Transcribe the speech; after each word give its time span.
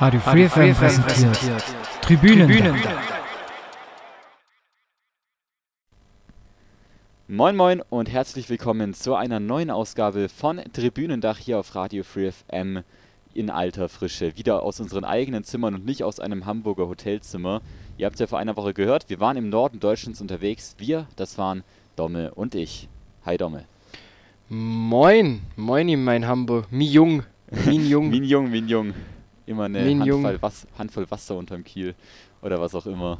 Radio 0.00 0.20
Free 0.20 0.48
FM 0.48 0.74
präsentiert. 0.76 1.64
Tribünen. 2.02 2.48
Tribünen. 2.48 2.76
Moin 7.26 7.56
Moin 7.56 7.82
und 7.90 8.08
herzlich 8.08 8.48
willkommen 8.48 8.94
zu 8.94 9.16
einer 9.16 9.40
neuen 9.40 9.72
Ausgabe 9.72 10.28
von 10.28 10.60
Tribünendach 10.72 11.38
hier 11.38 11.58
auf 11.58 11.74
Radio 11.74 12.04
Free 12.04 12.30
FM 12.30 12.84
in 13.34 13.50
alter 13.50 13.88
Frische. 13.88 14.36
Wieder 14.36 14.62
aus 14.62 14.78
unseren 14.78 15.04
eigenen 15.04 15.42
Zimmern 15.42 15.74
und 15.74 15.84
nicht 15.84 16.04
aus 16.04 16.20
einem 16.20 16.46
Hamburger 16.46 16.86
Hotelzimmer. 16.86 17.60
Ihr 17.96 18.06
habt 18.06 18.14
es 18.14 18.20
ja 18.20 18.28
vor 18.28 18.38
einer 18.38 18.54
Woche 18.54 18.74
gehört, 18.74 19.10
wir 19.10 19.18
waren 19.18 19.36
im 19.36 19.48
Norden 19.48 19.80
Deutschlands 19.80 20.20
unterwegs. 20.20 20.76
Wir, 20.78 21.08
das 21.16 21.38
waren 21.38 21.64
Domme 21.96 22.32
und 22.36 22.54
ich. 22.54 22.88
Hi 23.26 23.36
Domme. 23.36 23.64
Moin, 24.48 25.40
moin 25.56 26.04
mein 26.04 26.28
Hamburg. 26.28 26.70
Mi 26.70 26.84
Jung. 26.86 27.24
Min 27.66 27.84
Jung. 27.84 28.10
Min 28.10 28.22
Jung, 28.22 28.48
Min 28.52 28.68
Jung. 28.68 28.94
Immer 29.48 29.64
eine 29.64 29.80
Handvoll, 29.80 30.38
Was 30.40 30.66
Handvoll 30.76 31.10
Wasser 31.10 31.36
unterm 31.36 31.64
Kiel 31.64 31.94
oder 32.42 32.60
was 32.60 32.74
auch 32.74 32.86
immer 32.86 33.18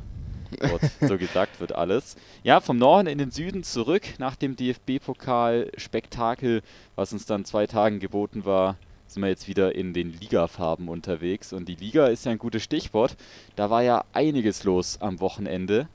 dort 0.60 0.82
so 1.00 1.16
gesagt 1.16 1.60
wird 1.60 1.74
alles. 1.74 2.16
Ja, 2.42 2.60
vom 2.60 2.76
Norden 2.76 3.08
in 3.08 3.18
den 3.18 3.30
Süden 3.30 3.62
zurück 3.62 4.02
nach 4.18 4.36
dem 4.36 4.56
DFB-Pokal-Spektakel, 4.56 6.62
was 6.96 7.12
uns 7.12 7.26
dann 7.26 7.44
zwei 7.44 7.66
Tagen 7.66 7.98
geboten 7.98 8.44
war, 8.44 8.76
sind 9.06 9.22
wir 9.22 9.30
jetzt 9.30 9.48
wieder 9.48 9.74
in 9.74 9.94
den 9.94 10.12
Ligafarben 10.12 10.88
unterwegs. 10.88 11.54
Und 11.54 11.68
die 11.68 11.76
Liga 11.76 12.08
ist 12.08 12.26
ja 12.26 12.32
ein 12.32 12.38
gutes 12.38 12.62
Stichwort. 12.62 13.16
Da 13.56 13.70
war 13.70 13.82
ja 13.82 14.04
einiges 14.12 14.64
los 14.64 15.00
am 15.00 15.20
Wochenende. 15.20 15.88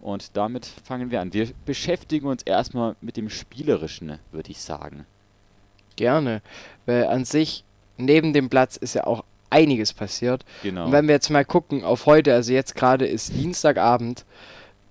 Und 0.00 0.36
damit 0.36 0.66
fangen 0.66 1.10
wir 1.10 1.22
an. 1.22 1.32
Wir 1.32 1.48
beschäftigen 1.64 2.26
uns 2.26 2.42
erstmal 2.42 2.96
mit 3.00 3.16
dem 3.16 3.30
Spielerischen, 3.30 4.18
würde 4.30 4.50
ich 4.50 4.60
sagen. 4.60 5.06
Gerne. 5.96 6.42
Weil 6.84 7.06
an 7.06 7.24
sich, 7.24 7.64
neben 7.96 8.34
dem 8.34 8.50
Platz 8.50 8.76
ist 8.76 8.94
ja 8.94 9.06
auch 9.06 9.24
einiges 9.54 9.92
passiert. 9.92 10.44
Genau. 10.62 10.86
Und 10.86 10.92
wenn 10.92 11.06
wir 11.06 11.14
jetzt 11.14 11.30
mal 11.30 11.44
gucken 11.44 11.84
auf 11.84 12.06
heute, 12.06 12.34
also 12.34 12.52
jetzt 12.52 12.74
gerade 12.74 13.06
ist 13.06 13.32
Dienstagabend, 13.32 14.24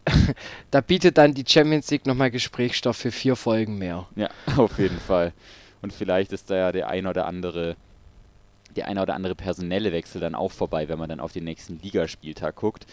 da 0.71 0.81
bietet 0.81 1.17
dann 1.17 1.33
die 1.33 1.45
Champions 1.47 1.91
League 1.91 2.05
nochmal 2.05 2.31
Gesprächsstoff 2.31 2.97
für 2.97 3.11
vier 3.11 3.35
Folgen 3.35 3.77
mehr. 3.77 4.07
Ja, 4.15 4.29
auf 4.57 4.79
jeden 4.79 4.99
Fall. 4.99 5.33
Und 5.81 5.91
vielleicht 5.91 6.31
ist 6.31 6.49
da 6.49 6.55
ja 6.55 6.71
der 6.71 6.87
ein 6.87 7.07
oder 7.07 7.25
andere, 7.27 7.75
der 8.75 8.87
eine 8.87 9.01
oder 9.01 9.15
andere 9.15 9.35
personelle 9.35 9.91
Wechsel 9.91 10.21
dann 10.21 10.35
auch 10.35 10.51
vorbei, 10.51 10.87
wenn 10.87 10.97
man 10.97 11.09
dann 11.09 11.19
auf 11.19 11.33
den 11.33 11.43
nächsten 11.43 11.79
Ligaspieltag 11.81 12.55
guckt. 12.55 12.85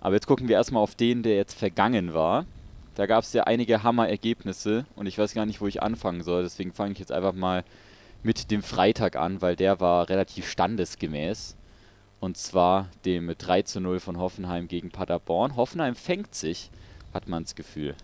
Aber 0.00 0.14
jetzt 0.14 0.26
gucken 0.26 0.48
wir 0.48 0.56
erstmal 0.56 0.82
auf 0.82 0.94
den, 0.94 1.24
der 1.24 1.34
jetzt 1.34 1.58
vergangen 1.58 2.14
war. 2.14 2.46
Da 2.94 3.06
gab 3.06 3.24
es 3.24 3.32
ja 3.32 3.44
einige 3.44 3.82
Hammer-Ergebnisse 3.82 4.86
und 4.94 5.06
ich 5.06 5.18
weiß 5.18 5.34
gar 5.34 5.44
nicht, 5.44 5.60
wo 5.60 5.66
ich 5.66 5.82
anfangen 5.82 6.22
soll. 6.22 6.44
Deswegen 6.44 6.72
fange 6.72 6.92
ich 6.92 6.98
jetzt 6.98 7.12
einfach 7.12 7.32
mal 7.34 7.64
mit 8.22 8.50
dem 8.50 8.62
Freitag 8.62 9.16
an, 9.16 9.40
weil 9.42 9.56
der 9.56 9.80
war 9.80 10.08
relativ 10.08 10.48
standesgemäß. 10.48 11.56
Und 12.20 12.36
zwar 12.36 12.88
dem 13.04 13.34
3 13.36 13.62
zu 13.62 13.80
0 13.80 14.00
von 14.00 14.18
Hoffenheim 14.18 14.68
gegen 14.68 14.90
Paderborn. 14.90 15.56
Hoffenheim 15.56 15.94
fängt 15.94 16.34
sich, 16.34 16.70
hat 17.12 17.28
man 17.28 17.44
das 17.44 17.54
Gefühl. 17.54 17.94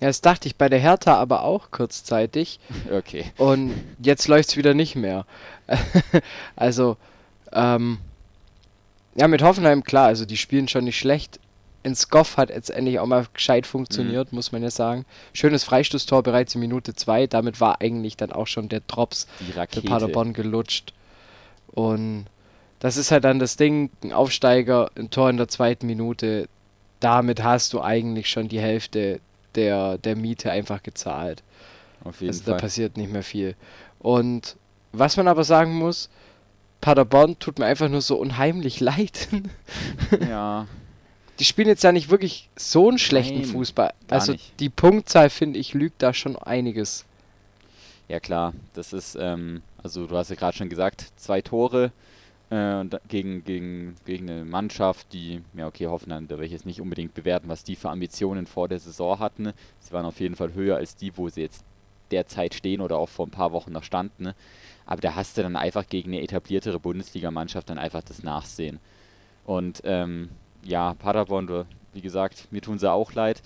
Ja, 0.00 0.08
das 0.08 0.20
dachte 0.20 0.48
ich 0.48 0.56
bei 0.56 0.68
der 0.68 0.80
Hertha 0.80 1.14
aber 1.14 1.44
auch 1.44 1.70
kurzzeitig. 1.70 2.58
Okay. 2.92 3.24
Und 3.38 3.72
jetzt 4.02 4.28
läuft 4.28 4.50
es 4.50 4.56
wieder 4.56 4.74
nicht 4.74 4.96
mehr. 4.96 5.24
also, 6.56 6.96
ähm, 7.52 7.98
ja, 9.14 9.28
mit 9.28 9.42
Hoffenheim, 9.42 9.84
klar, 9.84 10.06
also 10.06 10.24
die 10.24 10.36
spielen 10.36 10.68
schon 10.68 10.84
nicht 10.84 10.98
schlecht. 10.98 11.38
In 11.84 11.94
Skoff 11.94 12.36
hat 12.36 12.50
jetzt 12.50 12.70
endlich 12.70 12.98
auch 13.00 13.06
mal 13.06 13.26
gescheit 13.34 13.66
funktioniert, 13.66 14.32
mhm. 14.32 14.36
muss 14.36 14.52
man 14.52 14.62
ja 14.62 14.70
sagen. 14.70 15.04
Schönes 15.32 15.64
Freistoßtor 15.64 16.22
bereits 16.22 16.54
in 16.54 16.60
Minute 16.60 16.94
2. 16.94 17.26
Damit 17.26 17.60
war 17.60 17.80
eigentlich 17.80 18.16
dann 18.16 18.32
auch 18.32 18.46
schon 18.46 18.68
der 18.68 18.80
Drops 18.80 19.26
für 19.70 19.82
Paderborn 19.82 20.32
gelutscht. 20.32 20.92
Und 21.72 22.26
das 22.78 22.96
ist 22.96 23.10
halt 23.10 23.24
dann 23.24 23.38
das 23.38 23.56
Ding, 23.56 23.90
ein 24.02 24.12
Aufsteiger, 24.12 24.90
ein 24.96 25.10
Tor 25.10 25.30
in 25.30 25.36
der 25.36 25.48
zweiten 25.48 25.86
Minute. 25.86 26.48
Damit 27.00 27.42
hast 27.42 27.72
du 27.72 27.80
eigentlich 27.80 28.30
schon 28.30 28.48
die 28.48 28.60
Hälfte 28.60 29.20
der, 29.54 29.98
der 29.98 30.16
Miete 30.16 30.50
einfach 30.50 30.82
gezahlt. 30.82 31.42
Auf 32.04 32.20
jeden 32.20 32.30
also 32.30 32.44
Fall. 32.44 32.54
da 32.54 32.60
passiert 32.60 32.96
nicht 32.96 33.12
mehr 33.12 33.22
viel. 33.22 33.54
Und 33.98 34.56
was 34.92 35.16
man 35.16 35.28
aber 35.28 35.44
sagen 35.44 35.74
muss, 35.74 36.10
Paderborn 36.80 37.38
tut 37.38 37.58
mir 37.58 37.66
einfach 37.66 37.88
nur 37.88 38.02
so 38.02 38.16
unheimlich 38.16 38.80
leid. 38.80 39.28
ja. 40.28 40.66
Die 41.42 41.46
spielen 41.46 41.66
jetzt 41.66 41.82
ja 41.82 41.90
nicht 41.90 42.08
wirklich 42.08 42.48
so 42.54 42.88
einen 42.88 42.98
schlechten 42.98 43.40
Nein, 43.40 43.46
Fußball. 43.46 43.94
Also 44.08 44.30
nicht. 44.30 44.60
die 44.60 44.68
Punktzahl, 44.68 45.28
finde 45.28 45.58
ich, 45.58 45.74
lügt 45.74 46.00
da 46.00 46.14
schon 46.14 46.36
einiges. 46.36 47.04
Ja 48.06 48.20
klar, 48.20 48.54
das 48.74 48.92
ist, 48.92 49.18
ähm, 49.20 49.60
also 49.82 50.06
du 50.06 50.16
hast 50.16 50.30
ja 50.30 50.36
gerade 50.36 50.56
schon 50.56 50.68
gesagt, 50.68 51.10
zwei 51.16 51.42
Tore 51.42 51.90
äh, 52.50 52.84
gegen, 53.08 53.42
gegen, 53.42 53.96
gegen 54.04 54.30
eine 54.30 54.44
Mannschaft, 54.44 55.12
die, 55.12 55.40
ja 55.54 55.66
okay, 55.66 55.88
Hoffenheim, 55.88 56.28
da 56.28 56.38
will 56.38 56.46
ich 56.46 56.52
jetzt 56.52 56.64
nicht 56.64 56.80
unbedingt 56.80 57.12
bewerten, 57.12 57.48
was 57.48 57.64
die 57.64 57.74
für 57.74 57.90
Ambitionen 57.90 58.46
vor 58.46 58.68
der 58.68 58.78
Saison 58.78 59.18
hatten. 59.18 59.52
Sie 59.80 59.92
waren 59.92 60.06
auf 60.06 60.20
jeden 60.20 60.36
Fall 60.36 60.54
höher 60.54 60.76
als 60.76 60.94
die, 60.94 61.16
wo 61.16 61.28
sie 61.28 61.40
jetzt 61.40 61.64
derzeit 62.12 62.54
stehen 62.54 62.80
oder 62.80 62.98
auch 62.98 63.08
vor 63.08 63.26
ein 63.26 63.32
paar 63.32 63.50
Wochen 63.50 63.72
noch 63.72 63.82
standen. 63.82 64.22
Ne? 64.22 64.36
Aber 64.86 65.00
da 65.00 65.16
hast 65.16 65.36
du 65.36 65.42
dann 65.42 65.56
einfach 65.56 65.88
gegen 65.88 66.12
eine 66.12 66.22
etabliertere 66.22 66.78
Bundesligamannschaft 66.78 67.68
dann 67.68 67.78
einfach 67.78 68.04
das 68.04 68.22
Nachsehen. 68.22 68.78
Und 69.44 69.80
ähm, 69.82 70.28
ja, 70.64 70.94
Paderborn, 70.94 71.66
wie 71.92 72.00
gesagt, 72.00 72.48
mir 72.50 72.60
tun 72.60 72.78
sie 72.78 72.90
auch 72.90 73.12
leid. 73.12 73.42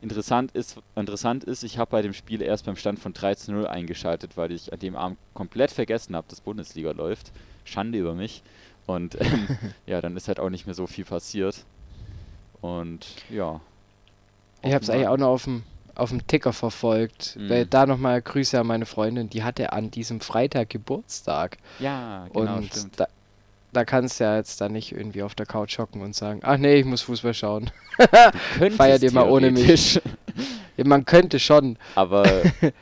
Interessant 0.00 0.52
ist, 0.52 0.78
interessant 0.94 1.42
ist 1.42 1.64
ich 1.64 1.78
habe 1.78 1.90
bei 1.90 2.02
dem 2.02 2.12
Spiel 2.12 2.40
erst 2.40 2.66
beim 2.66 2.76
Stand 2.76 3.00
von 3.00 3.12
3 3.12 3.34
zu 3.34 3.52
0 3.52 3.66
eingeschaltet, 3.66 4.36
weil 4.36 4.52
ich 4.52 4.72
an 4.72 4.78
dem 4.78 4.94
Abend 4.94 5.18
komplett 5.34 5.72
vergessen 5.72 6.14
habe, 6.14 6.26
dass 6.28 6.40
Bundesliga 6.40 6.92
läuft. 6.92 7.32
Schande 7.64 7.98
über 7.98 8.14
mich. 8.14 8.42
Und 8.86 9.20
ähm, 9.20 9.48
ja, 9.86 10.00
dann 10.00 10.16
ist 10.16 10.28
halt 10.28 10.38
auch 10.38 10.50
nicht 10.50 10.66
mehr 10.66 10.74
so 10.74 10.86
viel 10.86 11.04
passiert. 11.04 11.64
Und 12.60 13.06
ja. 13.28 13.60
Ich 14.62 14.72
habe 14.72 14.82
es 14.82 14.90
eigentlich 14.90 15.08
auch 15.08 15.16
noch 15.16 15.28
auf 15.28 15.44
dem 15.44 15.64
auf 15.98 16.10
dem 16.10 16.26
Ticker 16.26 16.52
verfolgt. 16.52 17.36
Mhm. 17.36 17.50
Weil 17.50 17.66
da 17.66 17.84
nochmal 17.84 18.22
Grüße 18.22 18.58
an 18.58 18.66
meine 18.66 18.86
Freundin, 18.86 19.28
die 19.28 19.42
hatte 19.42 19.72
an 19.72 19.90
diesem 19.90 20.20
Freitag 20.20 20.70
Geburtstag. 20.70 21.58
Ja, 21.80 22.28
genau, 22.32 22.56
und 22.56 22.66
stimmt. 22.66 23.00
Da, 23.00 23.08
da 23.78 23.84
kannst 23.84 24.18
du 24.18 24.24
ja 24.24 24.34
jetzt 24.34 24.60
da 24.60 24.68
nicht 24.68 24.90
irgendwie 24.90 25.22
auf 25.22 25.36
der 25.36 25.46
Couch 25.46 25.78
hocken 25.78 26.02
und 26.02 26.12
sagen, 26.12 26.40
ach 26.42 26.58
nee, 26.58 26.80
ich 26.80 26.84
muss 26.84 27.02
Fußball 27.02 27.32
schauen. 27.32 27.70
Feiert 28.76 29.04
ihr 29.04 29.12
mal 29.12 29.28
ohne 29.28 29.52
mich. 29.52 30.00
ja, 30.76 30.84
man 30.84 31.04
könnte 31.04 31.38
schon. 31.38 31.76
Aber 31.94 32.24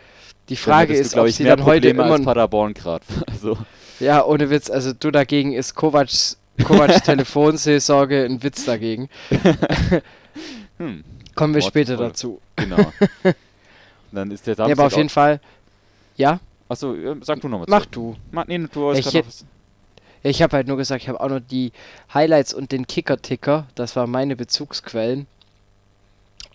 die 0.48 0.56
Frage 0.56 0.94
ist, 0.94 1.14
du, 1.14 1.20
ob 1.20 1.28
sie 1.28 1.44
dann 1.44 1.66
heute 1.66 1.88
immer 1.88 2.04
als 2.04 2.24
Paderborn 2.24 2.72
gerade. 2.72 3.04
Also. 3.30 3.58
Ja, 4.00 4.24
ohne 4.24 4.48
Witz. 4.48 4.70
Also 4.70 4.94
du 4.94 5.10
dagegen 5.10 5.52
ist 5.52 5.74
Kovacs, 5.74 6.38
Kovacs 6.64 7.02
Telefonseelsorge 7.02 8.24
ein 8.24 8.42
Witz 8.42 8.64
dagegen. 8.64 9.10
hm. 10.78 11.04
Kommen 11.34 11.54
wir 11.54 11.60
später 11.60 11.98
dazu. 11.98 12.40
Genau. 12.56 12.90
Dann 14.12 14.30
ist 14.30 14.46
der 14.46 14.54
Samstag. 14.54 14.68
Ja, 14.78 14.82
aber 14.82 14.86
auf 14.86 14.96
jeden 14.96 15.10
Fall. 15.10 15.40
Ja? 16.16 16.40
Achso, 16.70 16.96
sag 17.20 17.38
du 17.42 17.48
nochmal. 17.48 17.66
Mach 17.68 17.84
du. 17.84 18.16
Mach, 18.30 18.46
nee, 18.46 18.58
du 18.72 18.90
hast 18.90 18.98
ich, 18.98 19.12
ja, 19.12 19.22
ich 20.28 20.42
habe 20.42 20.56
halt 20.56 20.66
nur 20.66 20.76
gesagt, 20.76 21.02
ich 21.02 21.08
habe 21.08 21.20
auch 21.20 21.28
noch 21.28 21.40
die 21.40 21.72
Highlights 22.12 22.52
und 22.52 22.72
den 22.72 22.86
Kicker-Ticker. 22.86 23.66
Das 23.74 23.96
waren 23.96 24.10
meine 24.10 24.36
Bezugsquellen. 24.36 25.26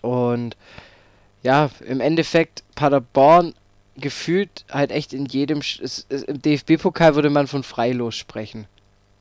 Und 0.00 0.56
ja, 1.42 1.70
im 1.86 2.00
Endeffekt 2.00 2.62
Paderborn 2.74 3.54
gefühlt 3.96 4.64
halt 4.70 4.90
echt 4.90 5.12
in 5.12 5.26
jedem. 5.26 5.58
Es, 5.58 6.06
es, 6.08 6.22
Im 6.24 6.40
DFB-Pokal 6.40 7.14
würde 7.14 7.30
man 7.30 7.46
von 7.46 7.62
Freilos 7.62 8.14
sprechen. 8.14 8.66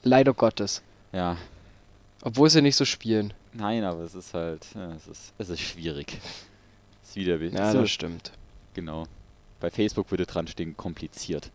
Leider 0.03 0.34
Gottes. 0.34 0.81
Ja. 1.12 1.38
Obwohl 2.22 2.50
sie 2.50 2.62
nicht 2.62 2.75
so 2.75 2.85
spielen. 2.85 3.33
Nein, 3.53 3.83
aber 3.83 4.03
es 4.03 4.16
ist 4.16 4.33
halt, 4.33 4.66
ja, 4.75 4.94
es, 4.94 5.07
ist, 5.07 5.33
es 5.38 5.50
ist 5.50 5.62
schwierig. 5.62 6.18
Es 7.03 7.09
ist 7.09 7.16
wieder 7.16 7.38
Ja, 7.38 7.72
so, 7.72 7.81
das 7.81 7.91
stimmt. 7.91 8.31
Genau. 8.73 9.06
Bei 9.59 9.69
Facebook 9.69 10.09
würde 10.12 10.25
dran 10.25 10.47
stehen, 10.47 10.78
kompliziert. 10.78 11.51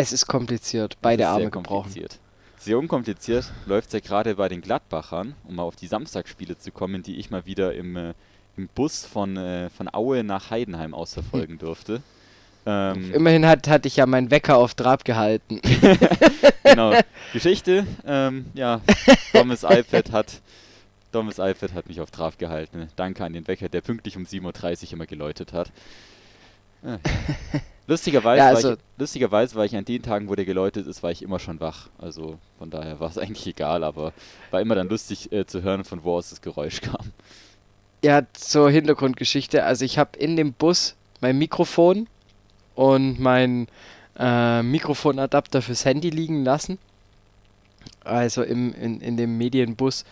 Es 0.00 0.12
ist 0.12 0.26
kompliziert, 0.26 0.96
beide 1.02 1.28
Arme 1.28 1.42
sehr 1.42 1.50
kompliziert. 1.50 2.18
Sehr 2.58 2.78
unkompliziert 2.78 3.52
läuft 3.66 3.88
es 3.88 3.92
ja 3.92 4.00
gerade 4.00 4.34
bei 4.34 4.48
den 4.48 4.62
Gladbachern, 4.62 5.34
um 5.44 5.56
mal 5.56 5.62
auf 5.62 5.76
die 5.76 5.86
Samstagsspiele 5.86 6.58
zu 6.58 6.72
kommen, 6.72 7.02
die 7.02 7.16
ich 7.16 7.30
mal 7.30 7.44
wieder 7.44 7.74
im, 7.74 7.96
äh, 7.96 8.14
im 8.56 8.68
Bus 8.74 9.04
von, 9.04 9.36
äh, 9.36 9.68
von 9.68 9.92
Aue 9.92 10.24
nach 10.24 10.50
Heidenheim 10.50 10.94
ausverfolgen 10.94 11.58
durfte. 11.58 12.02
Ähm, 12.64 13.12
Immerhin 13.12 13.46
hat, 13.46 13.68
hatte 13.68 13.88
ich 13.88 13.96
ja 13.96 14.06
meinen 14.06 14.30
Wecker 14.30 14.56
auf 14.56 14.74
Trab 14.74 15.04
gehalten. 15.04 15.60
genau. 16.64 16.94
Geschichte, 17.34 17.86
ähm, 18.06 18.46
ja, 18.54 18.80
Thomas 19.32 19.64
iPad 19.64 20.12
hat 20.12 20.40
Dummes 21.12 21.38
iPad 21.38 21.74
hat 21.74 21.88
mich 21.88 22.00
auf 22.00 22.10
Traf 22.10 22.38
gehalten. 22.38 22.88
Danke 22.96 23.24
an 23.24 23.32
den 23.32 23.48
Wecker, 23.48 23.68
der 23.68 23.80
pünktlich 23.80 24.16
um 24.16 24.24
7.30 24.24 24.86
Uhr 24.86 24.92
immer 24.92 25.06
geläutet 25.06 25.52
hat. 25.52 25.72
Ja. 26.82 26.98
Lustigerweise, 27.90 28.38
ja, 28.38 28.48
also 28.50 28.68
war 28.68 28.74
ich, 28.74 28.80
lustigerweise 28.98 29.54
war 29.56 29.64
ich 29.64 29.74
an 29.74 29.84
den 29.84 30.00
Tagen, 30.00 30.28
wo 30.28 30.36
der 30.36 30.44
geläutet 30.44 30.86
ist, 30.86 31.02
war 31.02 31.10
ich 31.10 31.22
immer 31.22 31.40
schon 31.40 31.58
wach. 31.58 31.88
Also 31.98 32.38
von 32.56 32.70
daher 32.70 33.00
war 33.00 33.10
es 33.10 33.18
eigentlich 33.18 33.48
egal, 33.48 33.82
aber 33.82 34.12
war 34.52 34.60
immer 34.60 34.76
dann 34.76 34.88
lustig 34.88 35.32
äh, 35.32 35.44
zu 35.44 35.62
hören, 35.62 35.82
von 35.82 36.04
wo 36.04 36.16
aus 36.16 36.30
das 36.30 36.40
Geräusch 36.40 36.80
kam. 36.82 37.10
Ja, 38.04 38.22
zur 38.32 38.70
Hintergrundgeschichte. 38.70 39.64
Also 39.64 39.84
ich 39.84 39.98
habe 39.98 40.16
in 40.16 40.36
dem 40.36 40.52
Bus 40.52 40.94
mein 41.20 41.36
Mikrofon 41.36 42.06
und 42.76 43.18
mein 43.18 43.66
äh, 44.16 44.62
Mikrofonadapter 44.62 45.60
fürs 45.60 45.84
Handy 45.84 46.10
liegen 46.10 46.44
lassen. 46.44 46.78
also 48.04 48.44
im, 48.44 48.72
in, 48.72 49.00
in 49.00 49.16
dem 49.16 49.36
Medienbus 49.36 50.04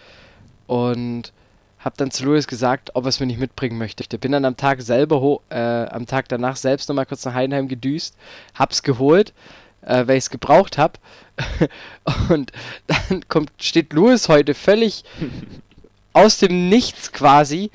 und 0.67 1.33
habe 1.79 1.97
dann 1.97 2.11
zu 2.11 2.25
Louis 2.25 2.47
gesagt, 2.47 2.91
ob 2.95 3.05
er 3.05 3.09
es 3.09 3.21
mir 3.21 3.27
nicht 3.27 3.41
mitbringen 3.41 3.79
möchte. 3.79 4.03
Ich 4.03 4.21
bin 4.21 4.33
dann 4.33 4.45
am 4.45 4.57
Tag 4.57 4.83
selber, 4.83 5.21
ho 5.21 5.43
äh, 5.51 5.57
am 5.57 6.07
Tag 6.07 6.29
danach 6.29 6.57
selbst 6.57 6.89
nochmal 6.89 7.07
kurz 7.07 7.25
nach 7.25 7.35
Heidenheim 7.35 7.69
gedüst, 7.69 8.17
hab's 8.55 8.83
geholt, 8.83 9.33
äh, 9.83 10.07
weil 10.07 10.17
ich 10.17 10.25
es 10.25 10.31
gebraucht 10.31 10.79
habe. 10.79 10.95
und 12.31 12.53
dann 12.87 13.29
kommt, 13.29 13.51
steht 13.61 13.93
Louis 13.93 14.29
heute 14.29 14.55
völlig 14.55 15.05
aus 16.13 16.39
dem 16.39 16.69
Nichts 16.69 17.13
quasi, 17.13 17.71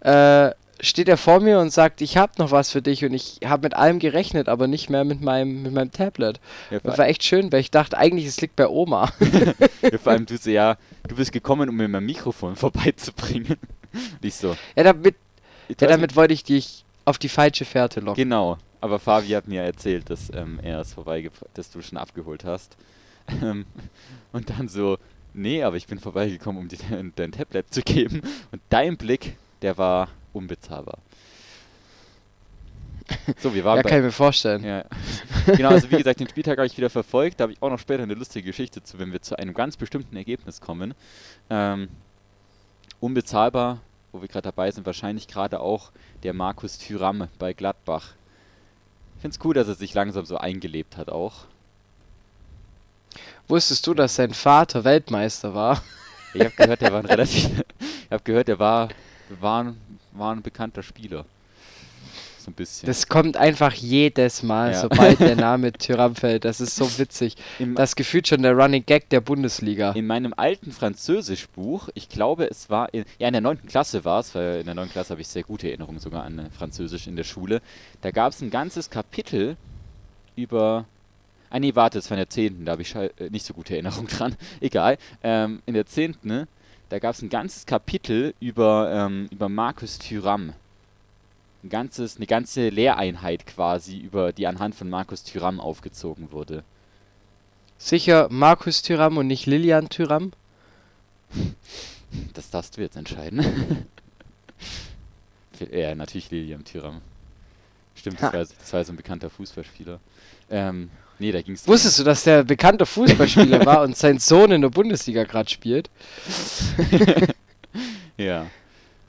äh, 0.00 0.50
steht 0.80 1.08
er 1.08 1.16
vor 1.16 1.40
mir 1.40 1.58
und 1.58 1.70
sagt, 1.72 2.00
ich 2.00 2.16
habe 2.16 2.32
noch 2.38 2.50
was 2.50 2.70
für 2.70 2.82
dich 2.82 3.04
und 3.04 3.12
ich 3.12 3.40
habe 3.44 3.64
mit 3.64 3.74
allem 3.74 3.98
gerechnet, 3.98 4.48
aber 4.48 4.66
nicht 4.66 4.90
mehr 4.90 5.04
mit 5.04 5.20
meinem, 5.20 5.62
mit 5.62 5.72
meinem 5.72 5.90
Tablet. 5.90 6.40
Ja, 6.70 6.80
Das 6.80 6.98
war 6.98 7.06
echt 7.06 7.22
schön, 7.22 7.52
weil 7.52 7.60
ich 7.60 7.70
dachte, 7.70 7.96
eigentlich 7.98 8.26
es 8.26 8.40
liegt 8.40 8.56
bei 8.56 8.68
Oma. 8.68 9.12
ja, 9.82 9.98
vor 9.98 10.12
allem 10.12 10.26
du 10.26 10.36
so, 10.36 10.50
ja, 10.50 10.76
du 11.08 11.16
bist 11.16 11.32
gekommen, 11.32 11.68
um 11.68 11.76
mir 11.76 11.88
mein 11.88 12.04
Mikrofon 12.04 12.56
vorbeizubringen. 12.56 13.56
Und 13.92 14.24
ich 14.24 14.34
so, 14.34 14.56
ja, 14.76 14.84
damit, 14.84 15.16
ja, 15.68 15.86
damit 15.86 16.16
wollte 16.16 16.34
ich 16.34 16.44
dich 16.44 16.84
auf 17.04 17.18
die 17.18 17.28
falsche 17.28 17.64
Fährte 17.64 18.00
locken. 18.00 18.22
Genau, 18.22 18.58
aber 18.80 18.98
Fabi 18.98 19.28
hat 19.28 19.48
mir 19.48 19.62
erzählt, 19.62 20.10
dass 20.10 20.32
ähm, 20.32 20.60
er 20.62 20.80
es 20.80 20.94
vorbei, 20.94 21.30
dass 21.54 21.70
du 21.70 21.82
schon 21.82 21.98
abgeholt 21.98 22.44
hast. 22.44 22.76
Ähm, 23.42 23.64
und 24.32 24.50
dann 24.50 24.66
so, 24.66 24.98
nee, 25.34 25.62
aber 25.62 25.76
ich 25.76 25.86
bin 25.86 26.00
vorbeigekommen, 26.00 26.60
um 26.60 26.66
dir 26.66 26.78
dein, 26.90 27.12
dein 27.14 27.30
Tablet 27.30 27.72
zu 27.72 27.80
geben. 27.82 28.22
Und 28.50 28.60
dein 28.70 28.96
Blick, 28.96 29.36
der 29.62 29.78
war 29.78 30.08
unbezahlbar. 30.32 30.98
So, 33.38 33.52
wir 33.54 33.64
waren 33.64 33.76
Ja, 33.78 33.82
bei, 33.82 33.88
kann 33.88 33.98
ich 33.98 34.04
mir 34.04 34.12
vorstellen. 34.12 34.62
ja. 34.64 34.84
Genau, 35.46 35.70
also 35.70 35.90
wie 35.90 35.96
gesagt, 35.96 36.20
den 36.20 36.28
Spieltag 36.28 36.58
habe 36.58 36.66
ich 36.66 36.76
wieder 36.76 36.90
verfolgt. 36.90 37.40
Da 37.40 37.44
habe 37.44 37.52
ich 37.52 37.62
auch 37.62 37.70
noch 37.70 37.78
später 37.78 38.02
eine 38.04 38.14
lustige 38.14 38.46
Geschichte 38.46 38.82
zu, 38.82 38.98
wenn 38.98 39.12
wir 39.12 39.20
zu 39.20 39.36
einem 39.36 39.52
ganz 39.54 39.76
bestimmten 39.76 40.16
Ergebnis 40.16 40.60
kommen. 40.60 40.94
Ähm, 41.48 41.88
unbezahlbar, 43.00 43.80
wo 44.12 44.20
wir 44.20 44.28
gerade 44.28 44.44
dabei 44.44 44.70
sind, 44.70 44.86
wahrscheinlich 44.86 45.26
gerade 45.26 45.60
auch 45.60 45.90
der 46.22 46.34
Markus 46.34 46.78
Thüram 46.78 47.28
bei 47.38 47.52
Gladbach. 47.52 48.12
Ich 49.16 49.22
finde 49.22 49.36
es 49.36 49.44
cool, 49.44 49.54
dass 49.54 49.68
er 49.68 49.74
sich 49.74 49.92
langsam 49.92 50.24
so 50.24 50.36
eingelebt 50.36 50.96
hat 50.96 51.08
auch. 51.10 51.46
Wusstest 53.48 53.86
du, 53.86 53.94
dass 53.94 54.14
sein 54.14 54.32
Vater 54.32 54.84
Weltmeister 54.84 55.54
war? 55.54 55.82
Ich 56.32 56.40
habe 56.42 56.54
gehört, 56.56 56.80
der 56.80 56.92
war 56.92 57.00
ein 57.00 57.06
relativ. 57.06 57.50
ich 57.80 58.10
habe 58.12 58.22
gehört, 58.22 58.46
der 58.46 58.58
war, 58.60 58.88
war, 59.40 59.74
war 60.12 60.34
ein 60.34 60.42
bekannter 60.42 60.82
Spieler. 60.82 61.24
So 62.38 62.50
ein 62.50 62.54
bisschen. 62.54 62.86
Das 62.86 63.06
kommt 63.08 63.36
einfach 63.36 63.74
jedes 63.74 64.42
Mal, 64.42 64.72
Ja. 64.72 64.80
sobald 64.80 65.20
der 65.20 65.36
Name 65.48 65.72
Tyram 65.74 66.14
fällt. 66.16 66.46
Das 66.46 66.60
ist 66.62 66.74
so 66.74 66.98
witzig. 66.98 67.36
Im, 67.58 67.74
Das 67.74 67.94
gefühlt 67.96 68.26
schon 68.28 68.40
der 68.42 68.54
Running 68.54 68.84
Gag 68.86 69.10
der 69.10 69.20
Bundesliga. 69.20 69.92
in 69.92 70.06
meinem 70.06 70.32
alten 70.34 70.72
Französischbuch, 70.72 71.90
ich 71.92 72.08
glaube, 72.08 72.46
es 72.50 72.70
war 72.70 72.94
in, 72.94 73.04
ja, 73.18 73.26
in 73.28 73.34
der 73.34 73.42
9. 73.42 73.66
Klasse 73.66 74.06
war 74.06 74.20
es, 74.20 74.34
weil 74.34 74.60
in 74.60 74.64
der 74.66 74.74
9. 74.74 74.88
Klasse 74.88 75.10
habe 75.10 75.20
ich 75.20 75.28
sehr 75.28 75.42
gute 75.42 75.68
Erinnerungen 75.68 75.98
sogar 75.98 76.24
an 76.24 76.48
Französisch 76.56 77.06
in 77.06 77.16
der 77.16 77.24
Schule. 77.24 77.60
Da 78.00 78.10
gab 78.10 78.32
es 78.32 78.40
ein 78.40 78.48
ganzes 78.50 78.88
Kapitel 78.88 79.56
über. 80.34 80.86
Ah, 81.50 81.58
nee, 81.58 81.74
warte, 81.74 81.98
es 81.98 82.08
war 82.10 82.16
in 82.16 82.20
der 82.20 82.30
10. 82.30 82.64
Da 82.64 82.72
habe 82.72 82.82
ich 82.82 82.94
äh, 82.94 83.10
nicht 83.30 83.44
so 83.44 83.52
gute 83.52 83.74
Erinnerungen 83.74 84.06
dran. 84.16 84.34
Egal. 84.60 84.96
Ähm, 85.22 85.60
in 85.66 85.74
der 85.74 85.84
10. 85.84 86.16
Ne, 86.22 86.46
da 86.90 86.98
gab 86.98 87.14
es 87.14 87.22
ein 87.22 87.30
ganzes 87.30 87.66
Kapitel 87.66 88.34
über, 88.40 88.90
ähm, 88.92 89.28
über 89.30 89.48
Markus 89.48 89.98
Thüram. 89.98 90.52
Ein 91.62 91.68
ganzes, 91.68 92.16
eine 92.16 92.26
ganze 92.26 92.68
Lehreinheit 92.68 93.46
quasi, 93.46 93.98
über 93.98 94.32
die 94.32 94.46
anhand 94.46 94.74
von 94.74 94.90
Markus 94.90 95.22
Thüram 95.22 95.60
aufgezogen 95.60 96.32
wurde. 96.32 96.64
Sicher 97.78 98.28
Markus 98.30 98.82
Tyram 98.82 99.16
und 99.16 99.28
nicht 99.28 99.46
Lilian 99.46 99.88
Tyram? 99.88 100.32
Das 102.34 102.50
darfst 102.50 102.76
du 102.76 102.80
jetzt 102.80 102.96
entscheiden. 102.96 103.86
ja, 105.70 105.94
natürlich 105.94 106.30
Lilian 106.30 106.64
Thuram. 106.64 107.00
Stimmt, 107.94 108.16
das 108.20 108.32
war, 108.32 108.40
das 108.40 108.72
war 108.72 108.84
so 108.84 108.92
ein 108.92 108.96
bekannter 108.96 109.30
Fußballspieler. 109.30 110.00
Ähm, 110.50 110.90
nee, 111.20 111.30
da 111.30 111.42
ging 111.42 111.54
es. 111.54 111.68
Wusstest 111.68 111.98
du, 112.00 112.04
dass 112.04 112.24
der 112.24 112.42
bekannter 112.42 112.86
Fußballspieler 112.86 113.64
war 113.66 113.82
und 113.82 113.96
sein 113.96 114.18
Sohn 114.18 114.50
in 114.50 114.62
der 114.62 114.70
Bundesliga 114.70 115.24
gerade 115.24 115.48
spielt? 115.48 115.90
Ja. 118.20 118.46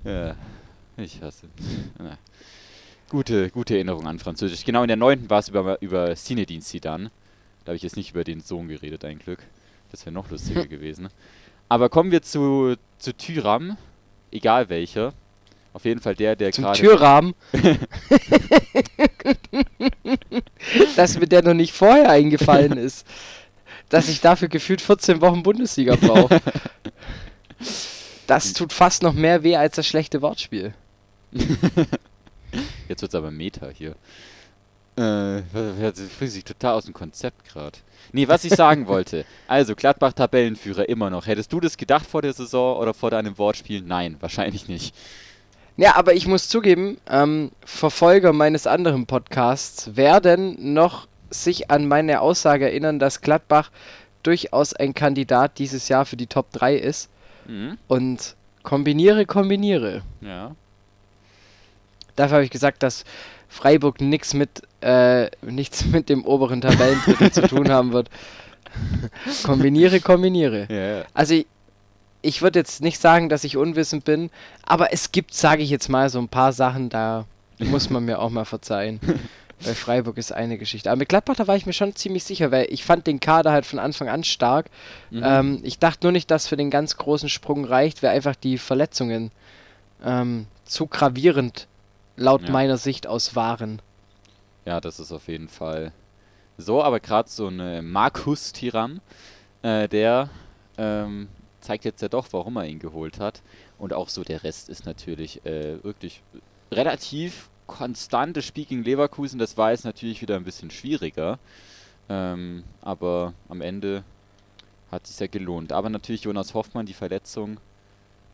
ja. 0.06 0.36
Ich 0.96 1.22
hasse. 1.22 1.48
Na. 2.00 2.18
Gute, 3.10 3.50
gute 3.50 3.76
Erinnerung 3.76 4.08
an 4.08 4.20
Französisch. 4.20 4.64
Genau, 4.64 4.84
in 4.84 4.88
der 4.88 4.96
9. 4.96 5.30
war 5.30 5.40
es 5.40 5.50
über, 5.50 5.82
über 5.82 6.16
Zinedine 6.16 6.62
Zidane. 6.62 7.12
Da 7.66 7.72
habe 7.72 7.76
ich 7.76 7.84
jetzt 7.84 7.98
nicht 7.98 8.12
über 8.12 8.24
den 8.24 8.40
Sohn 8.40 8.70
geredet, 8.70 9.04
ein 9.04 9.20
Glück. 9.20 9.40
Das 9.92 10.06
wäre 10.06 10.14
noch 10.14 10.32
lustiger 10.32 10.66
gewesen. 10.68 11.10
Aber 11.68 11.90
kommen 11.90 12.12
wir 12.12 12.22
zu, 12.22 12.76
zu 13.00 13.14
Tyram. 13.14 13.76
Egal 14.32 14.70
welcher. 14.70 15.14
Auf 15.74 15.84
jeden 15.84 16.00
Fall 16.00 16.16
der, 16.16 16.38
der 16.38 16.52
gerade. 16.52 16.80
Türrahmen. 16.80 17.34
dass 20.96 21.20
mir 21.20 21.28
der 21.28 21.44
noch 21.44 21.54
nicht 21.54 21.74
vorher 21.74 22.10
eingefallen 22.10 22.78
ist. 22.78 23.06
Dass 23.90 24.08
ich 24.08 24.22
dafür 24.22 24.48
gefühlt 24.48 24.82
14 24.82 25.22
Wochen 25.22 25.44
Bundesliga 25.44 25.96
brauche. 25.96 26.40
Das 28.28 28.54
tut 28.54 28.72
fast 28.72 29.04
noch 29.04 29.14
mehr 29.14 29.44
weh 29.44 29.58
als 29.58 29.76
das 29.76 29.86
schlechte 29.88 30.22
Wortspiel. 30.22 30.74
Jetzt 32.88 33.02
wird's 33.02 33.16
aber 33.16 33.32
Meta 33.32 33.70
hier. 33.70 33.96
Äh, 34.98 35.42
das 35.80 36.00
bringt 36.18 36.32
sich 36.32 36.44
total 36.44 36.76
aus 36.76 36.86
dem 36.86 36.94
Konzept 36.94 37.46
gerade. 37.46 37.80
Nee, 38.12 38.28
was 38.28 38.44
ich 38.44 38.54
sagen 38.54 38.88
wollte. 38.88 39.26
Also, 39.48 39.76
Gladbach 39.76 40.14
Tabellenführer 40.14 40.88
immer 40.88 41.10
noch. 41.10 41.28
Hättest 41.28 41.52
du 41.52 41.60
das 41.60 41.76
gedacht 41.76 42.06
vor 42.06 42.22
der 42.22 42.32
Saison 42.32 42.78
oder 42.78 42.94
vor 42.94 43.12
deinem 43.12 43.38
Wortspiel? 43.38 43.82
Nein, 43.82 44.16
wahrscheinlich 44.22 44.70
nicht. 44.70 44.96
Ja, 45.78 45.96
aber 45.96 46.14
ich 46.14 46.28
muss 46.28 46.48
zugeben, 46.48 46.98
ähm, 47.10 47.52
Verfolger 47.66 48.34
meines 48.34 48.68
anderen 48.68 49.06
Podcasts 49.06 49.96
werden 49.96 50.74
noch 50.74 51.08
sich 51.30 51.72
an 51.72 51.88
meine 51.88 52.22
Aussage 52.22 52.66
erinnern, 52.66 53.00
dass 53.00 53.22
Gladbach 53.22 53.72
durchaus 54.24 54.74
ein 54.74 54.94
Kandidat 54.94 55.58
dieses 55.58 55.88
Jahr 55.88 56.06
für 56.06 56.18
die 56.18 56.28
Top 56.28 56.52
3 56.52 56.76
ist. 56.76 57.10
Mhm. 57.48 57.78
Und 57.88 58.36
kombiniere, 58.64 59.26
kombiniere. 59.26 60.02
Ja. 60.22 60.56
Dafür 62.16 62.36
habe 62.36 62.46
ich 62.46 62.52
gesagt, 62.52 62.84
dass 62.84 63.06
Freiburg 63.48 64.02
nichts 64.02 64.34
mit, 64.34 64.62
äh, 64.82 65.30
nichts 65.42 65.86
mit 65.86 66.10
dem 66.10 66.26
oberen 66.26 66.62
Tabellendrittel 66.62 67.32
zu 67.32 67.48
tun 67.48 67.70
haben 67.70 67.94
wird. 67.94 68.10
kombiniere, 69.44 70.00
kombiniere. 70.00 70.68
Ja, 70.70 70.98
ja. 70.98 71.06
Also 71.14 71.42
ich, 72.22 72.42
würde 72.42 72.60
jetzt 72.60 72.82
nicht 72.82 73.00
sagen, 73.00 73.30
dass 73.30 73.44
ich 73.44 73.58
unwissend 73.58 74.06
bin, 74.06 74.30
aber 74.64 74.94
es 74.94 75.12
gibt, 75.12 75.34
sage 75.34 75.64
ich 75.64 75.70
jetzt 75.70 75.90
mal, 75.90 76.10
so 76.10 76.20
ein 76.20 76.30
paar 76.30 76.54
Sachen, 76.54 76.90
da 76.90 77.26
muss 77.60 77.90
man 77.90 78.06
mir 78.06 78.20
auch 78.20 78.30
mal 78.30 78.46
verzeihen. 78.46 79.00
Bei 79.64 79.76
Freiburg 79.76 80.18
ist 80.18 80.32
eine 80.32 80.58
Geschichte. 80.58 80.90
Aber 80.90 80.98
mit 80.98 81.10
Gladbach, 81.10 81.36
da 81.36 81.48
war 81.48 81.56
ich 81.56 81.68
mir 81.68 81.74
schon 81.74 81.96
ziemlich 81.96 82.24
sicher, 82.24 82.50
weil 82.52 82.66
ich 82.72 82.84
fand 82.84 83.06
den 83.06 83.20
Kader 83.20 83.52
halt 83.52 83.68
von 83.68 83.78
Anfang 83.78 84.10
an 84.10 84.24
stark. 84.24 84.72
Mhm. 85.12 85.22
Ähm, 85.24 85.60
ich 85.62 85.78
dachte 85.78 86.06
nur 86.08 86.12
nicht, 86.12 86.32
dass 86.32 86.48
für 86.48 86.58
den 86.58 86.72
ganz 86.72 86.98
großen 86.98 87.30
Sprung 87.30 87.64
reicht, 87.66 88.02
weil 88.02 88.10
einfach 88.10 88.36
die 88.36 88.58
Verletzungen 88.58 89.32
ähm, 90.04 90.48
zu 90.66 90.88
gravierend 90.88 91.68
laut 92.18 92.42
Ja. 92.46 92.52
meiner 92.52 92.78
Sicht 92.78 93.06
aus 93.06 93.36
waren. 93.36 93.84
ja, 94.66 94.82
das 94.82 95.00
ist 95.00 95.12
auf 95.12 95.28
jeden 95.28 95.48
Fall 95.48 95.92
so. 96.58 96.82
Aber 96.84 97.00
gerade 97.00 97.30
so 97.30 97.48
ein 97.48 97.86
Markus 97.88 98.54
Tiram, 98.54 99.00
äh, 99.62 99.88
der 99.88 100.30
ähm, 100.80 101.28
zeigt 101.62 101.86
jetzt 101.86 102.02
ja 102.02 102.10
doch, 102.10 102.28
warum 102.32 102.58
er 102.58 102.66
ihn 102.66 102.80
geholt 102.80 103.20
hat. 103.20 103.42
Und 103.78 103.94
auch 103.94 104.10
so 104.10 104.24
der 104.24 104.44
Rest 104.44 104.70
ist 104.70 104.86
natürlich 104.86 105.46
äh, 105.46 105.84
wirklich 105.84 106.22
relativ 106.72 107.50
konstantes 107.68 108.46
Spiel 108.46 108.66
gegen 108.66 108.84
Leverkusen. 108.84 109.40
Das 109.40 109.58
war 109.58 109.72
jetzt 109.72 109.86
natürlich 109.86 110.22
wieder 110.22 110.36
ein 110.36 110.44
bisschen 110.44 110.72
schwieriger. 110.72 111.40
Ähm, 112.10 112.64
aber 112.82 113.34
am 113.48 113.62
Ende 113.62 114.04
hat 114.92 115.06
es 115.06 115.20
ja 115.20 115.28
gelohnt. 115.28 115.72
Aber 115.72 115.90
natürlich 115.90 116.24
Jonas 116.24 116.54
Hoffmann, 116.54 116.86
die 116.86 116.94
Verletzung, 116.94 117.60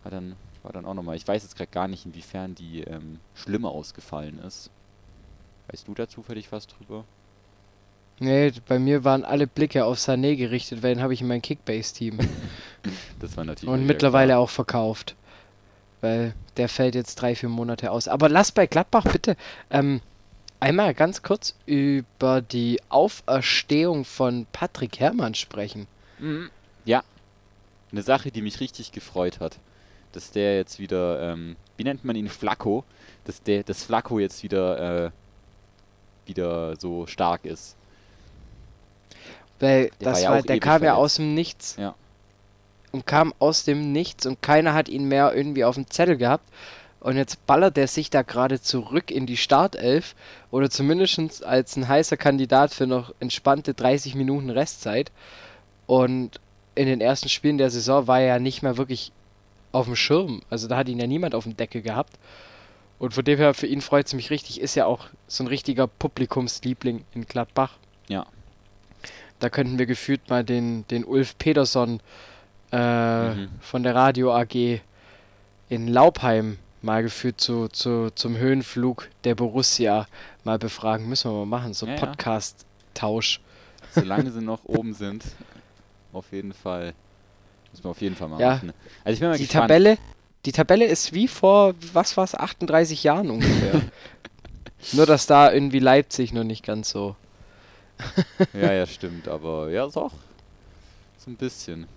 hat 0.03 0.13
dann, 0.13 0.35
war 0.63 0.73
dann 0.73 0.85
auch 0.85 0.95
nochmal. 0.95 1.15
Ich 1.15 1.27
weiß 1.27 1.43
jetzt 1.43 1.55
gerade 1.55 1.71
gar 1.71 1.87
nicht, 1.87 2.05
inwiefern 2.05 2.55
die 2.55 2.81
ähm, 2.81 3.19
schlimmer 3.35 3.71
ausgefallen 3.71 4.39
ist. 4.39 4.71
Weißt 5.69 5.87
du 5.87 5.93
da 5.93 6.07
zufällig 6.07 6.51
was 6.51 6.65
drüber? 6.67 7.03
Nee, 8.19 8.51
bei 8.67 8.79
mir 8.79 9.03
waren 9.03 9.23
alle 9.23 9.45
Blicke 9.45 9.85
auf 9.85 9.99
Sané 9.99 10.35
gerichtet, 10.35 10.81
weil 10.81 10.95
den 10.95 11.03
habe 11.03 11.13
ich 11.13 11.21
in 11.21 11.27
mein 11.27 11.41
Kickbase-Team. 11.41 12.17
Das 13.19 13.35
war 13.37 13.45
natürlich. 13.45 13.73
Und 13.73 13.85
mittlerweile 13.85 14.33
klar. 14.33 14.39
auch 14.39 14.49
verkauft. 14.49 15.15
Weil 16.01 16.33
der 16.57 16.69
fällt 16.69 16.95
jetzt 16.95 17.15
drei, 17.15 17.35
vier 17.35 17.49
Monate 17.49 17.91
aus. 17.91 18.07
Aber 18.07 18.29
lass 18.29 18.51
bei 18.51 18.67
Gladbach 18.67 19.05
bitte 19.11 19.35
ähm, 19.71 20.01
einmal 20.59 20.93
ganz 20.93 21.23
kurz 21.23 21.55
über 21.65 22.41
die 22.41 22.79
Auferstehung 22.89 24.05
von 24.05 24.45
Patrick 24.51 24.99
Herrmann 24.99 25.33
sprechen. 25.33 25.87
Mhm. 26.19 26.49
Ja. 26.85 27.03
Eine 27.91 28.03
Sache, 28.03 28.31
die 28.31 28.41
mich 28.41 28.59
richtig 28.59 28.91
gefreut 28.91 29.39
hat. 29.39 29.57
Dass 30.11 30.31
der 30.31 30.55
jetzt 30.55 30.79
wieder, 30.79 31.21
ähm, 31.21 31.55
wie 31.77 31.83
nennt 31.83 32.05
man 32.05 32.15
ihn, 32.15 32.29
Flacco, 32.29 32.83
dass 33.25 33.41
der, 33.43 33.63
dass 33.63 33.83
Flacco 33.83 34.19
jetzt 34.19 34.43
wieder, 34.43 35.05
äh, 35.05 35.11
wieder 36.25 36.75
so 36.79 37.07
stark 37.07 37.45
ist. 37.45 37.75
Weil 39.59 39.89
Der 39.99 40.11
das 40.11 40.13
war 40.13 40.21
ja 40.21 40.29
war, 40.31 40.41
der 40.43 40.59
kam 40.59 40.83
ja 40.83 40.93
verletzt. 40.93 40.97
aus 40.97 41.15
dem 41.15 41.33
Nichts. 41.33 41.75
Ja. 41.77 41.95
Und 42.97 43.05
kam 43.05 43.31
aus 43.37 43.63
dem 43.63 43.91
Nichts 43.91 44.25
und 44.25 44.41
keiner 44.41 44.73
hat 44.73 44.89
ihn 44.89 45.07
mehr 45.07 45.31
irgendwie 45.35 45.63
auf 45.63 45.75
dem 45.75 45.87
Zettel 45.87 46.17
gehabt. 46.17 46.49
Und 46.99 47.15
jetzt 47.15 47.45
ballert 47.45 47.77
er 47.77 47.85
sich 47.85 48.09
da 48.09 48.23
gerade 48.23 48.59
zurück 48.59 49.11
in 49.11 49.27
die 49.27 49.37
Startelf 49.37 50.15
oder 50.49 50.67
zumindest 50.71 51.45
als 51.45 51.75
ein 51.75 51.87
heißer 51.87 52.17
Kandidat 52.17 52.73
für 52.73 52.87
noch 52.87 53.13
entspannte 53.19 53.75
30 53.75 54.15
Minuten 54.15 54.49
Restzeit. 54.49 55.11
Und 55.85 56.41
in 56.73 56.87
den 56.87 56.99
ersten 56.99 57.29
Spielen 57.29 57.59
der 57.59 57.69
Saison 57.69 58.07
war 58.07 58.19
er 58.19 58.27
ja 58.27 58.39
nicht 58.39 58.63
mehr 58.63 58.77
wirklich 58.77 59.11
auf 59.71 59.85
dem 59.85 59.95
Schirm. 59.95 60.41
Also 60.49 60.67
da 60.67 60.77
hat 60.77 60.89
ihn 60.89 60.99
ja 60.99 61.05
niemand 61.05 61.35
auf 61.35 61.43
dem 61.43 61.55
Deckel 61.55 61.83
gehabt. 61.83 62.17
Und 62.97 63.13
von 63.13 63.23
dem 63.23 63.37
her, 63.37 63.53
für 63.53 63.67
ihn 63.67 63.81
freut 63.81 64.07
es 64.07 64.15
mich 64.15 64.31
richtig, 64.31 64.59
ist 64.59 64.73
ja 64.73 64.87
auch 64.87 65.05
so 65.27 65.43
ein 65.43 65.47
richtiger 65.47 65.85
Publikumsliebling 65.85 67.05
in 67.13 67.25
Gladbach. 67.27 67.77
Ja. 68.07 68.25
Da 69.37 69.51
könnten 69.51 69.77
wir 69.77 69.85
gefühlt 69.85 70.31
mal 70.31 70.43
den, 70.43 70.87
den 70.87 71.05
Ulf 71.05 71.37
Peterson 71.37 71.99
äh, 72.71 73.33
Mhm. 73.35 73.49
von 73.61 73.83
der 73.83 73.95
Radio 73.95 74.33
AG 74.35 74.81
in 75.69 75.87
Laubheim 75.87 76.57
mal 76.81 77.03
gefühlt 77.03 77.39
zu, 77.41 77.67
zu, 77.69 78.11
zum 78.15 78.37
Höhenflug 78.37 79.09
der 79.23 79.35
Borussia 79.35 80.07
mal 80.43 80.57
befragen. 80.59 81.07
Müssen 81.09 81.31
wir 81.31 81.45
mal 81.45 81.59
machen, 81.59 81.73
so 81.73 81.85
Ja, 81.85 81.93
ja. 81.95 81.99
Podcast-Tausch. 82.05 83.41
Solange 83.91 84.31
sie 84.31 84.41
noch 84.41 84.63
oben 84.65 84.93
sind, 84.93 85.23
auf 86.13 86.31
jeden 86.31 86.53
Fall. 86.53 86.93
Müssen 87.71 87.83
wir 87.83 87.91
auf 87.91 88.01
jeden 88.01 88.15
Fall 88.15 88.29
mal 88.29 88.39
Ja. 88.39 88.55
machen. 88.55 88.73
Also 89.03 89.13
ich 89.15 89.19
bin 89.19 89.29
mal 89.29 89.37
Die 89.37 89.43
gespannt. 89.43 89.63
Tabelle, 89.69 89.97
die 90.45 90.51
Tabelle 90.51 90.85
ist 90.85 91.13
wie 91.13 91.27
vor, 91.27 91.73
was 91.93 92.15
war's, 92.15 92.35
38 92.35 93.03
Jahren 93.03 93.29
ungefähr. 93.31 93.81
Nur, 94.93 95.05
dass 95.05 95.25
da 95.25 95.51
irgendwie 95.51 95.79
Leipzig 95.79 96.31
noch 96.33 96.43
nicht 96.43 96.63
ganz 96.65 96.89
so. 96.91 97.15
Ja, 98.53 98.71
ja, 98.71 98.85
stimmt, 98.85 99.27
aber 99.27 99.69
ja, 99.71 99.87
doch. 99.87 100.13
So 101.17 101.31
ein 101.31 101.35
bisschen. 101.35 101.87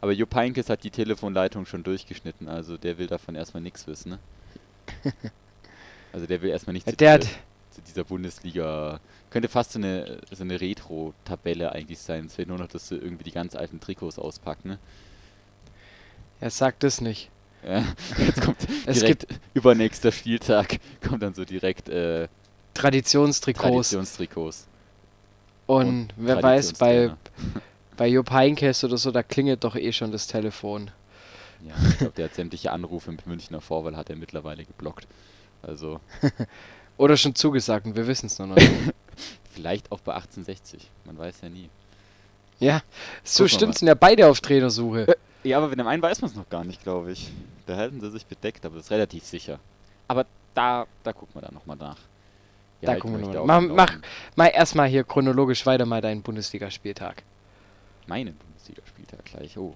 Aber 0.00 0.12
Jupp 0.12 0.34
Heynckes 0.34 0.70
hat 0.70 0.82
die 0.84 0.90
Telefonleitung 0.90 1.66
schon 1.66 1.82
durchgeschnitten, 1.82 2.48
also 2.48 2.76
der 2.76 2.98
will 2.98 3.06
davon 3.06 3.34
erstmal 3.34 3.62
nichts 3.62 3.86
wissen, 3.86 4.10
ne? 4.10 4.18
Also 6.12 6.26
der 6.26 6.42
will 6.42 6.50
erstmal 6.50 6.72
nicht 6.72 6.88
zu, 6.88 6.96
Der 6.96 7.12
hat, 7.12 7.24
zu 7.70 7.80
dieser 7.86 8.02
Bundesliga. 8.02 8.98
Könnte 9.30 9.48
fast 9.48 9.72
so 9.72 9.78
eine, 9.78 10.18
so 10.32 10.42
eine 10.42 10.60
Retro-Tabelle 10.60 11.70
eigentlich 11.70 12.00
sein. 12.00 12.26
Es 12.26 12.34
fehlt 12.34 12.48
nur 12.48 12.58
noch, 12.58 12.66
dass 12.66 12.88
sie 12.88 12.96
irgendwie 12.96 13.22
die 13.22 13.30
ganz 13.30 13.54
alten 13.54 13.78
Trikots 13.78 14.18
auspacken, 14.18 14.70
ne? 14.70 14.78
er 16.40 16.50
sagt 16.50 16.84
es 16.84 17.00
nicht. 17.00 17.30
Ja, 17.62 17.84
jetzt 18.18 18.40
kommt 18.40 18.56
Es 18.86 19.00
direkt 19.00 19.26
übernächster 19.52 20.10
Spieltag, 20.12 20.78
kommt 21.06 21.22
dann 21.22 21.34
so 21.34 21.44
direkt 21.44 21.88
äh, 21.88 22.28
Traditionstrikots. 22.72 23.90
Traditionstrikots. 23.90 24.66
und, 25.66 26.08
wer 26.16 26.42
weiß, 26.42 26.72
bei. 26.74 27.14
Bei 28.00 28.08
Jupp 28.08 28.30
Heynckes 28.30 28.82
oder 28.82 28.96
so, 28.96 29.10
da 29.10 29.22
klingelt 29.22 29.62
doch 29.62 29.76
eh 29.76 29.92
schon 29.92 30.10
das 30.10 30.26
Telefon. 30.26 30.90
Ja, 31.62 31.74
ich 31.86 31.98
glaube, 31.98 32.14
der 32.16 32.24
hat 32.24 32.34
sämtliche 32.34 32.72
Anrufe 32.72 33.10
mit 33.12 33.26
Münchner 33.26 33.60
Vorwahl 33.60 33.94
hat 33.94 34.08
er 34.08 34.16
mittlerweile 34.16 34.64
geblockt. 34.64 35.06
Also 35.62 36.00
Oder 36.96 37.18
schon 37.18 37.34
zugesagt 37.34 37.84
und 37.84 37.96
wir 37.96 38.06
wissen 38.06 38.24
es 38.24 38.38
noch 38.38 38.46
nicht. 38.46 38.70
vielleicht 39.52 39.92
auch 39.92 40.00
bei 40.00 40.14
1860. 40.14 40.88
Man 41.04 41.18
weiß 41.18 41.42
ja 41.42 41.50
nie. 41.50 41.68
ja, 42.58 42.80
so 43.22 43.46
stimmt, 43.46 43.76
sind 43.76 43.88
ja 43.88 43.94
beide 43.94 44.28
auf 44.28 44.40
Trainersuche. 44.40 45.14
Ja, 45.44 45.58
aber 45.58 45.68
bei 45.68 45.74
dem 45.74 45.86
einen 45.86 46.02
weiß 46.02 46.22
man 46.22 46.30
es 46.30 46.36
noch 46.38 46.48
gar 46.48 46.64
nicht, 46.64 46.82
glaube 46.82 47.12
ich. 47.12 47.30
Da 47.66 47.76
halten 47.76 48.00
sie 48.00 48.10
sich 48.10 48.24
bedeckt, 48.24 48.64
aber 48.64 48.76
das 48.76 48.86
ist 48.86 48.90
relativ 48.92 49.24
sicher. 49.24 49.58
Aber 50.08 50.24
da, 50.54 50.86
da 51.02 51.12
gucken 51.12 51.34
wir 51.34 51.42
dann 51.42 51.52
nochmal 51.52 51.76
nach. 51.76 51.98
Da 52.80 52.92
halten 52.92 53.02
gucken 53.02 53.20
wir 53.20 53.28
euch 53.28 53.34
noch 53.34 53.40
da 53.42 53.46
mal. 53.46 53.56
auf 53.58 53.62
dem 53.66 53.76
Mach- 53.76 53.86
Laufenden. 53.88 54.10
Mal 54.36 54.46
erstmal 54.46 54.88
hier 54.88 55.04
chronologisch 55.04 55.66
weiter 55.66 55.84
mal 55.84 56.00
deinen 56.00 56.22
Bundesligaspieltag. 56.22 57.22
Meinen 58.10 58.34
Bundesligaspieltag 58.34 59.24
gleich. 59.24 59.56
Oh. 59.56 59.72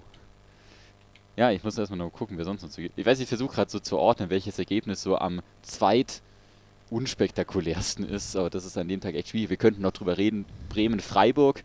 Ja, 1.37 1.51
ich 1.51 1.63
muss 1.63 1.77
erstmal 1.77 1.99
noch 1.99 2.11
gucken, 2.11 2.37
wer 2.37 2.43
sonst 2.43 2.63
noch 2.63 2.69
so 2.69 2.81
geht. 2.81 2.91
Ich 2.97 3.05
weiß, 3.05 3.21
ich 3.21 3.29
versuche 3.29 3.55
gerade 3.55 3.71
so 3.71 3.79
zu 3.79 3.97
ordnen, 3.97 4.29
welches 4.29 4.59
Ergebnis 4.59 5.01
so 5.01 5.17
am 5.17 5.41
zweit 5.61 6.21
unspektakulärsten 6.89 8.07
ist, 8.07 8.35
aber 8.35 8.49
das 8.49 8.65
ist 8.65 8.77
an 8.77 8.89
dem 8.89 8.99
Tag 8.99 9.15
echt 9.15 9.29
schwierig. 9.29 9.49
Wir 9.51 9.57
könnten 9.57 9.81
noch 9.81 9.93
drüber 9.93 10.17
reden. 10.17 10.43
Bremen-Freiburg. 10.67 11.63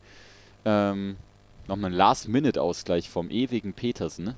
Ähm, 0.64 1.16
Nochmal 1.66 1.90
ein 1.90 1.96
Last-Minute-Ausgleich 1.96 3.08
vom 3.10 3.30
ewigen 3.30 3.72
Petersen, 3.74 4.24
ne? 4.26 4.34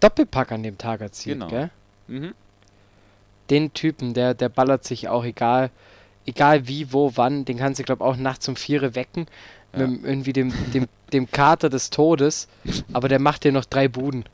Doppelpack 0.00 0.52
an 0.52 0.62
dem 0.62 0.76
Tag 0.78 1.00
erzielt, 1.00 1.38
Genau. 1.38 1.48
gell? 1.48 1.70
Mhm. 2.08 2.34
Den 3.48 3.72
Typen, 3.72 4.12
der, 4.14 4.34
der 4.34 4.48
ballert 4.50 4.84
sich 4.84 5.08
auch 5.08 5.24
egal, 5.24 5.70
egal 6.26 6.66
wie, 6.68 6.92
wo, 6.92 7.12
wann, 7.16 7.44
den 7.44 7.58
kannst 7.58 7.78
du, 7.78 7.84
glaube 7.84 8.04
auch 8.04 8.16
nachts 8.16 8.48
um 8.48 8.56
vier 8.56 8.94
wecken. 8.94 9.26
Ja. 9.74 9.86
Mit 9.86 10.04
irgendwie 10.04 10.32
dem, 10.32 10.52
dem, 10.72 10.86
dem 11.12 11.30
Kater 11.30 11.70
des 11.70 11.90
Todes. 11.90 12.48
Aber 12.92 13.08
der 13.08 13.18
macht 13.18 13.44
dir 13.44 13.52
noch 13.52 13.64
drei 13.64 13.88
Buden. 13.88 14.24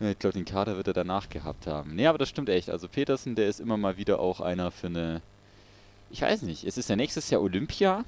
Ja, 0.00 0.10
ich 0.10 0.18
glaube, 0.18 0.34
den 0.34 0.44
Kader 0.44 0.76
wird 0.76 0.88
er 0.88 0.94
danach 0.94 1.28
gehabt 1.28 1.66
haben. 1.66 1.94
Nee, 1.94 2.06
aber 2.06 2.18
das 2.18 2.28
stimmt 2.28 2.48
echt. 2.48 2.70
Also 2.70 2.88
Petersen, 2.88 3.34
der 3.34 3.48
ist 3.48 3.60
immer 3.60 3.76
mal 3.76 3.96
wieder 3.96 4.18
auch 4.18 4.40
einer 4.40 4.70
für 4.70 4.88
eine. 4.88 5.22
Ich 6.10 6.22
weiß 6.22 6.42
nicht, 6.42 6.64
es 6.64 6.76
ist 6.76 6.88
ja 6.88 6.96
nächstes 6.96 7.30
Jahr 7.30 7.40
Olympia. 7.40 8.04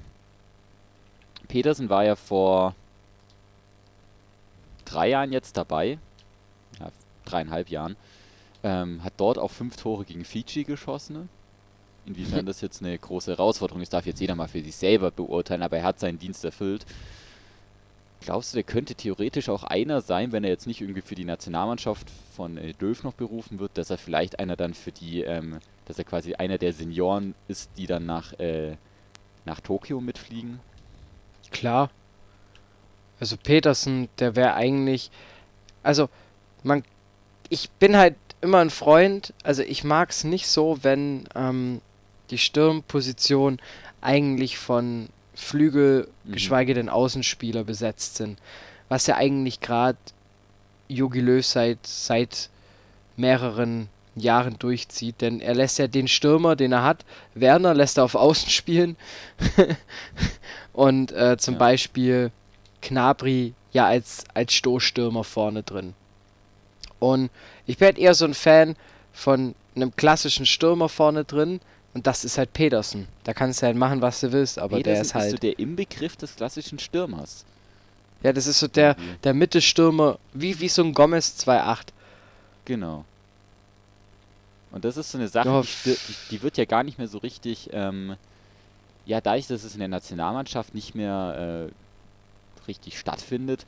Petersen 1.47 1.89
war 1.89 2.03
ja 2.03 2.15
vor 2.15 2.75
drei 4.83 5.09
Jahren 5.09 5.31
jetzt 5.31 5.57
dabei. 5.57 5.97
Ja, 6.79 6.91
dreieinhalb 7.25 7.69
Jahren. 7.69 7.95
Ähm, 8.63 9.03
hat 9.03 9.13
dort 9.17 9.37
auch 9.37 9.51
fünf 9.51 9.77
Tore 9.77 10.05
gegen 10.05 10.25
Fiji 10.25 10.63
geschossen. 10.63 11.29
Inwiefern 12.05 12.45
das 12.45 12.61
jetzt 12.61 12.81
eine 12.81 12.97
große 12.97 13.31
Herausforderung 13.31 13.81
ist, 13.81 13.93
darf 13.93 14.05
jetzt 14.05 14.19
jeder 14.19 14.35
mal 14.35 14.47
für 14.47 14.61
sich 14.61 14.75
selber 14.75 15.09
beurteilen, 15.09 15.63
aber 15.63 15.77
er 15.77 15.83
hat 15.83 15.99
seinen 15.99 16.19
Dienst 16.19 16.45
erfüllt. 16.45 16.85
Glaubst 18.21 18.53
du, 18.53 18.55
der 18.55 18.63
könnte 18.63 18.95
theoretisch 18.95 19.49
auch 19.49 19.63
einer 19.63 20.01
sein, 20.01 20.31
wenn 20.31 20.43
er 20.43 20.49
jetzt 20.49 20.67
nicht 20.67 20.81
irgendwie 20.81 21.01
für 21.01 21.15
die 21.15 21.25
Nationalmannschaft 21.25 22.09
von 22.35 22.57
äh, 22.57 22.73
Löw 22.79 23.03
noch 23.03 23.13
berufen 23.13 23.59
wird, 23.59 23.77
dass 23.77 23.89
er 23.89 23.97
vielleicht 23.97 24.39
einer 24.39 24.55
dann 24.55 24.73
für 24.73 24.91
die, 24.91 25.21
ähm, 25.21 25.59
dass 25.85 25.97
er 25.97 26.05
quasi 26.05 26.33
einer 26.35 26.57
der 26.57 26.73
Senioren 26.73 27.35
ist, 27.47 27.69
die 27.77 27.85
dann 27.87 28.05
nach, 28.05 28.33
äh, 28.39 28.77
nach 29.45 29.59
Tokio 29.59 30.01
mitfliegen? 30.01 30.59
Klar. 31.51 31.89
Also 33.19 33.37
Petersen, 33.37 34.09
der 34.19 34.35
wäre 34.35 34.55
eigentlich. 34.55 35.11
Also, 35.83 36.09
man. 36.63 36.83
Ich 37.49 37.69
bin 37.69 37.95
halt 37.95 38.15
immer 38.41 38.57
ein 38.59 38.71
Freund, 38.71 39.33
also 39.43 39.61
ich 39.61 39.83
mag 39.83 40.09
es 40.09 40.23
nicht 40.23 40.47
so, 40.47 40.79
wenn 40.81 41.29
ähm, 41.35 41.79
die 42.31 42.37
Sturmposition 42.37 43.59
eigentlich 44.01 44.57
von 44.57 45.09
Flügel, 45.33 46.07
Mhm. 46.23 46.31
geschweige 46.33 46.73
denn 46.73 46.89
Außenspieler 46.89 47.63
besetzt 47.63 48.15
sind. 48.15 48.39
Was 48.89 49.07
ja 49.07 49.15
eigentlich 49.15 49.59
gerade 49.59 49.97
Jogi 50.87 51.19
Löw 51.19 51.45
seit, 51.45 51.79
seit 51.85 52.49
mehreren 53.17 53.89
Jahren 54.15 54.57
durchzieht, 54.59 55.19
denn 55.21 55.41
er 55.41 55.55
lässt 55.55 55.77
ja 55.77 55.87
den 55.87 56.07
Stürmer, 56.07 56.55
den 56.55 56.71
er 56.71 56.83
hat, 56.83 57.03
Werner 57.33 57.73
lässt 57.73 57.97
er 57.97 58.05
auf 58.05 58.15
Außen 58.15 58.49
spielen 58.49 58.95
und 60.73 61.11
äh, 61.11 61.37
zum 61.37 61.55
Ja. 61.55 61.59
Beispiel 61.59 62.31
Knabri 62.81 63.53
ja 63.73 63.85
als, 63.87 64.23
als 64.33 64.53
Stoßstürmer 64.53 65.23
vorne 65.23 65.63
drin. 65.63 65.93
Und 66.99 67.29
ich 67.65 67.77
bin 67.77 67.87
halt 67.87 67.97
eher 67.97 68.13
so 68.13 68.25
ein 68.25 68.33
Fan 68.33 68.75
von 69.11 69.55
einem 69.75 69.95
klassischen 69.95 70.45
Stürmer 70.45 70.87
vorne 70.87 71.25
drin 71.25 71.59
und 71.95 72.05
das 72.05 72.25
ist 72.25 72.37
halt 72.37 72.51
Pedersen. 72.51 73.07
Da 73.23 73.33
kannst 73.33 73.61
du 73.61 73.67
halt 73.67 73.77
machen, 73.77 74.01
was 74.01 74.19
du 74.19 74.31
willst, 74.33 74.59
aber 74.59 74.81
der 74.81 74.91
Petersen 74.91 75.01
ist 75.01 75.15
halt. 75.15 75.31
so 75.31 75.37
der 75.37 75.57
Inbegriff 75.57 76.17
des 76.17 76.35
klassischen 76.35 76.77
Stürmers. 76.77 77.45
ja, 78.21 78.33
das 78.33 78.47
ist 78.47 78.59
so 78.59 78.67
der, 78.67 78.97
Irgendwie. 78.97 79.17
der 79.23 79.33
Mittelstürmer, 79.33 80.19
wie, 80.33 80.59
wie 80.59 80.67
so 80.67 80.83
ein 80.83 80.93
Gomez 80.93 81.37
2.8. 81.39 81.87
Genau. 82.65 83.05
Und 84.71 84.83
das 84.83 84.97
ist 84.97 85.09
so 85.09 85.17
eine 85.17 85.29
Sache, 85.29 85.47
Ja, 85.47 85.61
die, 85.85 85.97
die, 86.31 86.43
wird 86.43 86.57
ja 86.57 86.65
gar 86.65 86.83
nicht 86.83 86.97
mehr 86.97 87.07
so 87.07 87.19
richtig, 87.19 87.69
ähm, 87.71 88.17
ja, 89.05 89.21
dadurch, 89.21 89.47
dass 89.47 89.63
es 89.63 89.73
in 89.73 89.79
der 89.79 89.87
Nationalmannschaft 89.87 90.75
nicht 90.75 90.95
mehr 90.95 91.69
äh, 91.69 92.67
richtig 92.67 92.99
stattfindet, 92.99 93.65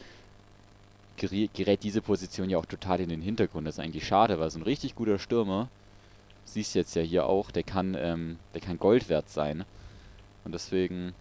gerät 1.15 1.81
diese 1.81 2.01
Position 2.01 2.49
ja 2.49 2.57
auch 2.57 2.65
total 2.65 2.99
in 2.99 3.07
den 3.07 3.21
Hintergrund. 3.21 3.65
Das 3.65 3.75
ist 3.75 3.79
eigentlich 3.79 4.05
schade, 4.05 4.37
weil 4.37 4.51
so 4.51 4.59
ein 4.59 4.63
richtig 4.63 4.95
guter 4.95 5.17
Stürmer, 5.17 5.69
siehst 6.47 6.75
jetzt 6.75 6.95
ja 6.95 7.01
hier 7.01 7.27
auch, 7.27 7.51
der 7.51 7.63
kann, 7.63 7.95
ähm, 7.99 8.37
der 8.53 8.61
kann 8.61 8.79
Gold 8.79 9.09
wert 9.09 9.29
sein. 9.29 9.65
Und 10.45 10.53
deswegen, 10.53 11.13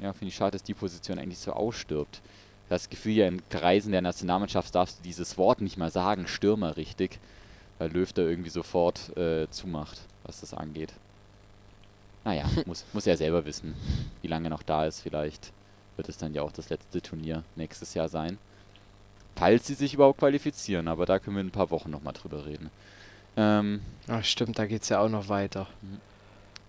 ja, 0.00 0.12
finde 0.12 0.28
ich 0.28 0.36
schade, 0.36 0.52
dass 0.52 0.62
die 0.62 0.74
Position 0.74 1.18
eigentlich 1.18 1.38
so 1.38 1.52
ausstirbt. 1.52 2.20
Das 2.68 2.90
Gefühl 2.90 3.12
ja 3.12 3.26
in 3.26 3.42
Kreisen 3.48 3.92
der 3.92 4.02
Nationalmannschaft 4.02 4.74
darfst 4.74 4.98
du 4.98 5.02
dieses 5.02 5.38
Wort 5.38 5.60
nicht 5.60 5.78
mal 5.78 5.90
sagen, 5.90 6.26
Stürmer 6.26 6.76
richtig, 6.76 7.18
weil 7.78 7.90
Löw 7.90 8.12
da 8.12 8.22
irgendwie 8.22 8.50
sofort 8.50 9.16
äh, 9.16 9.48
zumacht, 9.50 10.00
was 10.24 10.40
das 10.40 10.52
angeht. 10.52 10.92
Naja, 12.24 12.44
muss, 12.66 12.84
muss 12.92 13.06
er 13.06 13.16
selber 13.16 13.44
wissen, 13.46 13.74
wie 14.20 14.28
lange 14.28 14.50
noch 14.50 14.62
da 14.62 14.84
ist. 14.84 15.00
Vielleicht 15.00 15.52
wird 15.96 16.08
es 16.08 16.18
dann 16.18 16.34
ja 16.34 16.42
auch 16.42 16.52
das 16.52 16.68
letzte 16.68 17.00
Turnier 17.00 17.42
nächstes 17.56 17.94
Jahr 17.94 18.08
sein. 18.08 18.38
Falls 19.36 19.66
sie 19.66 19.74
sich 19.74 19.94
überhaupt 19.94 20.18
qualifizieren, 20.18 20.88
aber 20.88 21.06
da 21.06 21.18
können 21.18 21.36
wir 21.36 21.40
in 21.42 21.46
ein 21.46 21.52
paar 21.52 21.70
Wochen 21.70 21.90
nochmal 21.90 22.12
drüber 22.12 22.44
reden. 22.44 22.70
Ähm, 23.38 23.80
Ach 24.08 24.24
stimmt, 24.24 24.58
da 24.58 24.66
geht's 24.66 24.88
ja 24.88 25.00
auch 25.00 25.08
noch 25.08 25.28
weiter. 25.28 25.66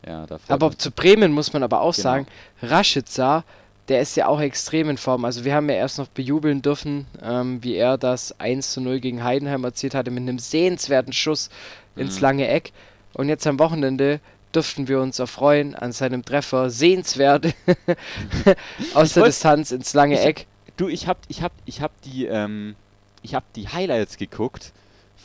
Ja, 0.05 0.25
Aber 0.49 0.77
zu 0.77 0.91
Bremen 0.91 1.31
muss 1.31 1.51
man 1.53 1.63
aber 1.63 1.81
auch 1.81 1.93
Genau. 1.95 2.03
sagen, 2.03 2.27
Rashica, 2.61 3.43
der 3.87 4.01
ist 4.01 4.15
ja 4.15 4.27
auch 4.27 4.39
extrem 4.39 4.89
in 4.89 4.97
Form. 4.97 5.25
Also 5.25 5.43
wir 5.45 5.53
haben 5.55 5.67
ja 5.69 5.75
erst 5.75 5.97
noch 5.97 6.07
bejubeln 6.07 6.61
dürfen, 6.61 7.07
ähm, 7.23 7.63
wie 7.63 7.75
er 7.75 7.97
das 7.97 8.39
1 8.39 8.71
zu 8.73 8.81
0 8.81 8.99
gegen 8.99 9.23
Heidenheim 9.23 9.63
erzielt 9.63 9.95
hatte 9.95 10.11
mit 10.11 10.21
einem 10.21 10.37
sehenswerten 10.39 11.11
Schuss 11.11 11.49
ins 11.95 12.17
Mhm. 12.17 12.21
lange 12.21 12.47
Eck. 12.47 12.71
Und 13.13 13.29
jetzt 13.29 13.47
am 13.47 13.57
Wochenende 13.59 14.19
dürften 14.53 14.87
wir 14.87 14.99
uns 15.01 15.17
erfreuen 15.19 15.75
an 15.75 15.91
seinem 15.91 16.23
Treffer 16.23 16.69
sehenswert 16.69 17.47
aus 18.93 19.07
Ich 19.09 19.13
der 19.13 19.23
Distanz 19.25 19.71
ins 19.71 19.93
lange 19.93 20.15
ich- 20.15 20.25
Eck. 20.25 20.47
Du, 20.77 20.87
ich 20.87 21.07
hab, 21.07 21.17
ich 21.27 21.41
hab, 21.41 21.51
ich 21.65 21.81
hab 21.81 21.91
die, 22.03 22.25
ähm, 22.25 22.75
ich 23.21 23.35
hab 23.35 23.51
die 23.53 23.67
Highlights 23.67 24.17
geguckt 24.17 24.71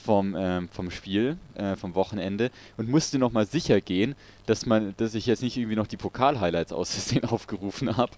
vom, 0.04 0.36
ähm, 0.38 0.68
vom 0.70 0.90
Spiel, 0.90 1.38
äh, 1.54 1.76
vom 1.76 1.94
Wochenende 1.94 2.50
und 2.76 2.88
musste 2.88 3.18
nochmal 3.18 3.46
sicher 3.46 3.80
gehen, 3.80 4.14
dass 4.46 4.66
man, 4.66 4.94
dass 4.98 5.14
ich 5.14 5.26
jetzt 5.26 5.42
nicht 5.42 5.56
irgendwie 5.56 5.76
noch 5.76 5.86
die 5.86 5.96
Pokal-Highlights 5.96 6.72
aus 6.72 6.92
Versehen 6.92 7.24
aufgerufen 7.28 7.96
habe, 7.96 8.12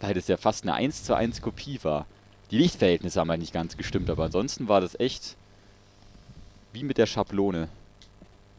weil 0.00 0.14
das 0.14 0.28
ja 0.28 0.36
fast 0.36 0.64
eine 0.64 0.74
1 0.74 1.04
zu 1.04 1.14
1 1.14 1.40
Kopie 1.40 1.78
war. 1.82 2.06
Die 2.50 2.58
Lichtverhältnisse 2.58 3.20
haben 3.20 3.30
halt 3.30 3.40
nicht 3.40 3.52
ganz 3.52 3.76
gestimmt, 3.76 4.10
aber 4.10 4.24
ansonsten 4.24 4.68
war 4.68 4.80
das 4.80 4.98
echt 4.98 5.36
wie 6.72 6.82
mit 6.82 6.98
der 6.98 7.06
Schablone. 7.06 7.68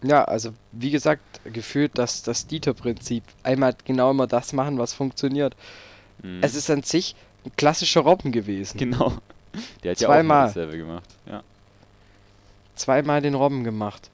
Ja, 0.02 0.24
also 0.24 0.54
wie 0.72 0.92
gesagt, 0.92 1.22
gefühlt 1.44 1.98
das, 1.98 2.24
das 2.24 2.48
Dieter-Prinzip. 2.48 3.24
Einmal 3.44 3.76
genau 3.84 4.12
immer 4.12 4.28
das 4.28 4.54
machen, 4.54 4.78
was 4.78 4.94
funktioniert. 4.94 5.56
Mhm. 6.24 6.40
Es 6.42 6.56
ist 6.56 6.70
an 6.70 6.84
sich 6.84 7.16
ein 7.46 7.52
klassischer 7.58 8.02
Robben 8.02 8.32
gewesen. 8.32 8.78
genau. 8.78 9.14
Der 9.84 9.92
hat 9.92 10.00
ja 10.00 10.08
Zweimal. 10.08 10.20
auch 10.20 10.22
immer 10.22 10.46
dasselbe 10.48 10.78
gemacht. 10.78 11.10
Ja. 11.26 11.44
Zweimal 12.80 13.22
den 13.22 13.36
Robben 13.36 13.64
gemacht. 13.64 14.10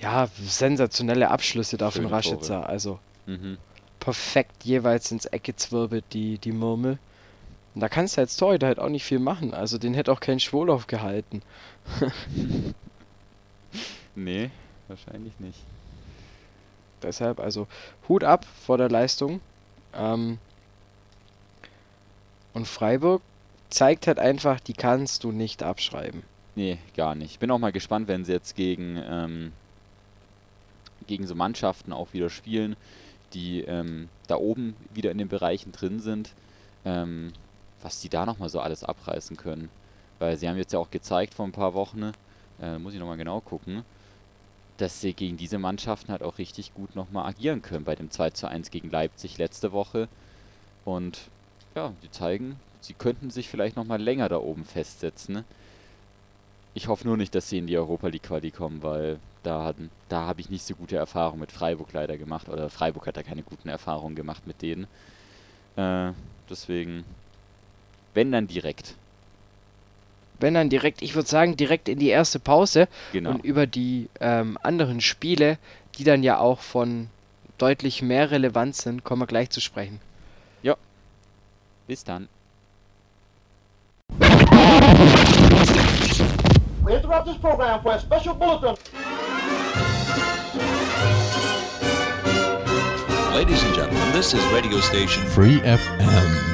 Ja, 0.00 0.28
sensationelle 0.42 1.30
Abschlüsse 1.30 1.76
da 1.76 1.90
von 1.90 2.08
Schöne 2.08 2.20
Tore. 2.22 2.66
Also 2.66 2.98
Mhm. 3.26 3.56
perfekt 4.00 4.64
jeweils 4.64 5.10
ins 5.12 5.26
Eck 5.26 5.44
gezwirbelt, 5.44 6.04
die, 6.12 6.38
die 6.38 6.52
Murmel. 6.52 6.98
Und 7.74 7.80
da 7.80 7.88
kannst 7.88 8.16
du 8.16 8.20
als 8.20 8.36
Torhüter 8.36 8.66
halt 8.66 8.78
auch 8.80 8.88
nicht 8.88 9.04
viel 9.04 9.20
machen. 9.20 9.54
Also 9.54 9.78
den 9.78 9.94
hätte 9.94 10.12
auch 10.12 10.20
kein 10.20 10.40
Schwolow 10.40 10.86
gehalten. 10.86 11.42
Nee, 14.14 14.50
wahrscheinlich 14.88 15.32
nicht. 15.40 15.58
Deshalb, 17.02 17.40
also 17.40 17.66
Hut 18.08 18.24
ab 18.24 18.44
vor 18.66 18.76
der 18.76 18.90
Leistung. 18.90 19.40
Ähm, 19.94 20.38
und 22.52 22.68
Freiburg 22.68 23.22
zeigt 23.70 24.06
halt 24.06 24.18
einfach, 24.18 24.60
die 24.60 24.74
kannst 24.74 25.24
du 25.24 25.32
nicht 25.32 25.62
abschreiben. 25.62 26.22
Nee, 26.54 26.78
gar 26.96 27.14
nicht. 27.14 27.32
Ich 27.32 27.38
bin 27.38 27.50
auch 27.50 27.58
mal 27.58 27.72
gespannt, 27.72 28.08
wenn 28.08 28.24
sie 28.24 28.32
jetzt 28.32 28.54
gegen, 28.56 29.02
ähm, 29.06 29.52
gegen 31.06 31.26
so 31.26 31.34
Mannschaften 31.34 31.92
auch 31.92 32.12
wieder 32.12 32.28
spielen, 32.28 32.76
die 33.32 33.62
ähm, 33.62 34.08
da 34.26 34.36
oben 34.36 34.76
wieder 34.92 35.10
in 35.10 35.18
den 35.18 35.28
Bereichen 35.28 35.72
drin 35.72 36.00
sind, 36.00 36.34
ähm, 36.84 37.32
was 37.82 38.00
die 38.00 38.10
da 38.10 38.26
nochmal 38.26 38.50
so 38.50 38.60
alles 38.60 38.84
abreißen 38.84 39.36
können. 39.36 39.70
Weil 40.18 40.36
sie 40.36 40.48
haben 40.48 40.58
jetzt 40.58 40.72
ja 40.72 40.78
auch 40.78 40.90
gezeigt 40.90 41.34
vor 41.34 41.46
ein 41.46 41.52
paar 41.52 41.74
Wochen, 41.74 42.12
äh, 42.60 42.78
muss 42.78 42.92
ich 42.92 43.00
nochmal 43.00 43.16
genau 43.16 43.40
gucken, 43.40 43.82
dass 44.76 45.00
sie 45.00 45.14
gegen 45.14 45.38
diese 45.38 45.58
Mannschaften 45.58 46.12
halt 46.12 46.22
auch 46.22 46.38
richtig 46.38 46.74
gut 46.74 46.94
nochmal 46.96 47.26
agieren 47.26 47.62
können 47.62 47.84
bei 47.84 47.94
dem 47.94 48.10
2 48.10 48.30
zu 48.30 48.46
1 48.46 48.70
gegen 48.70 48.90
Leipzig 48.90 49.38
letzte 49.38 49.72
Woche. 49.72 50.08
Und 50.84 51.18
ja, 51.74 51.92
die 52.02 52.10
zeigen, 52.10 52.56
sie 52.80 52.94
könnten 52.94 53.30
sich 53.30 53.48
vielleicht 53.48 53.76
nochmal 53.76 54.02
länger 54.02 54.28
da 54.28 54.36
oben 54.36 54.64
festsetzen. 54.64 55.44
Ich 56.74 56.88
hoffe 56.88 57.06
nur 57.06 57.16
nicht, 57.16 57.34
dass 57.34 57.48
sie 57.48 57.58
in 57.58 57.66
die 57.66 57.76
Europa 57.76 58.08
League 58.08 58.22
Quali 58.22 58.50
kommen, 58.50 58.82
weil 58.82 59.18
da, 59.42 59.64
hatten- 59.64 59.90
da 60.08 60.22
habe 60.26 60.40
ich 60.40 60.48
nicht 60.48 60.64
so 60.64 60.74
gute 60.74 60.96
Erfahrungen 60.96 61.40
mit 61.40 61.52
Freiburg 61.52 61.92
leider 61.92 62.16
gemacht. 62.16 62.48
Oder 62.48 62.70
Freiburg 62.70 63.06
hat 63.06 63.16
da 63.16 63.22
keine 63.22 63.42
guten 63.42 63.68
Erfahrungen 63.68 64.14
gemacht 64.14 64.46
mit 64.46 64.62
denen. 64.62 64.86
Äh, 65.76 66.12
deswegen, 66.48 67.04
wenn 68.14 68.32
dann 68.32 68.46
direkt. 68.46 68.94
Wenn 70.40 70.54
dann 70.54 70.70
direkt, 70.70 71.02
ich 71.02 71.14
würde 71.14 71.28
sagen, 71.28 71.56
direkt 71.56 71.88
in 71.88 71.98
die 71.98 72.08
erste 72.08 72.40
Pause. 72.40 72.88
Genau. 73.12 73.30
Und 73.30 73.44
über 73.44 73.66
die 73.66 74.08
ähm, 74.20 74.56
anderen 74.62 75.00
Spiele, 75.00 75.58
die 75.98 76.04
dann 76.04 76.22
ja 76.22 76.38
auch 76.38 76.60
von 76.60 77.08
deutlich 77.58 78.02
mehr 78.02 78.30
Relevanz 78.30 78.82
sind, 78.82 79.04
kommen 79.04 79.22
wir 79.22 79.26
gleich 79.26 79.50
zu 79.50 79.60
sprechen. 79.60 80.00
Bis 81.88 82.04
dann. 82.04 82.28
We 86.84 86.96
interrupt 86.96 87.26
this 87.26 87.36
program 87.36 87.80
for 87.80 87.92
a 87.92 88.00
special 88.00 88.34
bulletin. 88.34 88.74
Ladies 93.32 93.62
and 93.62 93.74
gentlemen, 93.74 94.12
this 94.12 94.34
is 94.34 94.44
radio 94.52 94.80
station 94.80 95.24
Free 95.26 95.60
FM. 95.60 96.52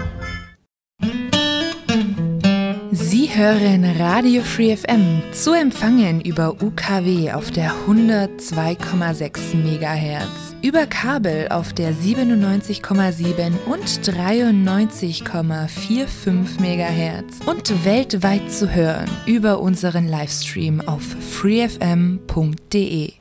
Sie 2.93 3.27
hören 3.35 3.85
Radio 3.99 4.43
Free 4.43 4.77
FM 4.77 5.23
zu 5.33 5.53
empfangen 5.55 6.21
über 6.21 6.57
UKW 6.63 7.33
auf 7.33 7.51
der 7.51 7.73
102,6 7.87 9.55
MHz, 9.55 10.48
über 10.63 10.87
Kabel 10.87 11.49
auf 11.51 11.73
der 11.73 11.93
97,7 11.93 13.53
und 13.67 13.85
93,45 13.85 16.61
MHz 16.61 17.47
und 17.47 17.85
weltweit 17.85 18.51
zu 18.51 18.75
hören 18.75 19.09
über 19.27 19.61
unseren 19.61 20.09
Livestream 20.09 20.81
auf 20.81 21.03
freefm.de. 21.03 23.13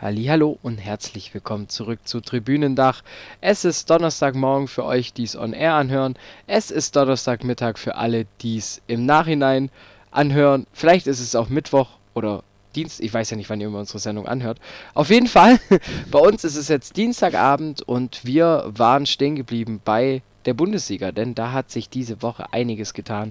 Hallo 0.00 0.58
und 0.62 0.78
herzlich 0.78 1.34
willkommen 1.34 1.68
zurück 1.68 1.98
zu 2.04 2.20
Tribünendach. 2.20 3.02
Es 3.42 3.66
ist 3.66 3.90
Donnerstagmorgen 3.90 4.66
für 4.66 4.84
euch, 4.84 5.12
die 5.12 5.24
es 5.24 5.36
on 5.36 5.52
air 5.52 5.74
anhören. 5.74 6.14
Es 6.46 6.70
ist 6.70 6.96
Donnerstagmittag 6.96 7.76
für 7.76 7.96
alle, 7.96 8.24
die 8.40 8.56
es 8.56 8.80
im 8.86 9.04
Nachhinein 9.04 9.68
anhören. 10.10 10.66
Vielleicht 10.72 11.06
ist 11.06 11.20
es 11.20 11.36
auch 11.36 11.50
Mittwoch 11.50 11.90
oder 12.14 12.42
Dienst. 12.72 13.00
Ich 13.00 13.12
weiß 13.12 13.30
ja 13.30 13.36
nicht, 13.36 13.50
wann 13.50 13.60
ihr 13.60 13.70
unsere 13.70 13.98
Sendung 13.98 14.26
anhört. 14.26 14.58
Auf 14.94 15.10
jeden 15.10 15.26
Fall, 15.26 15.60
bei 16.10 16.18
uns 16.18 16.44
ist 16.44 16.56
es 16.56 16.68
jetzt 16.68 16.96
Dienstagabend 16.96 17.82
und 17.82 18.24
wir 18.24 18.64
waren 18.66 19.06
stehen 19.06 19.36
geblieben 19.36 19.80
bei 19.84 20.22
der 20.44 20.54
Bundesliga, 20.54 21.12
denn 21.12 21.34
da 21.34 21.52
hat 21.52 21.70
sich 21.70 21.88
diese 21.88 22.22
Woche 22.22 22.52
einiges 22.52 22.94
getan. 22.94 23.30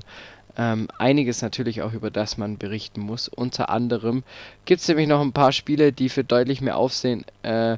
Ähm, 0.58 0.88
einiges 0.97 1.41
natürlich 1.41 1.82
auch, 1.82 1.93
über 1.93 2.12
das 2.12 2.38
man 2.38 2.58
berichten 2.58 3.01
muss. 3.01 3.27
Unter 3.27 3.69
anderem 3.69 4.23
gibt 4.65 4.82
es 4.82 4.88
nämlich 4.88 5.08
noch 5.08 5.21
ein 5.21 5.34
paar 5.34 5.51
Spiele, 5.51 5.93
die 5.93 6.10
für 6.10 6.23
deutlich 6.23 6.62
mehr 6.62 6.77
Aufsehen 6.77 7.23
äh, 7.43 7.77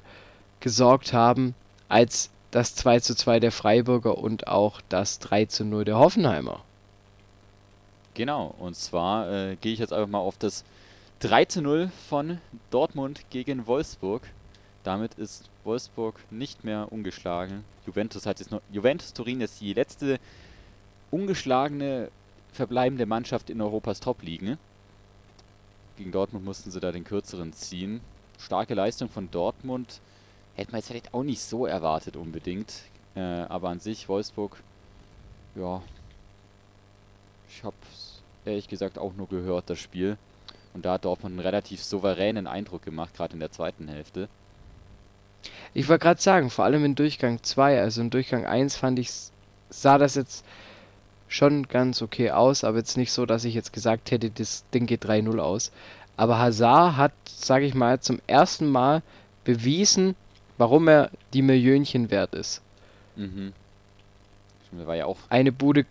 gesorgt 0.60 1.14
haben, 1.14 1.54
als 1.90 2.30
das 2.52 2.76
2 2.76 3.00
zu 3.00 3.16
2 3.16 3.40
der 3.40 3.52
Freiburger 3.52 4.18
und 4.18 4.48
auch 4.48 4.82
das 4.90 5.20
3 5.20 5.46
zu 5.46 5.66
0 5.66 5.86
der 5.86 5.98
Hoffenheimer. 5.98 6.62
Genau, 8.16 8.54
und 8.60 8.76
zwar 8.76 9.32
äh, 9.32 9.56
gehe 9.56 9.74
ich 9.74 9.80
jetzt 9.80 9.94
einfach 9.94 10.10
mal 10.10 10.20
auf 10.20 10.38
das 10.38 10.64
3 11.24 11.46
zu 11.46 11.62
0 11.62 11.90
von 12.10 12.40
Dortmund 12.70 13.24
gegen 13.30 13.66
Wolfsburg. 13.66 14.24
Damit 14.84 15.14
ist 15.14 15.50
Wolfsburg 15.64 16.20
nicht 16.32 16.66
mehr 16.66 16.92
ungeschlagen. 16.92 17.64
Juventus 17.88 18.26
hat 18.26 18.40
jetzt 18.40 18.52
noch. 18.52 18.60
Juventus 18.74 19.14
Turin 19.14 19.40
ist 19.40 19.62
die 19.62 19.72
letzte 19.72 20.20
ungeschlagene 21.12 22.12
verbleibende 22.52 23.06
Mannschaft 23.06 23.50
in 23.50 23.62
Europas 23.62 24.02
Top-Ligen. 24.02 24.58
Gegen 25.98 26.12
Dortmund 26.12 26.44
mussten 26.44 26.72
sie 26.72 26.82
da 26.82 26.92
den 26.92 27.06
kürzeren 27.06 27.54
ziehen. 27.54 28.02
Starke 28.38 28.74
Leistung 28.74 29.08
von 29.08 29.32
Dortmund. 29.32 30.02
Hätte 30.56 30.72
man 30.72 30.80
jetzt 30.80 30.88
vielleicht 30.88 31.14
auch 31.14 31.24
nicht 31.24 31.40
so 31.40 31.66
erwartet 31.66 32.18
unbedingt. 32.18 32.74
Äh, 33.16 33.22
aber 33.22 33.70
an 33.70 33.80
sich 33.80 34.10
Wolfsburg, 34.10 34.58
ja, 35.56 35.82
ich 37.48 37.64
habe 37.64 37.78
ehrlich 38.44 38.68
gesagt 38.68 38.98
auch 38.98 39.14
nur 39.14 39.30
gehört, 39.30 39.70
das 39.70 39.80
Spiel. 39.80 40.18
Und 40.74 40.86
da 40.86 40.94
hat 40.94 41.06
Dortmund 41.06 41.34
einen 41.34 41.46
relativ 41.46 41.84
souveränen 41.84 42.48
Eindruck 42.48 42.84
gemacht, 42.84 43.14
gerade 43.16 43.34
in 43.34 43.40
der 43.40 43.52
zweiten 43.52 43.88
Hälfte. 43.88 44.28
Ich 45.74 45.88
wollte 45.88 46.04
gerade 46.04 46.22
sagen, 46.22 46.50
vor 46.50 46.66
allem 46.66 46.86
in 46.86 46.96
Durchgang 46.96 47.42
2, 47.42 47.82
also 47.82 48.02
in 48.02 48.10
Durchgang 48.10 48.46
1 48.46 48.76
fand 48.76 49.00
ich, 49.00 49.12
sah 49.70 49.98
das 49.98 50.16
jetzt 50.16 50.46
schon 51.28 51.68
ganz 51.68 52.02
okay 52.02 52.32
aus, 52.32 52.64
aber 52.64 52.78
jetzt 52.78 52.98
nicht 52.98 53.12
so, 53.12 53.26
dass 53.26 53.44
ich 53.44 53.54
jetzt 53.54 53.74
gesagt 53.74 54.12
hätte, 54.12 54.30
das 54.30 54.64
Ding 54.74 54.86
geht 54.86 55.04
3-0 55.06 55.40
aus. 55.40 55.72
Aber 56.16 56.38
Hazard 56.38 56.96
hat, 56.98 57.14
sage 57.26 57.66
ich 57.66 57.74
mal, 57.74 58.00
zum 58.00 58.20
ersten 58.28 58.68
Mal 58.68 59.02
bewiesen, 59.44 60.16
warum 60.58 60.88
er 60.88 61.10
die 61.34 61.42
Millionchen 61.42 62.12
wert 62.12 62.36
ist. 62.36 62.62
Mhm. 63.16 63.54
War 64.72 64.96
ja 64.96 65.06
auch 65.06 65.18
Eine 65.30 65.52
Bude, 65.52 65.86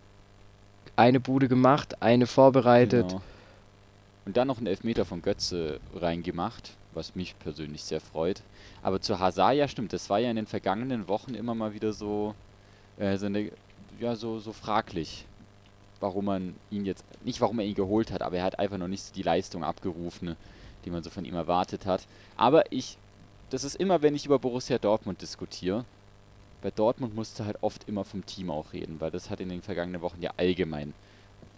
eine 0.95 1.19
Bude 1.19 1.47
gemacht, 1.47 2.01
eine 2.01 2.27
vorbereitet. 2.27 3.09
Genau. 3.09 3.21
Und 4.25 4.37
dann 4.37 4.47
noch 4.47 4.57
einen 4.57 4.67
Elfmeter 4.67 5.05
von 5.05 5.21
Götze 5.21 5.79
reingemacht, 5.93 6.71
was 6.93 7.15
mich 7.15 7.37
persönlich 7.39 7.83
sehr 7.83 7.99
freut. 7.99 8.41
Aber 8.81 9.01
zu 9.01 9.19
Hazard, 9.19 9.55
ja 9.55 9.67
stimmt, 9.67 9.93
das 9.93 10.09
war 10.09 10.19
ja 10.19 10.29
in 10.29 10.37
den 10.37 10.47
vergangenen 10.47 11.07
Wochen 11.07 11.33
immer 11.33 11.55
mal 11.55 11.73
wieder 11.73 11.91
so, 11.91 12.33
äh, 12.97 13.17
so, 13.17 13.25
eine, 13.25 13.51
ja, 13.99 14.15
so, 14.15 14.39
so 14.39 14.53
fraglich, 14.53 15.25
warum 15.99 16.25
man 16.25 16.55
ihn 16.71 16.85
jetzt, 16.85 17.03
nicht 17.25 17.41
warum 17.41 17.59
er 17.59 17.65
ihn 17.65 17.75
geholt 17.75 18.11
hat, 18.11 18.21
aber 18.21 18.37
er 18.37 18.43
hat 18.45 18.59
einfach 18.59 18.77
noch 18.77 18.87
nicht 18.87 19.15
die 19.15 19.23
Leistung 19.23 19.63
abgerufen, 19.63 20.37
die 20.85 20.89
man 20.89 21.03
so 21.03 21.09
von 21.09 21.25
ihm 21.25 21.35
erwartet 21.35 21.85
hat. 21.85 22.07
Aber 22.37 22.71
ich 22.71 22.97
das 23.53 23.63
ist 23.63 23.75
immer, 23.75 24.01
wenn 24.01 24.15
ich 24.15 24.25
über 24.25 24.39
Borussia 24.39 24.79
Dortmund 24.79 25.21
diskutiere. 25.21 25.85
Bei 26.63 26.71
Dortmund 26.71 27.13
musst 27.13 27.39
du 27.39 27.45
halt 27.45 27.57
oft 27.61 27.87
immer 27.87 28.03
vom 28.03 28.25
Team 28.25 28.49
auch 28.49 28.73
reden, 28.73 28.99
weil 28.99 29.11
das 29.11 29.29
hat 29.29 29.39
in 29.39 29.49
den 29.49 29.61
vergangenen 29.61 30.01
Wochen 30.01 30.23
ja 30.23 30.31
allgemein 30.37 30.95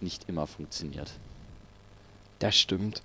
nicht 0.02 0.28
immer 0.28 0.46
funktioniert. 0.46 1.14
Das 2.46 2.56
stimmt. 2.56 3.02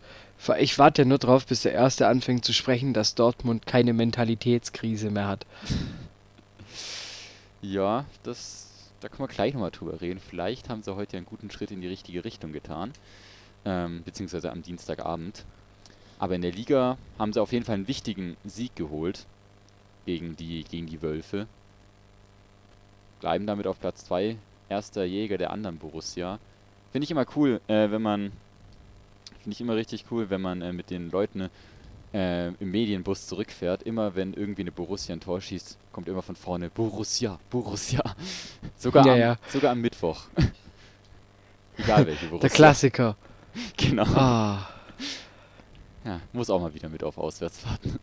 Ich 0.58 0.78
warte 0.78 1.00
ja 1.00 1.08
nur 1.08 1.16
drauf, 1.16 1.46
bis 1.46 1.62
der 1.62 1.72
Erste 1.72 2.06
anfängt 2.06 2.44
zu 2.44 2.52
sprechen, 2.52 2.92
dass 2.92 3.14
Dortmund 3.14 3.64
keine 3.64 3.94
Mentalitätskrise 3.94 5.10
mehr 5.10 5.28
hat. 5.28 5.46
Ja, 7.62 8.04
das, 8.22 8.68
da 9.00 9.08
können 9.08 9.26
wir 9.26 9.34
gleich 9.34 9.54
nochmal 9.54 9.70
drüber 9.70 9.98
reden. 10.02 10.20
Vielleicht 10.20 10.68
haben 10.68 10.82
sie 10.82 10.94
heute 10.94 11.16
einen 11.16 11.24
guten 11.24 11.50
Schritt 11.50 11.70
in 11.70 11.80
die 11.80 11.88
richtige 11.88 12.22
Richtung 12.22 12.52
getan. 12.52 12.92
Ähm, 13.64 14.02
beziehungsweise 14.04 14.52
am 14.52 14.62
Dienstagabend. 14.62 15.46
Aber 16.18 16.34
in 16.34 16.42
der 16.42 16.52
Liga 16.52 16.98
haben 17.18 17.32
sie 17.32 17.40
auf 17.40 17.52
jeden 17.52 17.64
Fall 17.64 17.76
einen 17.76 17.88
wichtigen 17.88 18.36
Sieg 18.44 18.76
geholt 18.76 19.24
gegen 20.04 20.36
die, 20.36 20.64
gegen 20.64 20.86
die 20.86 21.00
Wölfe. 21.00 21.46
Bleiben 23.20 23.46
damit 23.46 23.66
auf 23.66 23.80
Platz 23.80 24.04
2. 24.04 24.36
Erster 24.68 25.04
Jäger 25.04 25.38
der 25.38 25.50
anderen 25.50 25.78
Borussia. 25.78 26.38
Finde 26.92 27.04
ich 27.04 27.10
immer 27.10 27.24
cool, 27.36 27.62
äh, 27.68 27.90
wenn 27.90 28.02
man. 28.02 28.32
Finde 29.42 29.54
ich 29.54 29.60
immer 29.60 29.74
richtig 29.76 30.04
cool, 30.10 30.30
wenn 30.30 30.40
man 30.40 30.60
äh, 30.62 30.72
mit 30.72 30.90
den 30.90 31.10
Leuten 31.10 31.48
äh, 32.12 32.48
im 32.48 32.70
Medienbus 32.70 33.26
zurückfährt. 33.26 33.82
Immer 33.82 34.14
wenn 34.14 34.34
irgendwie 34.34 34.62
eine 34.62 34.72
Borussia 34.72 35.14
ein 35.14 35.20
Tor 35.20 35.40
schießt, 35.40 35.78
kommt 35.92 36.08
immer 36.08 36.22
von 36.22 36.36
vorne 36.36 36.68
Borussia, 36.70 37.38
Borussia. 37.48 38.02
Sogar, 38.76 39.06
Ja, 39.06 39.12
am, 39.12 39.18
ja. 39.18 39.36
sogar 39.48 39.72
am 39.72 39.80
Mittwoch. 39.80 40.24
Egal 41.78 42.06
welche 42.06 42.26
Borussia. 42.26 42.48
Der 42.48 42.50
Klassiker. 42.50 43.16
Genau. 43.76 44.04
Ah. 44.04 44.68
Ja, 46.04 46.20
muss 46.32 46.48
auch 46.50 46.60
mal 46.60 46.72
wieder 46.72 46.88
mit 46.88 47.02
auf 47.02 47.18
Auswärtsfahrten. 47.18 47.98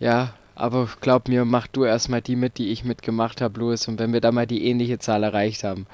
Ja, 0.00 0.34
aber 0.56 0.88
glaub 1.02 1.28
mir, 1.28 1.44
mach 1.44 1.66
du 1.66 1.84
erstmal 1.84 2.22
die 2.22 2.34
mit, 2.34 2.56
die 2.56 2.70
ich 2.70 2.82
mitgemacht 2.82 3.42
habe, 3.42 3.60
Louis. 3.60 3.86
Und 3.88 3.98
wenn 3.98 4.14
wir 4.14 4.22
da 4.22 4.32
mal 4.32 4.46
die 4.46 4.64
ähnliche 4.66 4.98
Zahl 4.98 5.22
erreicht 5.22 5.64
haben, 5.64 5.86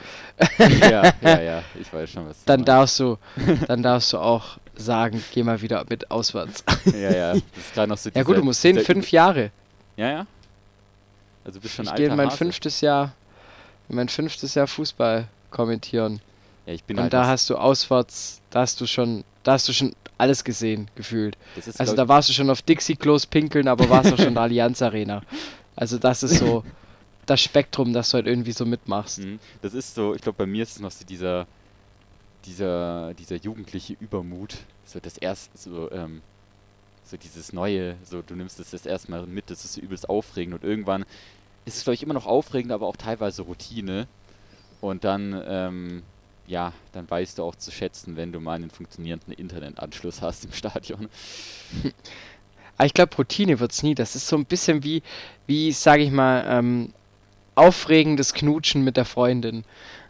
ja, 0.59 1.12
ja, 1.20 1.40
ja, 1.42 1.62
ich 1.81 1.92
weiß 1.92 2.11
schon, 2.11 2.29
was 2.29 2.44
dann 2.44 2.61
meinst. 2.61 2.68
darfst 2.68 3.01
du, 3.01 3.18
dann 3.66 3.83
darfst 3.83 4.12
du 4.12 4.18
auch 4.18 4.59
sagen, 4.77 5.22
geh 5.35 5.42
mal 5.42 5.61
wieder 5.61 5.85
mit 5.90 6.11
auswärts. 6.12 6.64
Ja, 6.87 7.11
ja, 7.12 7.33
das 7.33 7.42
ist 7.57 7.75
gerade 7.75 7.88
noch 7.88 7.98
so 7.98 8.11
Ja 8.14 8.22
gut, 8.22 8.37
du 8.37 8.44
musst 8.44 8.61
sehen, 8.62 8.79
fünf 8.79 9.11
Jahre. 9.11 9.51
Ja, 9.96 10.09
ja. 10.09 10.27
Also 11.44 11.59
du 11.59 11.62
bist 11.62 11.75
schon 11.75 11.85
Ich 11.85 11.94
gehe 11.96 12.07
in 12.07 12.16
mein 12.16 12.29
Hase. 12.29 12.37
fünftes 12.37 12.81
Jahr, 12.81 13.12
in 13.88 13.96
mein 13.96 14.09
fünftes 14.09 14.55
Jahr 14.55 14.68
Fußball 14.68 15.27
kommentieren. 15.51 16.20
Ja, 16.66 16.72
ich 16.72 16.85
bin 16.85 16.96
Und 16.96 17.05
halt 17.05 17.12
da 17.12 17.27
hast 17.27 17.51
du 17.51 17.57
auswärts, 17.57 18.40
da 18.51 18.61
hast 18.61 18.81
du 18.81 18.87
schon, 18.87 19.25
da 19.42 19.53
hast 19.53 19.68
du 19.68 19.72
schon 19.72 19.94
alles 20.18 20.44
gesehen, 20.44 20.88
gefühlt. 20.94 21.37
ist, 21.57 21.81
Also 21.81 21.96
da 21.96 22.07
warst 22.07 22.29
du 22.29 22.33
schon 22.33 22.48
auf 22.51 22.62
Dixie-Klos 22.62 23.27
pinkeln, 23.27 23.66
aber 23.66 23.90
warst 23.90 24.12
auch 24.12 24.16
schon 24.16 24.29
in 24.29 24.35
der 24.35 24.44
Allianz 24.44 24.81
Arena. 24.83 25.22
Also 25.75 25.98
das 25.98 26.22
ist 26.22 26.38
so 26.38 26.64
das 27.27 27.40
Spektrum, 27.40 27.92
das 27.92 28.11
du 28.11 28.14
halt 28.14 28.27
irgendwie 28.27 28.53
so 28.53 28.64
mitmachst. 28.64 29.20
Mhm. 29.20 29.38
Das 29.62 29.75
ist 29.75 29.94
so, 29.94 30.14
ich 30.14 30.22
glaube, 30.22 30.38
bei 30.38 30.46
mir 30.46 30.62
ist 30.62 30.72
es 30.72 30.81
noch 30.81 30.90
so 30.90 31.05
dieser, 31.05 31.46
dieser, 32.44 33.14
dieser 33.14 33.37
jugendliche 33.37 33.96
Übermut. 34.01 34.59
So 34.85 35.01
das 35.01 35.18
erste, 35.18 35.57
so, 35.57 35.90
ähm, 35.90 36.22
so 37.05 37.16
dieses 37.16 37.53
Neue, 37.53 37.96
so 38.05 38.22
du 38.22 38.35
nimmst 38.35 38.61
es 38.61 38.70
das 38.70 38.87
erstmal 38.87 39.27
mit, 39.27 39.51
das 39.51 39.64
ist 39.64 39.75
so 39.75 39.81
übelst 39.81 40.09
aufregend 40.09 40.55
und 40.55 40.64
irgendwann 40.64 41.05
ist 41.64 41.77
es, 41.77 41.85
glaube 41.85 41.94
ich, 41.94 42.03
immer 42.03 42.14
noch 42.14 42.27
aufregend, 42.27 42.72
aber 42.72 42.87
auch 42.87 42.96
teilweise 42.96 43.42
Routine. 43.42 44.09
Und 44.81 45.05
dann, 45.05 45.40
ähm, 45.46 46.03
ja, 46.46 46.72
dann 46.92 47.11
weißt 47.11 47.38
du 47.38 47.44
auch 47.44 47.57
zu 47.57 47.70
schätzen, 47.70 48.16
wenn 48.16 48.33
du 48.33 48.40
mal 48.40 48.55
einen 48.55 48.70
funktionierenden 48.70 49.33
Internetanschluss 49.33 50.22
hast 50.22 50.44
im 50.44 50.52
Stadion. 50.52 51.09
Aber 52.76 52.87
ich 52.87 52.94
glaube, 52.94 53.14
Routine 53.16 53.61
wird's 53.61 53.83
nie. 53.83 53.94
Das 53.94 54.16
ist 54.16 54.26
so 54.26 54.37
ein 54.37 54.44
bisschen 54.44 54.83
wie, 54.83 55.02
wie 55.46 55.72
sage 55.72 56.02
ich 56.02 56.11
mal, 56.11 56.44
ähm, 56.48 56.92
aufregendes 57.55 58.35
Knutschen 58.35 58.83
mit 58.83 58.96
der 58.96 59.05
Freundin. 59.05 59.64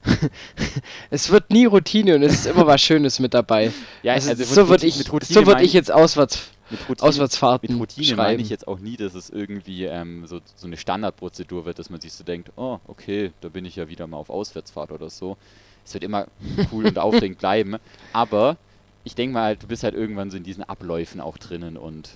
es 1.11 1.31
wird 1.31 1.51
nie 1.51 1.67
Routine 1.67 2.17
und 2.17 2.23
es 2.23 2.35
ist 2.35 2.47
immer 2.47 2.67
was 2.67 2.81
Schönes 2.81 3.19
mit 3.19 3.35
dabei. 3.35 3.73
Ja, 4.03 4.15
also, 4.15 4.31
mit 4.31 4.47
so 4.47 4.69
würde 4.69 4.87
ich, 4.87 4.95
so 4.95 5.47
würd 5.47 5.61
ich 5.61 5.73
jetzt 5.73 5.93
auswärts, 5.93 6.51
mit 6.71 6.89
Routine, 6.89 7.09
Auswärtsfahrten 7.09 7.79
Mit 7.79 7.81
Routine 7.81 8.17
meine 8.17 8.29
schreiben. 8.31 8.43
ich 8.43 8.49
jetzt 8.49 8.67
auch 8.67 8.79
nie, 8.79 8.97
dass 8.97 9.15
es 9.15 9.31
irgendwie 9.31 9.85
ähm, 9.85 10.27
so, 10.27 10.41
so 10.57 10.67
eine 10.67 10.77
Standardprozedur 10.77 11.65
wird, 11.65 11.79
dass 11.79 11.91
man 11.91 12.01
sich 12.01 12.13
so 12.13 12.25
denkt, 12.25 12.51
oh, 12.57 12.79
okay, 12.87 13.33
da 13.43 13.49
bin 13.49 13.65
ich 13.65 13.77
ja 13.77 13.89
wieder 13.89 14.07
mal 14.07 14.17
auf 14.17 14.31
Auswärtsfahrt 14.31 14.91
oder 14.91 15.11
so. 15.11 15.37
Es 15.85 15.95
wird 15.95 16.05
immer 16.05 16.27
cool 16.73 16.87
und 16.87 16.99
aufregend 16.99 17.39
bleiben, 17.39 17.77
aber 18.13 18.57
ich 19.05 19.15
denke 19.15 19.35
mal 19.35 19.43
halt, 19.45 19.63
du 19.63 19.67
bist 19.67 19.83
halt 19.83 19.95
irgendwann 19.95 20.31
so 20.31 20.37
in 20.37 20.45
diesen 20.45 20.63
Abläufen 20.65 21.21
auch 21.21 21.37
drinnen 21.39 21.77
und 21.77 22.11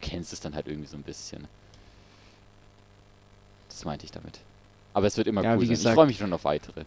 kennst 0.00 0.32
es 0.32 0.40
dann 0.40 0.54
halt 0.54 0.66
irgendwie 0.66 0.88
so 0.88 0.96
ein 0.96 1.02
bisschen. 1.02 1.46
Das 3.68 3.84
meinte 3.84 4.04
ich 4.06 4.10
damit. 4.10 4.40
Aber 4.94 5.06
es 5.06 5.16
wird 5.16 5.26
immer 5.26 5.42
Ja, 5.44 5.52
cool 5.54 5.60
sein. 5.60 5.64
Ich 5.64 5.78
gesagt- 5.78 5.94
freue 5.94 6.06
mich 6.06 6.18
schon 6.18 6.32
auf 6.32 6.44
weitere. 6.44 6.84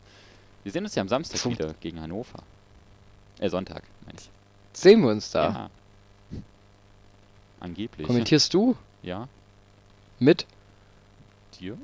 Wir 0.63 0.71
sehen 0.71 0.83
uns 0.83 0.95
ja 0.95 1.01
am 1.01 1.07
Samstag 1.07 1.39
Funkt- 1.39 1.59
wieder 1.59 1.73
gegen 1.79 2.01
Hannover. 2.01 2.39
Äh, 3.39 3.49
Sonntag, 3.49 3.83
meine 4.05 4.17
ich. 4.19 4.29
Sehen 4.73 5.01
wir 5.01 5.09
uns 5.09 5.31
da. 5.31 5.49
Ja. 6.31 6.39
Angeblich. 7.59 8.07
Kommentierst 8.07 8.53
du 8.53 8.75
Ja, 9.03 9.27
mit? 10.19 10.45
dir? 11.59 11.77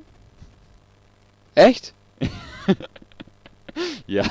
Echt? 1.56 1.94
Ja. 4.08 4.26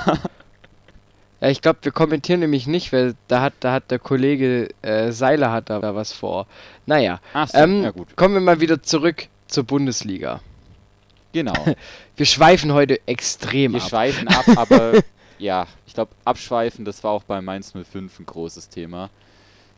Ja, 1.41 1.49
ich 1.51 1.61
glaube, 1.61 1.81
wir 1.83 1.93
kommentieren 1.93 2.41
nämlich 2.41 2.67
nicht, 2.67 2.93
weil 2.93 3.15
da 3.29 3.43
hat, 3.43 3.53
da 3.61 3.73
hat 3.73 3.91
der 3.91 3.99
Kollege 3.99 4.71
äh, 4.81 5.13
Seiler 5.13 5.53
hat 5.53 5.69
da 5.69 5.95
was 5.95 6.13
vor. 6.13 6.47
Naja, 6.87 7.21
Ach 7.35 7.49
so, 7.49 7.59
ähm, 7.59 7.83
ja 7.83 7.91
gut. 7.91 8.17
kommen 8.17 8.35
wir 8.35 8.41
mal 8.41 8.61
wieder 8.61 8.83
zurück 8.83 9.29
zur 9.47 9.65
Bundesliga. 9.65 10.41
Genau. 11.33 11.53
Wir 12.17 12.25
schweifen 12.25 12.73
heute 12.73 12.99
extrem 13.07 13.75
Wir 13.75 13.83
ab. 13.83 13.89
schweifen 13.91 14.29
ab, 14.29 14.47
aber 14.57 15.03
ja, 15.39 15.67
ich 15.87 15.93
glaube, 15.93 16.13
abschweifen, 16.25 16.87
das 16.87 17.05
war 17.05 17.11
auch 17.11 17.25
bei 17.25 17.43
Mainz 17.43 17.73
05 17.73 18.21
ein 18.21 18.25
großes 18.25 18.71
Thema. 18.71 19.11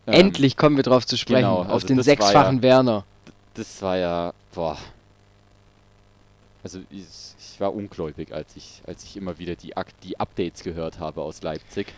Ähm, 0.07 0.15
Endlich 0.15 0.57
kommen 0.57 0.77
wir 0.77 0.85
drauf 0.85 1.05
zu 1.05 1.17
sprechen. 1.17 1.41
genau, 1.41 1.63
auf 1.63 1.69
also 1.71 1.87
den 1.89 1.97
das 1.97 2.07
war 2.07 2.15
sechsfachen 2.17 2.63
Werner. 2.63 3.05
Das 3.55 3.83
war 3.83 3.97
ja, 3.97 4.33
boah. 4.55 4.79
Also 6.63 6.79
ich, 6.91 7.05
ich 7.59 7.61
war 7.61 7.75
ungläubig, 7.75 8.33
als 8.33 8.55
ich, 8.55 8.83
als 8.87 9.03
ich 9.03 9.17
immer 9.17 9.41
wieder 9.41 9.57
die, 9.57 9.75
die 10.05 10.21
Updates 10.21 10.63
gehört 10.63 11.01
habe 11.01 11.23
aus 11.23 11.43
Leipzig. 11.43 11.93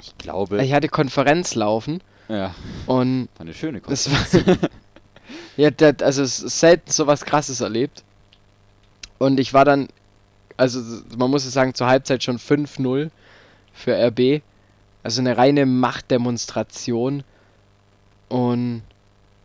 Ich 0.00 0.16
glaube, 0.16 0.64
Ich 0.64 0.72
hatte 0.72 0.88
Konferenz 0.88 1.54
laufen 1.54 2.00
ja, 2.26 2.54
und 2.86 3.28
war 3.36 3.42
eine 3.42 3.52
schöne 3.52 3.82
das 3.82 4.04
Konferenz. 4.04 4.62
war. 4.62 4.70
ja, 5.58 5.70
das, 5.70 5.96
also 6.00 6.24
selten 6.24 6.90
so 6.90 7.06
was 7.06 7.26
krasses 7.26 7.60
erlebt. 7.60 8.02
Und 9.18 9.38
ich 9.38 9.52
war 9.52 9.66
dann, 9.66 9.88
also 10.56 10.80
man 11.18 11.30
muss 11.30 11.44
es 11.44 11.52
sagen, 11.52 11.74
zur 11.74 11.88
Halbzeit 11.88 12.22
schon 12.24 12.38
5-0 12.38 13.10
für 13.74 13.94
RB. 13.94 14.40
Also 15.02 15.20
eine 15.20 15.36
reine 15.36 15.66
Machtdemonstration. 15.66 17.24
Und 18.30 18.84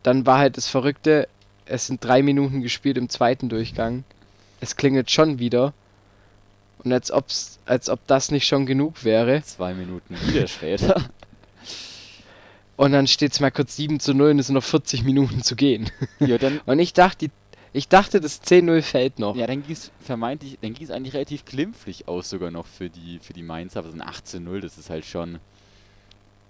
dann 0.04 0.26
war 0.26 0.38
halt 0.38 0.56
das 0.56 0.69
Verrückte, 0.69 1.28
es 1.65 1.88
sind 1.88 2.02
drei 2.02 2.21
Minuten 2.21 2.62
gespielt 2.62 2.97
im 2.97 3.10
zweiten 3.10 3.49
Durchgang. 3.49 4.06
Es 4.63 4.78
klingelt 4.78 5.12
schon 5.12 5.39
wieder. 5.39 5.73
Und 6.86 6.93
als, 6.93 7.12
ob's, 7.12 7.60
als 7.65 7.89
ob 7.89 8.06
das 8.08 8.32
nicht 8.32 8.47
schon 8.47 8.65
genug 8.65 9.04
wäre. 9.04 9.43
Zwei 9.43 9.73
Minuten 9.73 10.15
wieder 10.28 10.47
später. 10.47 11.10
Und 12.76 12.91
dann 12.93 13.06
steht 13.08 13.34
es 13.34 13.39
mal 13.39 13.52
kurz 13.52 13.76
7 13.76 13.99
zu 13.99 14.13
0 14.15 14.32
und 14.32 14.39
es 14.39 14.47
sind 14.47 14.56
noch 14.56 14.63
40 14.63 15.04
Minuten 15.04 15.43
zu 15.43 15.56
gehen. 15.56 15.91
Ja, 16.19 16.38
dann, 16.39 16.60
Und 16.65 16.80
ich 16.80 16.91
dachte, 16.93 17.28
die, 17.28 17.32
ich 17.71 17.88
dachte, 17.88 18.19
das 18.19 18.41
10-0 18.41 18.82
fällt 18.82 19.19
noch. 19.19 19.36
Ja, 19.36 19.45
dann 19.47 19.62
ging 19.63 19.73
es 19.73 19.91
vermeintlich, 19.99 20.58
dann 20.62 20.73
ging 20.73 20.84
es 20.86 20.89
eigentlich 20.91 21.13
relativ 21.13 21.45
glimpflich 21.45 22.08
aus 22.08 22.30
sogar 22.32 22.49
noch 22.52 22.65
für 22.65 22.89
die 22.89 23.19
für 23.19 23.34
die 23.34 23.43
Mainzer, 23.43 23.80
aber 23.80 23.89
so 23.91 23.95
ein 23.95 24.02
18-0, 24.02 24.60
das 24.62 24.78
ist 24.80 24.89
halt 24.89 25.06
schon 25.06 25.39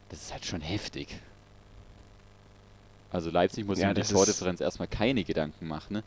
das 0.09 0.21
ist 0.21 0.31
halt 0.33 0.45
schon 0.45 0.61
heftig. 0.61 1.09
Also 3.11 3.29
Leipzig 3.29 3.65
muss 3.65 3.79
Ja, 3.79 3.93
der 3.93 4.03
ist- 4.03 4.11
Tordifferenz 4.11 4.61
erstmal 4.61 4.87
keine 4.87 5.23
Gedanken 5.25 5.67
machen, 5.67 5.93
ne? 5.93 6.03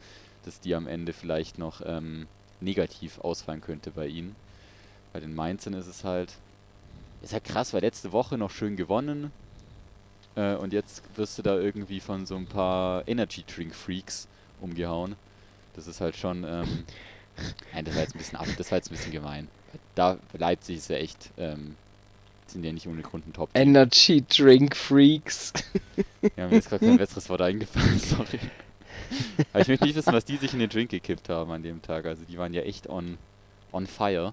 Dass 0.46 0.60
die 0.60 0.74
am 0.74 0.86
Ende 0.86 1.12
vielleicht 1.12 1.58
noch 1.58 1.82
ähm, 1.84 2.26
negativ 2.60 3.18
ausfallen 3.18 3.60
könnte 3.60 3.90
bei 3.90 4.06
ihnen. 4.06 4.34
Bei 5.12 5.20
den 5.20 5.34
Mainzern 5.34 5.74
ist 5.74 5.86
es 5.86 6.04
halt 6.04 6.32
ist 7.22 7.32
halt 7.32 7.44
krass, 7.44 7.72
weil 7.72 7.80
letzte 7.80 8.12
Woche 8.12 8.38
noch 8.38 8.50
schön 8.50 8.76
gewonnen 8.76 9.32
äh, 10.36 10.54
und 10.54 10.72
jetzt 10.72 11.02
wirst 11.16 11.38
du 11.38 11.42
da 11.42 11.58
irgendwie 11.58 12.00
von 12.00 12.26
so 12.26 12.36
ein 12.36 12.46
paar 12.46 13.06
Energy 13.08 13.42
Drink 13.44 13.74
Freaks 13.74 14.28
umgehauen. 14.60 15.16
Das 15.74 15.86
ist 15.86 16.00
halt 16.00 16.16
schon, 16.16 16.44
ähm, 16.44 16.84
nein, 17.72 17.84
das 17.84 17.94
war 17.94 18.02
jetzt 18.02 18.14
ein 18.14 18.18
bisschen 18.18 18.38
ab, 18.38 18.46
das 18.56 18.70
war 18.70 18.78
jetzt 18.78 18.90
ein 18.90 18.96
bisschen 18.96 19.12
gemein. 19.12 19.48
Da 19.94 20.18
Leipzig 20.32 20.76
ist 20.76 20.88
ja 20.88 20.96
echt, 20.96 21.30
ähm, 21.36 21.74
sind 22.46 22.64
ja 22.64 22.72
nicht 22.72 22.86
ohne 22.86 23.02
Grund 23.02 23.26
ein 23.26 23.32
top 23.32 23.50
-Team. 23.50 23.60
Energy 23.60 24.24
Drink 24.28 24.76
Freaks. 24.76 25.52
Ja, 26.36 26.48
mir 26.48 26.58
ist 26.58 26.68
gerade 26.68 26.86
kein 26.86 26.96
besseres 26.98 27.28
Wort 27.28 27.42
eingefallen, 27.42 27.98
sorry. 27.98 28.38
Aber 29.52 29.60
ich 29.62 29.68
möchte 29.68 29.84
nicht 29.84 29.94
wissen, 29.96 30.12
was 30.12 30.24
die 30.24 30.36
sich 30.36 30.52
in 30.52 30.58
den 30.58 30.68
Drink 30.70 30.90
gekippt 30.90 31.28
haben 31.28 31.50
an 31.50 31.62
dem 31.62 31.82
Tag. 31.82 32.06
Also 32.06 32.22
die 32.28 32.38
waren 32.38 32.52
ja 32.54 32.62
echt 32.62 32.88
on, 32.88 33.18
on 33.72 33.86
fire. 33.86 34.32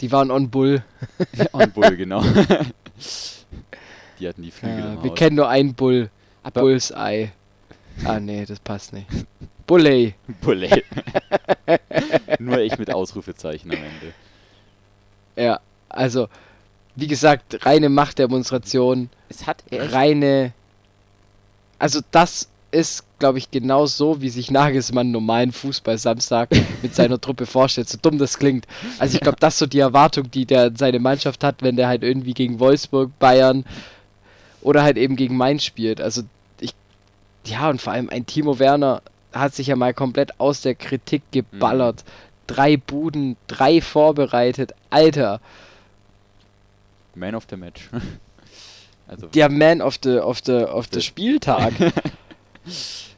Die 0.00 0.10
waren 0.12 0.30
on 0.30 0.48
Bull. 0.50 0.82
on 1.52 1.70
Bull, 1.72 1.96
genau. 1.96 2.22
Die 4.18 4.28
hatten 4.28 4.42
die 4.42 4.50
Flügel 4.50 4.78
Ja, 4.80 4.92
im 4.94 5.02
wir 5.02 5.10
Haus. 5.10 5.18
kennen 5.18 5.36
nur 5.36 5.48
einen 5.48 5.74
Bull. 5.74 6.10
Aber- 6.42 6.60
Bullseye. 6.60 7.30
Ah, 8.04 8.20
nee, 8.20 8.44
das 8.46 8.60
passt 8.60 8.92
nicht. 8.92 9.06
Bulley. 9.66 10.14
Bulle. 10.40 10.68
Nur 12.38 12.58
ich 12.60 12.76
mit 12.78 12.92
Ausrufezeichen 12.92 13.70
am 13.70 13.76
Ende. 13.78 14.12
Ja, 15.36 15.60
also, 15.88 16.28
wie 16.96 17.06
gesagt, 17.06 17.64
reine 17.66 17.88
Machtdemonstration, 17.88 19.10
Es 19.28 19.46
hat 19.46 19.62
echt 19.70 19.92
reine. 19.92 20.52
Also, 21.78 22.00
das 22.10 22.48
ist, 22.72 23.04
glaube 23.18 23.38
ich, 23.38 23.50
genau 23.50 23.86
so, 23.86 24.20
wie 24.22 24.30
sich 24.30 24.50
Nagelsmann 24.50 25.10
normalen 25.10 25.52
Fußball 25.52 25.98
Samstag 25.98 26.50
mit 26.82 26.94
seiner 26.94 27.20
Truppe 27.20 27.46
vorstellt. 27.46 27.88
So 27.88 27.98
dumm 28.00 28.18
das 28.18 28.38
klingt. 28.38 28.66
Also, 28.98 29.14
ich 29.16 29.20
glaube, 29.20 29.38
das 29.40 29.54
ist 29.54 29.58
so 29.58 29.66
die 29.66 29.80
Erwartung, 29.80 30.30
die 30.30 30.46
der 30.46 30.72
seine 30.76 30.98
Mannschaft 30.98 31.42
hat, 31.44 31.62
wenn 31.62 31.76
der 31.76 31.88
halt 31.88 32.02
irgendwie 32.02 32.34
gegen 32.34 32.60
Wolfsburg, 32.60 33.10
Bayern 33.18 33.64
oder 34.62 34.82
halt 34.82 34.96
eben 34.96 35.16
gegen 35.16 35.36
Mainz 35.36 35.64
spielt. 35.64 36.00
Also, 36.00 36.22
ich. 36.60 36.74
Ja, 37.44 37.70
und 37.70 37.80
vor 37.80 37.92
allem 37.92 38.08
ein 38.10 38.26
Timo 38.26 38.58
Werner 38.58 39.02
hat 39.32 39.54
sich 39.54 39.68
ja 39.68 39.76
mal 39.76 39.94
komplett 39.94 40.38
aus 40.38 40.62
der 40.62 40.74
Kritik 40.74 41.22
geballert. 41.30 42.04
Drei 42.46 42.76
Buden, 42.76 43.36
drei 43.46 43.80
vorbereitet. 43.80 44.74
Alter. 44.90 45.40
Man 47.14 47.34
of 47.34 47.46
the 47.50 47.56
Match. 47.56 47.88
Also, 49.10 49.26
der 49.26 49.48
Man 49.48 49.82
of 49.82 49.98
the, 50.04 50.18
of 50.18 50.40
the, 50.44 50.52
of 50.52 50.86
the 50.92 51.02
Spieltag. 51.02 51.72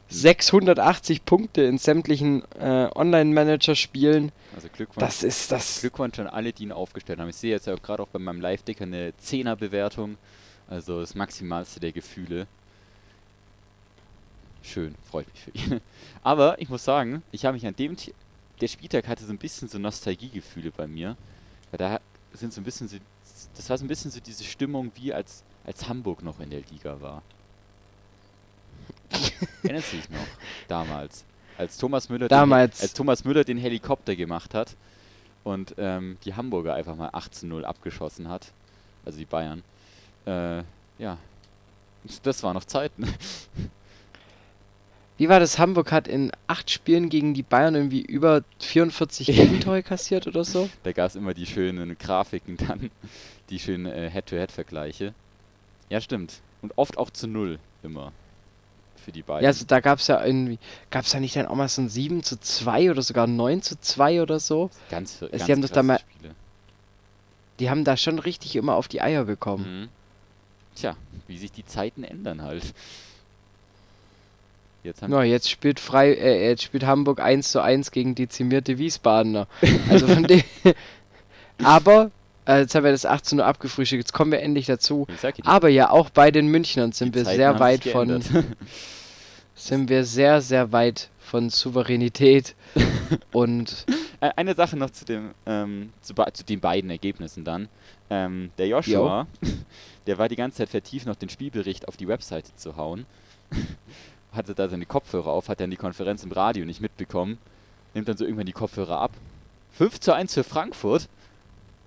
680 0.09 1.25
Punkte 1.25 1.63
in 1.63 1.77
sämtlichen 1.77 2.43
äh, 2.59 2.89
Online-Manager-Spielen. 2.93 4.31
also 4.55 4.67
Glückwunsch. 4.69 4.99
Das 4.99 5.23
ist 5.23 5.51
das. 5.51 5.81
Glückwunsch 5.81 6.19
an 6.19 6.27
alle, 6.27 6.53
die 6.53 6.63
ihn 6.63 6.71
aufgestellt 6.71 7.19
haben. 7.19 7.29
Ich 7.29 7.35
sehe 7.35 7.51
jetzt 7.51 7.67
ja 7.67 7.75
gerade 7.75 8.03
auch 8.03 8.07
bei 8.07 8.19
meinem 8.19 8.41
Live-Dicker 8.41 8.83
eine 8.83 9.11
10er-Bewertung. 9.11 10.17
Also 10.69 11.01
das 11.01 11.15
Maximalste 11.15 11.79
der 11.79 11.91
Gefühle. 11.91 12.47
Schön, 14.61 14.95
freut 15.09 15.27
mich 15.27 15.43
für 15.43 15.51
ihn. 15.51 15.81
Aber 16.23 16.61
ich 16.61 16.69
muss 16.69 16.83
sagen, 16.83 17.23
ich 17.31 17.45
habe 17.45 17.55
mich 17.55 17.65
an 17.65 17.75
dem... 17.75 17.97
T 17.97 18.13
der 18.61 18.67
Spieltag 18.67 19.07
hatte 19.07 19.25
so 19.25 19.33
ein 19.33 19.39
bisschen 19.39 19.67
so 19.67 19.77
Nostalgiegefühle 19.77 20.71
bei 20.71 20.87
mir. 20.87 21.17
Weil 21.71 21.79
da 21.79 21.99
sind 22.33 22.53
so 22.53 22.61
ein 22.61 22.63
bisschen 22.63 22.87
so... 22.87 22.97
Das 23.55 23.69
war 23.69 23.77
so 23.77 23.83
ein 23.83 23.87
bisschen 23.87 24.11
so 24.11 24.19
diese 24.19 24.43
Stimmung, 24.43 24.91
wie 24.95 25.11
als, 25.11 25.43
als 25.65 25.89
Hamburg 25.89 26.23
noch 26.23 26.39
in 26.39 26.51
der 26.51 26.61
Liga 26.71 27.01
war. 27.01 27.23
Erinnerst 29.63 29.93
du 29.93 29.97
dich 29.97 30.09
noch? 30.09 30.27
Damals. 30.67 31.23
Als 31.57 31.77
Thomas 31.77 32.09
Müller, 32.09 32.27
Damals. 32.27 32.79
Den, 32.79 32.83
als 32.83 32.93
Thomas 32.93 33.25
Müller 33.25 33.43
den 33.43 33.57
Helikopter 33.57 34.15
gemacht 34.15 34.53
hat 34.53 34.75
und 35.43 35.75
ähm, 35.77 36.17
die 36.25 36.33
Hamburger 36.33 36.73
einfach 36.73 36.95
mal 36.95 37.09
18-0 37.09 37.63
abgeschossen 37.63 38.29
hat. 38.29 38.51
Also 39.05 39.19
die 39.19 39.25
Bayern. 39.25 39.63
Äh, 40.25 40.63
ja. 40.97 41.17
Das 42.23 42.43
war 42.43 42.53
noch 42.53 42.65
Zeiten. 42.65 43.05
Wie 45.17 45.29
war 45.29 45.39
das? 45.39 45.59
Hamburg 45.59 45.91
hat 45.91 46.07
in 46.07 46.31
acht 46.47 46.71
Spielen 46.71 47.09
gegen 47.09 47.33
die 47.33 47.43
Bayern 47.43 47.75
irgendwie 47.75 48.01
über 48.01 48.43
44 48.59 49.27
Gegentore 49.35 49.83
kassiert 49.83 50.27
oder 50.27 50.43
so. 50.43 50.69
Da 50.83 50.91
gab 50.91 51.07
es 51.07 51.15
immer 51.15 51.33
die 51.33 51.45
schönen 51.45 51.97
Grafiken 51.97 52.57
dann, 52.57 52.89
die 53.49 53.59
schönen 53.59 53.85
äh, 53.85 54.09
Head-to-Head-Vergleiche. 54.09 55.13
Ja, 55.89 56.01
stimmt. 56.01 56.41
Und 56.61 56.77
oft 56.77 56.97
auch 56.97 57.09
zu 57.09 57.27
Null 57.27 57.59
immer. 57.83 58.11
Für 59.03 59.11
die 59.11 59.21
beiden. 59.21 59.43
Ja, 59.43 59.49
also 59.49 59.65
da 59.67 59.79
gab 59.81 59.99
es 59.99 60.07
ja 60.07 60.23
irgendwie, 60.23 60.57
gab 60.89 61.03
es 61.05 61.11
da 61.11 61.19
nicht 61.19 61.35
dann 61.35 61.45
auch 61.47 61.55
mal 61.55 61.67
so 61.67 61.81
ein 61.81 61.89
7 61.89 62.23
zu 62.23 62.39
2 62.39 62.89
oder 62.91 63.01
sogar 63.01 63.27
9 63.27 63.61
zu 63.61 63.79
2 63.79 64.21
oder 64.21 64.39
so? 64.39 64.69
ganz, 64.89 65.19
Sie 65.19 65.27
ganz 65.27 65.49
haben 65.49 65.61
doch 65.61 65.69
da 65.69 65.83
mal- 65.83 65.99
Spiele. 65.99 66.33
Die 67.59 67.69
haben 67.69 67.83
da 67.83 67.97
schon 67.97 68.19
richtig 68.19 68.55
immer 68.55 68.75
auf 68.75 68.87
die 68.87 69.01
Eier 69.01 69.25
bekommen. 69.25 69.81
Mhm. 69.83 69.89
Tja, 70.75 70.95
wie 71.27 71.37
sich 71.37 71.51
die 71.51 71.65
Zeiten 71.65 72.03
ändern 72.03 72.41
halt. 72.41 72.73
Jetzt 74.83 75.01
haben 75.01 75.11
Ja, 75.13 75.23
jetzt 75.23 75.49
spielt 75.49 75.79
frei, 75.79 76.13
äh, 76.13 76.49
jetzt 76.49 76.63
spielt 76.63 76.85
Hamburg 76.85 77.19
1 77.21 77.51
zu 77.51 77.61
1 77.61 77.91
gegen 77.91 78.15
dezimierte 78.15 78.77
Wiesbadener. 78.77 79.47
Also 79.89 80.07
von 80.07 80.23
dem. 80.27 80.41
Aber, 81.63 82.11
äh, 82.47 82.61
jetzt 82.61 82.75
haben 82.75 82.83
wir 82.83 82.91
das 82.91 83.05
18 83.05 83.39
Uhr 83.39 83.45
abgefrühstückt, 83.45 84.01
jetzt 84.03 84.13
kommen 84.13 84.31
wir 84.31 84.41
endlich 84.41 84.65
dazu. 84.65 85.07
die- 85.37 85.45
Aber 85.45 85.69
ja, 85.69 85.89
auch 85.91 86.09
bei 86.09 86.31
den 86.31 86.47
Münchnern 86.47 86.89
die 86.91 86.97
sind 86.97 87.15
wir 87.15 87.23
Zeiten 87.23 87.37
sehr 87.37 87.59
weit 87.59 87.83
von. 87.85 88.21
sind 89.55 89.89
wir 89.89 90.03
sehr, 90.05 90.41
sehr 90.41 90.71
weit 90.71 91.09
von 91.19 91.49
Souveränität 91.49 92.55
und 93.31 93.85
Äh, 94.19 94.31
Eine 94.35 94.55
Sache 94.55 94.77
noch 94.77 94.89
zu 94.89 95.05
dem, 95.05 95.31
ähm, 95.45 95.91
zu, 96.01 96.13
zu 96.33 96.43
den 96.45 96.59
beiden 96.59 96.89
Ergebnissen 96.89 97.43
dann. 97.43 97.67
Ähm, 98.09 98.51
der 98.57 98.67
Joshua, 98.67 99.27
der 100.07 100.17
war 100.17 100.29
die 100.29 100.35
ganze 100.35 100.57
Zeit 100.57 100.69
vertieft, 100.69 101.05
noch 101.05 101.15
den 101.15 101.29
Spielbericht 101.29 101.87
auf 101.87 101.97
die 101.97 102.07
Webseite 102.07 102.55
zu 102.55 102.75
hauen. 102.77 103.05
Hatte 104.31 104.55
da 104.55 104.67
seine 104.69 104.85
Kopfhörer 104.87 105.27
auf, 105.27 105.47
hat 105.47 105.59
dann 105.59 105.69
die 105.69 105.77
Konferenz 105.77 106.23
im 106.23 106.31
Radio 106.31 106.65
nicht 106.65 106.81
mitbekommen. 106.81 107.37
Nimmt 107.93 108.07
dann 108.07 108.17
so 108.17 108.23
irgendwann 108.25 108.47
die 108.47 108.51
Kopfhörer 108.53 108.97
ab. 108.99 109.11
5 109.73 109.99
zu 109.99 110.13
1 110.13 110.33
für 110.33 110.43
Frankfurt. 110.43 111.07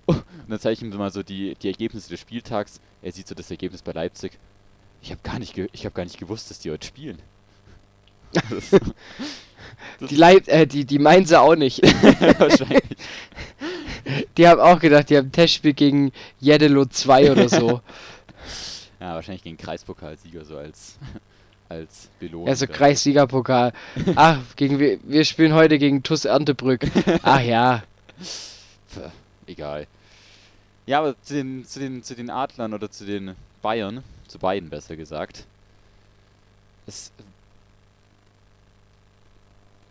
Und 0.05 0.23
dann 0.47 0.57
zeige 0.59 0.73
ich 0.73 0.81
ihm 0.81 0.91
so 0.93 0.97
mal 0.97 1.11
so 1.11 1.23
die, 1.23 1.55
die 1.55 1.67
Ergebnisse 1.67 2.09
des 2.09 2.21
Spieltags. 2.21 2.79
Er 3.01 3.11
sieht 3.11 3.27
so 3.27 3.35
das 3.35 3.51
Ergebnis 3.51 3.81
bei 3.81 3.91
Leipzig. 3.91 4.37
Ich 5.01 5.11
habe 5.11 5.19
gar, 5.23 5.39
nicht 5.39 5.55
ge- 5.55 5.67
ich 5.73 5.85
hab 5.85 5.93
gar 5.93 6.03
nicht 6.05 6.17
gewusst, 6.17 6.49
dass 6.49 6.59
die 6.59 6.71
heute 6.71 6.87
spielen. 6.87 7.17
Die, 10.09 10.15
Leib 10.15 10.47
äh, 10.47 10.67
die, 10.67 10.85
die 10.85 10.99
Mainzer 10.99 11.41
auch 11.41 11.55
nicht. 11.55 11.81
wahrscheinlich. 12.39 12.83
Die 14.37 14.47
haben 14.47 14.61
auch 14.61 14.79
gedacht, 14.79 15.09
die 15.09 15.17
haben 15.17 15.29
ein 15.29 15.31
Testspiel 15.31 15.73
gegen 15.73 16.11
Jeddelo 16.39 16.85
2 16.85 17.31
oder 17.31 17.49
so. 17.49 17.81
Ja, 18.99 19.13
wahrscheinlich 19.13 19.43
gegen 19.43 19.57
Kreispokalsieger 19.57 20.43
so 20.43 20.57
als, 20.57 20.97
als 21.69 22.09
Belohnung. 22.19 22.47
Also 22.47 22.65
dafür. 22.65 22.77
Kreissiegerpokal. 22.79 23.71
Ach, 24.15 24.39
gegen 24.55 24.79
wir, 24.79 24.97
wir 25.03 25.23
spielen 25.23 25.53
heute 25.53 25.77
gegen 25.77 26.01
TuS 26.01 26.25
Erntebrück. 26.25 26.81
Ach 27.21 27.39
ja. 27.39 27.83
Pff, 28.19 28.57
Egal. 29.45 29.85
Ja, 30.87 30.99
aber 30.99 31.15
zu 31.21 31.35
den, 31.35 31.65
zu, 31.65 31.79
den, 31.79 32.01
zu 32.01 32.15
den 32.15 32.29
Adlern 32.29 32.73
oder 32.73 32.89
zu 32.89 33.05
den 33.05 33.35
Bayern, 33.61 34.03
zu 34.27 34.39
beiden 34.39 34.69
besser 34.69 34.95
gesagt, 34.95 35.45
ist 36.85 37.13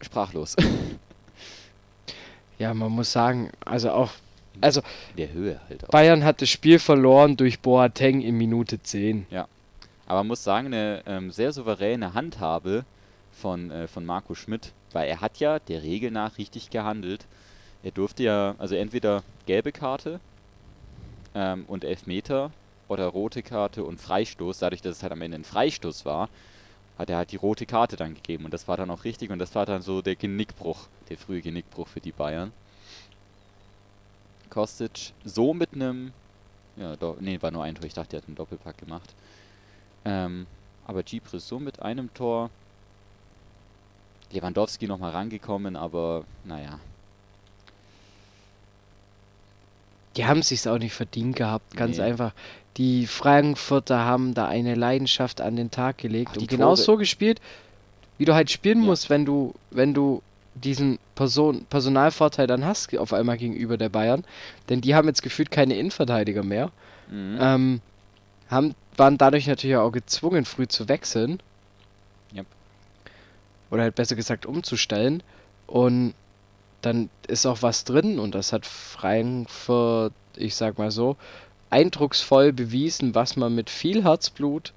sprachlos. 0.07 0.57
Ja, 2.59 2.73
man 2.73 2.91
muss 2.91 3.13
sagen, 3.13 3.51
also 3.65 3.91
auch, 3.91 4.11
also 4.63 4.81
der 5.19 5.31
Höhe 5.33 5.61
halt 5.69 5.85
auch. 5.85 5.89
Bayern 5.91 6.25
hat 6.25 6.41
das 6.41 6.49
Spiel 6.49 6.79
verloren 6.79 7.37
durch 7.37 7.61
Boateng 7.61 8.23
in 8.23 8.39
Minute 8.39 8.83
10. 8.83 9.27
Aber 10.07 10.21
man 10.21 10.29
muss 10.29 10.43
sagen, 10.43 10.69
eine 10.69 11.03
ähm, 11.07 11.31
sehr 11.31 11.53
souveräne 11.53 12.15
Handhabe 12.15 12.85
von, 13.33 13.71
äh, 13.71 13.89
von 13.89 14.07
Marco 14.07 14.35
Schmidt, 14.35 14.73
weil 14.93 15.09
er 15.09 15.21
hat 15.21 15.39
ja 15.39 15.59
der 15.59 15.83
Regel 15.83 16.11
nach 16.11 16.39
richtig 16.39 16.71
gehandelt. 16.71 17.27
Er 17.83 17.91
durfte 17.91 18.23
ja, 18.23 18.55
also 18.59 18.75
entweder 18.75 19.23
gelbe 19.47 19.73
Karte 19.73 20.21
ähm, 21.35 21.65
und 21.69 21.85
Elfmeter 21.85 22.53
oder 22.89 23.07
rote 23.07 23.43
Karte 23.43 23.85
und 23.85 24.01
Freistoß. 24.01 24.61
Dadurch, 24.61 24.81
dass 24.81 24.97
es 24.97 25.03
halt 25.03 25.13
am 25.13 25.23
Ende 25.23 25.39
ein 25.39 25.45
Freistoß 25.45 26.05
war, 26.05 26.29
hat 26.99 27.11
er 27.11 27.19
halt 27.19 27.33
die 27.33 27.37
rote 27.37 27.67
Karte 27.67 27.97
dann 27.97 28.15
gegeben. 28.15 28.45
Und 28.45 28.55
das 28.55 28.69
war 28.69 28.77
dann 28.77 28.91
auch 28.91 29.05
richtig 29.05 29.31
und 29.31 29.39
das 29.39 29.55
war 29.55 29.67
dann 29.67 29.83
so 29.83 30.03
der 30.03 30.17
Genickbruch, 30.17 30.89
der 31.09 31.19
frühe 31.19 31.43
Genickbruch 31.43 31.89
für 31.89 32.01
die 32.01 32.13
Bayern. 32.13 32.53
Kostic 34.51 35.13
so 35.25 35.53
mit 35.53 35.75
einem, 35.75 36.13
ja, 36.77 36.97
do, 36.97 37.17
nee, 37.21 37.41
war 37.43 37.51
nur 37.51 37.65
ein 37.65 37.75
Tor. 37.75 37.85
Ich 37.85 37.95
dachte, 37.95 38.17
er 38.17 38.23
hat 38.23 38.29
einen 38.29 38.37
Doppelpack 38.37 38.79
gemacht. 38.79 39.15
Ähm, 40.05 40.47
aber 40.87 41.03
Gipris 41.03 41.47
so 41.47 41.59
mit 41.59 41.83
einem 41.83 42.13
Tor. 42.15 42.51
Lewandowski 44.33 44.87
nochmal 44.87 45.13
rangekommen, 45.13 45.77
aber 45.77 46.25
naja. 46.45 46.81
Die 50.17 50.25
haben 50.27 50.41
es 50.41 50.49
sich 50.49 50.67
auch 50.69 50.79
nicht 50.79 50.95
verdient 50.95 51.37
gehabt, 51.37 51.77
ganz 51.77 51.99
Nee. 51.99 52.05
einfach. 52.05 52.33
Die 52.77 53.07
Frankfurter 53.07 53.99
haben 54.05 54.35
da 54.35 54.47
eine 54.49 54.75
Leidenschaft 54.75 55.41
an 55.41 55.57
den 55.57 55.71
Tag 55.71 55.99
gelegt 55.99 56.33
Ach, 56.35 56.41
und 56.41 56.49
genau 56.49 56.75
Tore- 56.75 56.77
so 56.77 56.97
gespielt, 56.97 57.41
wie 58.19 58.25
du 58.25 58.35
halt 58.35 58.51
spielen 58.51 58.81
Ja. 58.81 58.87
musst, 58.87 59.11
wenn 59.11 59.25
du, 59.25 59.55
wenn 59.71 59.95
du 59.95 60.23
diesen 60.55 60.99
Person 61.15 61.67
Personalvorteil 61.69 62.47
dann 62.47 62.65
hast 62.65 62.97
auf 62.97 63.13
einmal 63.13 63.37
gegenüber 63.37 63.77
der 63.77 63.91
Bayern. 63.91 64.25
Denn 64.69 64.81
die 64.81 64.95
haben 64.95 65.07
jetzt 65.09 65.23
gefühlt 65.23 65.51
keine 65.51 65.75
Innenverteidiger 65.77 66.43
mehr. 66.43 66.71
Mhm. 67.11 67.39
Ähm, 67.41 67.81
haben, 68.49 68.75
waren 68.97 69.19
dadurch 69.19 69.47
natürlich 69.47 69.77
auch 69.77 69.91
gezwungen, 69.91 70.45
früh 70.47 70.67
zu 70.67 70.89
wechseln. 70.89 71.41
Yep. 72.35 72.47
Oder 73.71 73.83
halt 73.83 73.95
besser 73.95 74.17
gesagt 74.17 74.47
umzustellen. 74.47 75.23
Und 75.67 76.15
dann 76.87 77.11
ist 77.27 77.47
auch 77.47 77.63
was 77.63 77.85
drin 77.85 78.19
und 78.19 78.35
das 78.35 78.53
hat 78.53 78.65
Frankfurt, 78.65 80.13
ich 80.37 80.55
sag 80.55 80.79
mal 80.79 80.91
so, 80.91 81.17
eindrucksvoll 81.71 82.53
bewiesen, 82.53 83.15
was 83.15 83.37
man 83.37 83.55
mit 83.55 83.71
viel 83.71 84.05
Herzblut, 84.05 84.73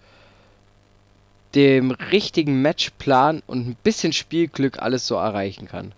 dem 1.56 1.92
richtigen 1.92 2.62
Matchplan 2.62 3.42
und 3.48 3.68
ein 3.68 3.78
bisschen 3.84 4.14
Spielglück 4.14 4.80
alles 4.80 5.08
so 5.08 5.16
erreichen 5.16 5.68
kann. 5.68 5.94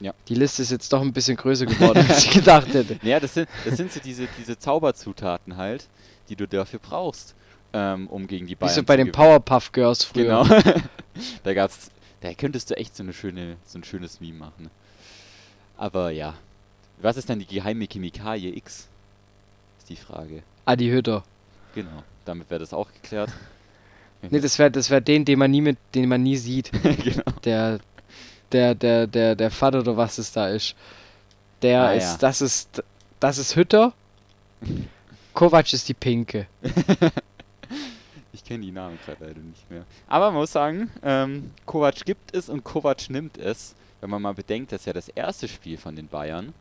Ja. 0.00 0.14
Die 0.28 0.34
Liste 0.34 0.62
ist 0.62 0.70
jetzt 0.70 0.92
doch 0.92 1.02
ein 1.02 1.12
bisschen 1.12 1.36
größer 1.36 1.66
geworden, 1.66 1.98
als 2.08 2.24
ich 2.24 2.30
gedacht 2.30 2.72
hätte. 2.72 2.98
Ja, 3.02 3.20
das 3.20 3.34
sind, 3.34 3.48
das 3.64 3.76
sind 3.76 3.92
so 3.92 4.00
diese, 4.00 4.28
diese 4.38 4.58
Zauberzutaten 4.58 5.56
halt, 5.56 5.86
die 6.28 6.36
du 6.36 6.48
dafür 6.48 6.78
brauchst, 6.78 7.34
ähm, 7.72 8.06
um 8.08 8.26
gegen 8.26 8.46
die 8.46 8.52
Wie 8.52 8.56
Bayern 8.56 8.74
so 8.74 8.82
bei 8.82 8.96
zu 8.96 9.04
den. 9.04 9.12
Powerpuff 9.12 9.72
Girls 9.72 10.04
früher. 10.04 10.44
Genau. 10.44 10.80
da 11.42 11.54
gab's, 11.54 11.90
da 12.20 12.32
könntest 12.32 12.70
du 12.70 12.76
echt 12.76 12.96
so 12.96 13.02
eine 13.02 13.12
schöne, 13.12 13.56
so 13.66 13.78
ein 13.78 13.84
schönes 13.84 14.20
Meme 14.20 14.38
machen. 14.38 14.70
Aber 15.80 16.10
ja. 16.10 16.34
Was 16.98 17.16
ist 17.16 17.30
dann 17.30 17.38
die 17.38 17.46
geheime 17.46 17.86
Chemikalie 17.86 18.54
X? 18.54 18.86
Ist 19.78 19.88
die 19.88 19.96
Frage. 19.96 20.42
Adi 20.66 20.90
Hütter. 20.90 21.24
Genau. 21.74 22.02
Damit 22.26 22.50
wäre 22.50 22.60
das 22.60 22.74
auch 22.74 22.92
geklärt. 22.92 23.32
Nee, 24.28 24.40
das 24.40 24.58
wäre 24.58 24.70
das 24.70 24.90
wär 24.90 25.00
den, 25.00 25.24
den 25.24 25.38
man 25.38 25.50
nie 25.50 25.62
mit, 25.62 25.78
den 25.94 26.06
man 26.06 26.22
nie 26.22 26.36
sieht. 26.36 26.70
genau. 26.82 27.22
Der, 27.42 27.80
der, 28.52 28.74
der, 28.74 29.06
der, 29.06 29.34
der 29.34 29.50
Vater 29.50 29.80
oder 29.80 29.96
was 29.96 30.18
es 30.18 30.30
da 30.30 30.48
ist. 30.50 30.74
Der 31.62 31.84
Ah, 31.84 31.92
ist, 31.94 32.02
ja. 32.04 32.18
das 32.18 32.42
ist, 32.42 32.82
das 33.18 33.38
ist 33.38 33.56
Hütter. 33.56 33.94
Kovac 35.32 35.72
ist 35.72 35.88
die 35.88 35.94
Pinke. 35.94 36.46
Ich 38.34 38.44
kenne 38.44 38.62
die 38.62 38.72
Namen 38.72 38.98
gerade 39.06 39.24
leider 39.24 39.40
nicht 39.40 39.70
mehr. 39.70 39.86
Aber 40.06 40.26
man 40.32 40.40
muss 40.40 40.52
sagen, 40.52 40.90
ähm, 41.02 41.50
Kovac 41.64 42.04
gibt 42.04 42.34
es 42.34 42.50
und 42.50 42.62
Kovac 42.62 43.08
nimmt 43.08 43.38
es. 43.38 43.74
Wenn 44.00 44.10
man 44.10 44.22
mal 44.22 44.34
bedenkt, 44.34 44.72
dass 44.72 44.86
ja 44.86 44.92
das 44.92 45.08
erste 45.08 45.48
Spiel 45.48 45.76
von 45.76 45.96
den 45.96 46.08
Bayern 46.08 46.54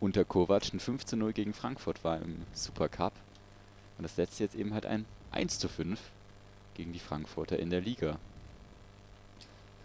unter 0.00 0.24
Kovac 0.24 0.72
ein 0.72 0.80
5 0.80 1.04
zu 1.06 1.16
0 1.16 1.32
gegen 1.32 1.54
Frankfurt 1.54 2.04
war 2.04 2.20
im 2.20 2.42
Supercup. 2.52 3.12
Und 3.96 4.04
das 4.04 4.16
letzte 4.16 4.44
jetzt 4.44 4.54
eben 4.54 4.74
halt 4.74 4.84
ein 4.84 5.06
1 5.32 5.58
zu 5.58 5.68
5 5.68 5.98
gegen 6.74 6.92
die 6.92 6.98
Frankfurter 6.98 7.58
in 7.58 7.70
der 7.70 7.80
Liga. 7.80 8.18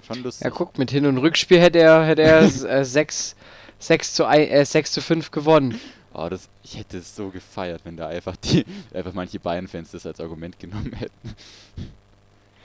Schon 0.06 0.23
lustig. 0.23 0.43
Ja, 0.43 0.49
guck, 0.49 0.77
mit 0.77 0.91
Hin- 0.91 1.06
und 1.06 1.17
Rückspiel 1.17 1.62
hätte 1.62 1.80
er, 1.80 2.06
hätte 2.06 2.23
er 2.23 2.41
äh, 2.69 2.84
6, 2.84 3.36
6, 3.80 4.13
zu 4.13 4.25
1, 4.25 4.51
äh, 4.51 4.65
6 4.65 4.91
zu 4.91 5.01
5 5.01 5.32
gewonnen. 5.32 5.80
Oh, 6.13 6.27
das, 6.27 6.49
ich 6.63 6.77
hätte 6.77 6.97
es 6.97 7.15
so 7.15 7.30
gefeiert, 7.30 7.82
wenn 7.86 7.95
da 7.95 8.08
einfach 8.08 8.36
die 8.36 8.65
einfach 8.93 9.13
manche 9.13 9.39
Bayern-Fans 9.39 9.91
das 9.91 10.06
als 10.06 10.19
Argument 10.19 10.60
genommen 10.60 10.91
hätten. 10.93 11.36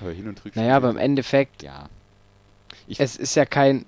Aber 0.01 0.11
hin 0.11 0.27
und 0.27 0.45
rückspiel. 0.45 0.63
Naja, 0.63 0.77
aber 0.77 0.91
im 0.91 0.97
Endeffekt, 0.97 1.63
Ja. 1.63 1.89
Ich, 2.89 3.01
es 3.01 3.17
ist 3.17 3.35
ja 3.35 3.45
kein 3.47 3.85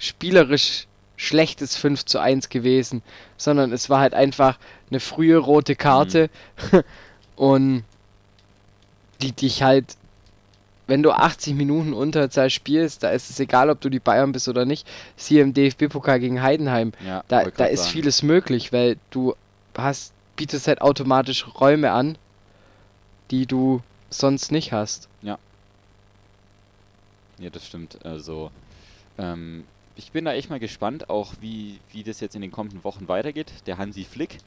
spielerisch 0.00 0.86
schlechtes 1.16 1.76
5 1.76 2.06
zu 2.06 2.18
1 2.18 2.48
gewesen, 2.48 3.02
sondern 3.36 3.72
es 3.72 3.90
war 3.90 4.00
halt 4.00 4.14
einfach 4.14 4.58
eine 4.88 4.98
frühe 4.98 5.36
rote 5.36 5.76
Karte 5.76 6.30
und 7.36 7.84
die 9.20 9.32
dich 9.32 9.62
halt, 9.62 9.96
wenn 10.86 11.02
du 11.02 11.12
80 11.12 11.54
Minuten 11.54 11.92
Unterzahl 11.92 12.48
spielst, 12.48 13.02
da 13.02 13.10
ist 13.10 13.28
es 13.28 13.38
egal, 13.38 13.68
ob 13.68 13.82
du 13.82 13.90
die 13.90 14.00
Bayern 14.00 14.32
bist 14.32 14.48
oder 14.48 14.64
nicht, 14.64 14.88
siehe 15.16 15.42
im 15.42 15.52
DFB-Pokal 15.52 16.18
gegen 16.18 16.42
Heidenheim, 16.42 16.92
ja, 17.06 17.22
da, 17.28 17.44
da 17.44 17.66
ist 17.66 17.82
sagen. 17.82 17.92
vieles 17.92 18.22
möglich, 18.22 18.72
weil 18.72 18.96
du 19.10 19.34
hast, 19.76 20.14
bietest 20.36 20.66
halt 20.68 20.80
automatisch 20.80 21.46
Räume 21.60 21.92
an, 21.92 22.16
die 23.30 23.44
du 23.44 23.82
sonst 24.08 24.50
nicht 24.50 24.72
hast. 24.72 25.08
Ja, 27.38 27.50
das 27.50 27.66
stimmt. 27.66 28.04
Also, 28.04 28.50
ähm, 29.18 29.64
ich 29.96 30.12
bin 30.12 30.24
da 30.24 30.32
echt 30.32 30.50
mal 30.50 30.60
gespannt, 30.60 31.10
auch 31.10 31.34
wie, 31.40 31.78
wie 31.92 32.02
das 32.02 32.20
jetzt 32.20 32.34
in 32.34 32.42
den 32.42 32.50
kommenden 32.52 32.84
Wochen 32.84 33.08
weitergeht. 33.08 33.52
Der 33.66 33.78
Hansi 33.78 34.04
Flick, 34.04 34.38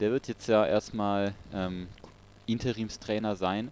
der 0.00 0.10
wird 0.10 0.28
jetzt 0.28 0.48
ja 0.48 0.66
erstmal 0.66 1.34
ähm, 1.54 1.88
Interimstrainer 2.46 3.36
sein. 3.36 3.70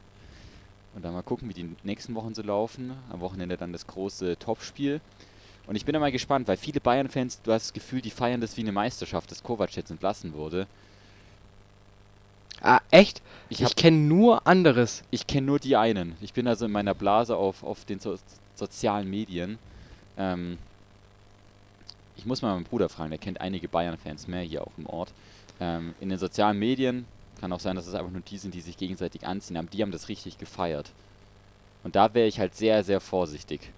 Und 0.95 1.05
dann 1.05 1.13
mal 1.13 1.23
gucken, 1.23 1.49
wie 1.49 1.55
die 1.55 1.77
nächsten 1.83 2.15
Wochen 2.15 2.35
so 2.35 2.43
laufen. 2.43 2.93
Am 3.11 3.21
Wochenende 3.21 3.57
dann 3.57 3.73
das 3.73 3.87
große 3.87 4.39
Topspiel. 4.39 5.01
Und 5.67 5.77
ich 5.77 5.85
bin 5.85 5.93
da 5.93 5.99
mal 5.99 6.13
gespannt, 6.13 6.49
weil 6.49 6.57
viele 6.57 6.81
Bayern-Fans, 6.81 7.43
du 7.43 7.53
hast 7.53 7.67
das 7.67 7.73
Gefühl, 7.73 8.01
die 8.01 8.11
feiern 8.11 8.41
das 8.41 8.57
wie 8.57 8.63
eine 8.63 8.73
Meisterschaft, 8.73 9.31
dass 9.31 9.43
Kovac 9.43 9.75
jetzt 9.77 9.91
entlassen 9.91 10.33
wurde. 10.33 10.67
Ah, 12.63 12.81
echt? 12.91 13.21
Ich, 13.51 13.61
Ich, 13.61 13.77
kenne 13.77 13.99
nur 13.99 14.47
anderes. 14.47 15.03
ich 15.11 15.27
kenne 15.27 15.47
nur 15.49 15.59
die 15.59 15.77
einen. 15.77 16.17
Ich 16.21 16.33
bin 16.33 16.47
also 16.49 16.65
in 16.65 16.73
meiner 16.73 16.95
Blase 16.95 17.37
auf, 17.37 17.63
auf 17.63 17.85
den 17.85 18.01
so 18.01 18.17
sozialen 18.55 19.11
Medien. 19.11 19.59
Ähm, 20.17 20.57
ich 22.17 22.27
muss 22.27 22.43
mal 22.43 22.55
meinen 22.55 22.65
Bruder 22.65 22.89
fragen, 22.89 23.11
der 23.11 23.19
kennt 23.19 23.41
einige 23.41 23.69
Bayern-Fans 23.69 24.27
mehr 24.29 24.43
hier 24.43 24.63
auch 24.63 24.73
im 24.79 24.87
Ort. 24.87 25.13
Ähm, 25.61 25.95
in 26.01 26.09
den 26.09 26.19
sozialen 26.19 26.59
Medien 26.59 27.07
kann 27.41 27.53
auch 27.53 27.61
sein, 27.61 27.77
dass 27.77 27.87
es 27.87 27.95
einfach 27.95 28.11
nur 28.11 28.23
die 28.23 28.39
sind, 28.39 28.55
die 28.55 28.61
sich 28.61 28.77
gegenseitig 28.77 29.27
anziehen 29.27 29.59
haben. 29.59 29.71
Die 29.71 29.83
haben 29.83 29.93
das 29.93 30.09
richtig 30.09 30.39
gefeiert. 30.39 30.91
Und 31.85 31.97
da 31.97 32.15
wäre 32.15 32.27
ich 32.27 32.41
halt 32.41 32.55
sehr, 32.55 32.83
sehr 32.85 33.01
vorsichtig. 33.01 33.73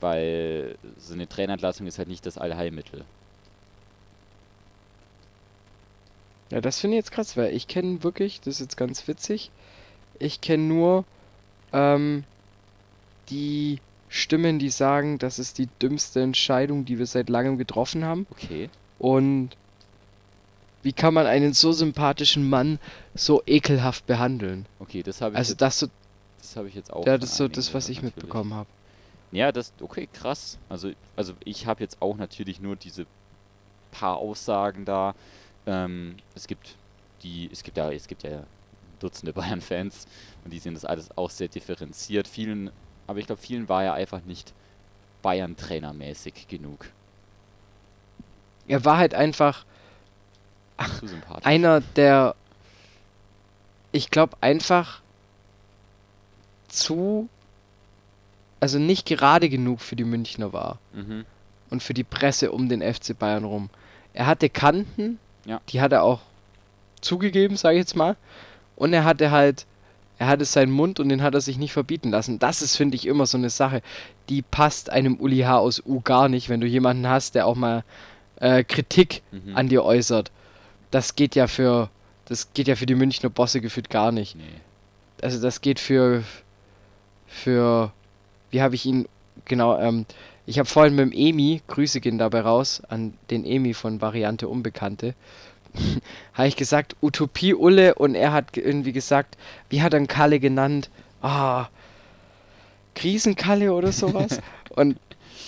Weil 0.00 0.76
so 0.98 1.14
eine 1.14 1.28
Trainerentlassung 1.28 1.86
ist 1.86 1.98
halt 1.98 2.08
nicht 2.08 2.26
das 2.26 2.38
Allheilmittel. 2.38 3.04
Ja, 6.50 6.60
das 6.60 6.80
finde 6.80 6.96
ich 6.96 7.00
jetzt 7.00 7.10
krass, 7.10 7.36
weil 7.36 7.54
ich 7.54 7.66
kenne 7.66 8.04
wirklich, 8.04 8.40
das 8.40 8.54
ist 8.54 8.60
jetzt 8.60 8.76
ganz 8.76 9.08
witzig, 9.08 9.50
ich 10.20 10.40
kenne 10.40 10.62
nur 10.62 11.04
ähm, 11.72 12.24
die 13.28 13.80
Stimmen, 14.08 14.58
die 14.58 14.70
sagen, 14.70 15.18
das 15.18 15.38
ist 15.38 15.58
die 15.58 15.68
dümmste 15.82 16.22
Entscheidung, 16.22 16.84
die 16.84 16.98
wir 16.98 17.06
seit 17.06 17.28
langem 17.28 17.58
getroffen 17.58 18.04
haben. 18.04 18.26
Okay. 18.30 18.70
Und 18.98 19.50
wie 20.82 20.92
kann 20.92 21.12
man 21.14 21.26
einen 21.26 21.52
so 21.52 21.72
sympathischen 21.72 22.48
Mann 22.48 22.78
so 23.14 23.42
ekelhaft 23.46 24.06
behandeln? 24.06 24.66
Okay, 24.78 25.02
das 25.02 25.20
habe 25.20 25.32
ich, 25.34 25.38
Also 25.38 25.52
jetzt- 25.52 25.60
das 25.62 25.78
so, 25.80 25.86
das 26.38 26.56
habe 26.56 26.68
ich 26.68 26.74
jetzt 26.74 26.92
auch. 26.92 27.04
ja, 27.06 27.18
das 27.18 27.30
ist 27.30 27.36
so 27.36 27.48
das, 27.48 27.74
was 27.74 27.88
ich 27.88 27.96
natürlich. 27.96 28.16
mitbekommen 28.16 28.54
habe. 28.54 28.68
Ja, 29.32 29.50
das, 29.50 29.72
okay, 29.80 30.08
krass. 30.12 30.56
Also, 30.68 30.92
also 31.16 31.32
ich 31.44 31.66
habe 31.66 31.82
jetzt 31.82 32.00
auch 32.00 32.16
natürlich 32.16 32.60
nur 32.60 32.76
diese 32.76 33.06
paar 33.90 34.16
Aussagen 34.18 34.84
da. 34.84 35.14
Ähm, 35.66 36.16
es 36.36 36.46
gibt 36.46 36.76
die, 37.24 37.50
es 37.52 37.64
gibt 37.64 37.76
ja, 37.76 37.90
es 37.90 38.06
gibt 38.06 38.22
ja 38.22 38.44
Dutzende 39.00 39.32
Bayern-Fans 39.34 40.06
und 40.44 40.52
die 40.52 40.60
sehen 40.60 40.74
das 40.74 40.84
alles 40.84 41.08
auch 41.18 41.30
sehr 41.30 41.48
differenziert. 41.48 42.28
Vielen, 42.28 42.70
aber 43.06 43.18
ich 43.18 43.26
glaube, 43.26 43.40
vielen 43.40 43.68
war 43.68 43.84
er 43.84 43.94
einfach 43.94 44.22
nicht 44.24 44.52
Bayern-Trainermäßig 45.22 46.48
genug. 46.48 46.86
Er 48.68 48.84
war 48.84 48.96
halt 48.98 49.14
einfach 49.14 49.64
sympathisch. 51.02 51.46
einer 51.46 51.80
der, 51.80 52.34
ich 53.92 54.10
glaube 54.10 54.36
einfach 54.40 55.00
zu, 56.68 57.28
also 58.60 58.78
nicht 58.78 59.06
gerade 59.06 59.48
genug 59.48 59.80
für 59.80 59.96
die 59.96 60.04
Münchner 60.04 60.52
war 60.52 60.78
Mhm. 60.92 61.24
und 61.70 61.82
für 61.82 61.94
die 61.94 62.04
Presse 62.04 62.52
um 62.52 62.68
den 62.68 62.82
FC 62.82 63.16
Bayern 63.18 63.44
rum. 63.44 63.70
Er 64.12 64.26
hatte 64.26 64.48
Kanten, 64.50 65.18
Ja. 65.44 65.60
die 65.68 65.80
hat 65.80 65.92
er 65.92 66.02
auch 66.02 66.20
zugegeben, 67.00 67.56
sage 67.56 67.76
ich 67.76 67.80
jetzt 67.82 67.96
mal, 67.96 68.16
und 68.74 68.92
er 68.92 69.04
hatte 69.04 69.30
halt, 69.30 69.66
er 70.18 70.28
hatte 70.28 70.44
seinen 70.44 70.72
Mund 70.72 70.98
und 71.00 71.08
den 71.10 71.22
hat 71.22 71.34
er 71.34 71.40
sich 71.40 71.58
nicht 71.58 71.72
verbieten 71.72 72.10
lassen. 72.10 72.38
Das 72.38 72.62
ist, 72.62 72.76
finde 72.76 72.96
ich, 72.96 73.06
immer 73.06 73.26
so 73.26 73.36
eine 73.36 73.50
Sache, 73.50 73.82
die 74.28 74.42
passt 74.42 74.90
einem 74.90 75.16
Uli 75.20 75.40
H. 75.40 75.58
aus 75.58 75.82
U 75.84 76.00
gar 76.00 76.28
nicht, 76.28 76.48
wenn 76.48 76.60
du 76.60 76.66
jemanden 76.66 77.06
hast, 77.08 77.34
der 77.34 77.46
auch 77.46 77.54
mal 77.56 77.84
äh, 78.40 78.64
Kritik 78.64 79.22
Mhm. 79.30 79.56
an 79.56 79.68
dir 79.68 79.84
äußert. 79.84 80.30
Das 80.90 81.16
geht 81.16 81.34
ja 81.34 81.46
für, 81.46 81.90
das 82.26 82.52
geht 82.54 82.68
ja 82.68 82.76
für 82.76 82.86
die 82.86 82.94
Münchner 82.94 83.28
Bosse 83.30 83.60
gefühlt 83.60 83.90
gar 83.90 84.12
nicht. 84.12 84.36
Nee. 84.36 84.42
Also 85.22 85.40
das 85.40 85.60
geht 85.60 85.80
für, 85.80 86.22
für, 87.26 87.92
wie 88.50 88.62
habe 88.62 88.74
ich 88.74 88.86
ihn, 88.86 89.06
genau, 89.44 89.78
ähm, 89.78 90.06
ich 90.46 90.58
habe 90.58 90.68
vorhin 90.68 90.94
mit 90.94 91.06
dem 91.06 91.12
Emi, 91.12 91.62
Grüße 91.66 92.00
gehen 92.00 92.18
dabei 92.18 92.40
raus, 92.42 92.82
an 92.88 93.14
den 93.30 93.44
Emi 93.44 93.74
von 93.74 94.00
Variante 94.00 94.48
Unbekannte, 94.48 95.14
habe 96.34 96.48
ich 96.48 96.56
gesagt, 96.56 96.96
Utopie 97.02 97.54
Ulle 97.54 97.94
und 97.94 98.14
er 98.14 98.32
hat 98.32 98.52
ge- 98.52 98.64
irgendwie 98.64 98.92
gesagt, 98.92 99.36
wie 99.70 99.82
hat 99.82 99.94
er 99.94 100.00
ihn 100.00 100.06
Kalle 100.08 100.40
genannt? 100.40 100.90
Ah, 101.22 101.68
Krisenkalle 102.94 103.72
oder 103.72 103.92
sowas. 103.92 104.40
und 104.70 104.98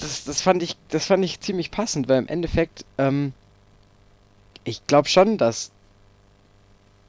das, 0.01 0.25
das 0.25 0.43
fand 0.43 0.63
ich, 0.63 0.77
das 0.91 1.07
fand 1.07 1.25
ich 1.25 1.41
ziemlich 1.41 1.71
passend, 1.71 2.09
weil 2.09 2.19
im 2.19 2.29
Endeffekt, 2.29 2.85
ähm, 2.99 3.33
ich 4.65 4.87
glaube 4.87 5.09
schon, 5.09 5.39
dass, 5.39 5.71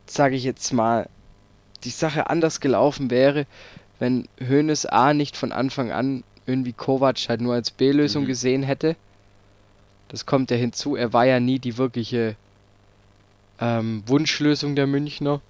sage 0.08 0.36
ich 0.36 0.44
jetzt 0.44 0.72
mal, 0.74 1.08
die 1.84 1.90
Sache 1.90 2.30
anders 2.30 2.60
gelaufen 2.62 3.10
wäre, 3.10 3.46
wenn 4.00 4.28
Hoeneß 4.42 4.86
A 4.88 5.14
nicht 5.14 5.36
von 5.38 5.52
Anfang 5.52 5.92
an 5.92 6.24
irgendwie 6.46 6.74
Kovac 6.74 7.18
halt 7.30 7.42
nur 7.42 7.54
als 7.54 7.70
B-Lösung 7.72 8.24
Mhm. 8.24 8.28
gesehen 8.28 8.64
hätte. 8.64 8.96
Das 10.08 10.26
kommt 10.26 10.50
ja 10.52 10.58
hinzu, 10.58 10.96
er 10.96 11.14
war 11.14 11.26
ja 11.26 11.40
nie 11.40 11.60
die 11.60 11.78
wirkliche 11.78 12.36
ähm, 13.60 14.04
Wunschlösung 14.08 14.76
der 14.76 14.88
Münchner. 14.88 15.42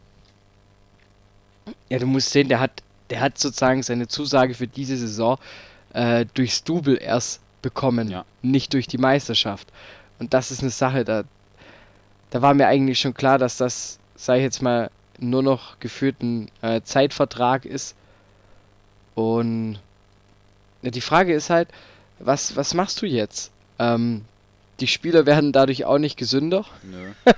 Ja, 1.90 2.00
du 2.00 2.06
musst 2.08 2.32
sehen, 2.32 2.50
der 2.50 2.60
hat, 2.60 2.82
der 3.10 3.20
hat 3.22 3.38
sozusagen 3.38 3.84
seine 3.84 4.08
Zusage 4.08 4.54
für 4.54 4.68
diese 4.68 4.98
Saison 4.98 5.38
äh, 5.94 6.26
durchs 6.34 6.64
Double 6.64 6.98
erst 7.02 7.42
bekommen, 7.62 8.10
Ja. 8.10 8.26
nicht 8.42 8.74
durch 8.74 8.88
die 8.88 8.98
Meisterschaft. 8.98 9.68
Und 10.20 10.34
das 10.34 10.52
ist 10.52 10.62
eine 10.62 10.72
Sache, 10.72 11.04
da, 11.06 11.24
da 12.30 12.42
war 12.42 12.54
mir 12.54 12.68
eigentlich 12.68 13.00
schon 13.00 13.14
klar, 13.14 13.38
dass 13.38 13.58
das, 13.58 14.00
sag 14.16 14.38
ich 14.38 14.44
jetzt 14.44 14.62
mal, 14.62 14.90
nur 15.20 15.44
noch 15.44 15.80
geführt 15.80 16.22
ein 16.22 16.50
äh, 16.62 16.82
Zeitvertrag 16.82 17.66
ist. 17.66 17.96
Und 19.16 19.80
ja, 20.82 20.92
die 20.92 21.02
Frage 21.02 21.34
ist 21.34 21.50
halt, 21.50 21.68
was, 22.20 22.56
was 22.56 22.74
machst 22.74 23.02
du 23.02 23.06
jetzt? 23.06 23.52
Ähm, 23.80 24.24
die 24.80 24.88
Spieler 24.88 25.26
werden 25.26 25.52
dadurch 25.52 25.84
auch 25.86 25.98
nicht 25.98 26.18
gesünder. 26.18 26.66
Nö. 26.84 27.12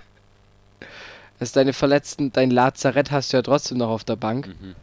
Also 1.42 1.56
deine 1.56 1.74
Verletzten, 1.74 2.32
dein 2.32 2.52
Lazarett 2.52 3.10
hast 3.10 3.34
du 3.34 3.38
ja 3.38 3.42
trotzdem 3.42 3.80
noch 3.80 3.90
auf 3.90 4.04
der 4.04 4.16
Bank. 4.16 4.48
Mhm. 4.48 4.76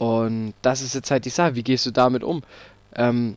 Und 0.00 0.54
das 0.60 0.82
ist 0.82 0.94
jetzt 0.96 1.12
halt 1.12 1.24
die 1.24 1.30
Sache. 1.30 1.54
Wie 1.54 1.62
gehst 1.62 1.86
du 1.86 1.92
damit 1.92 2.24
um? 2.24 2.42
Ähm, 2.96 3.36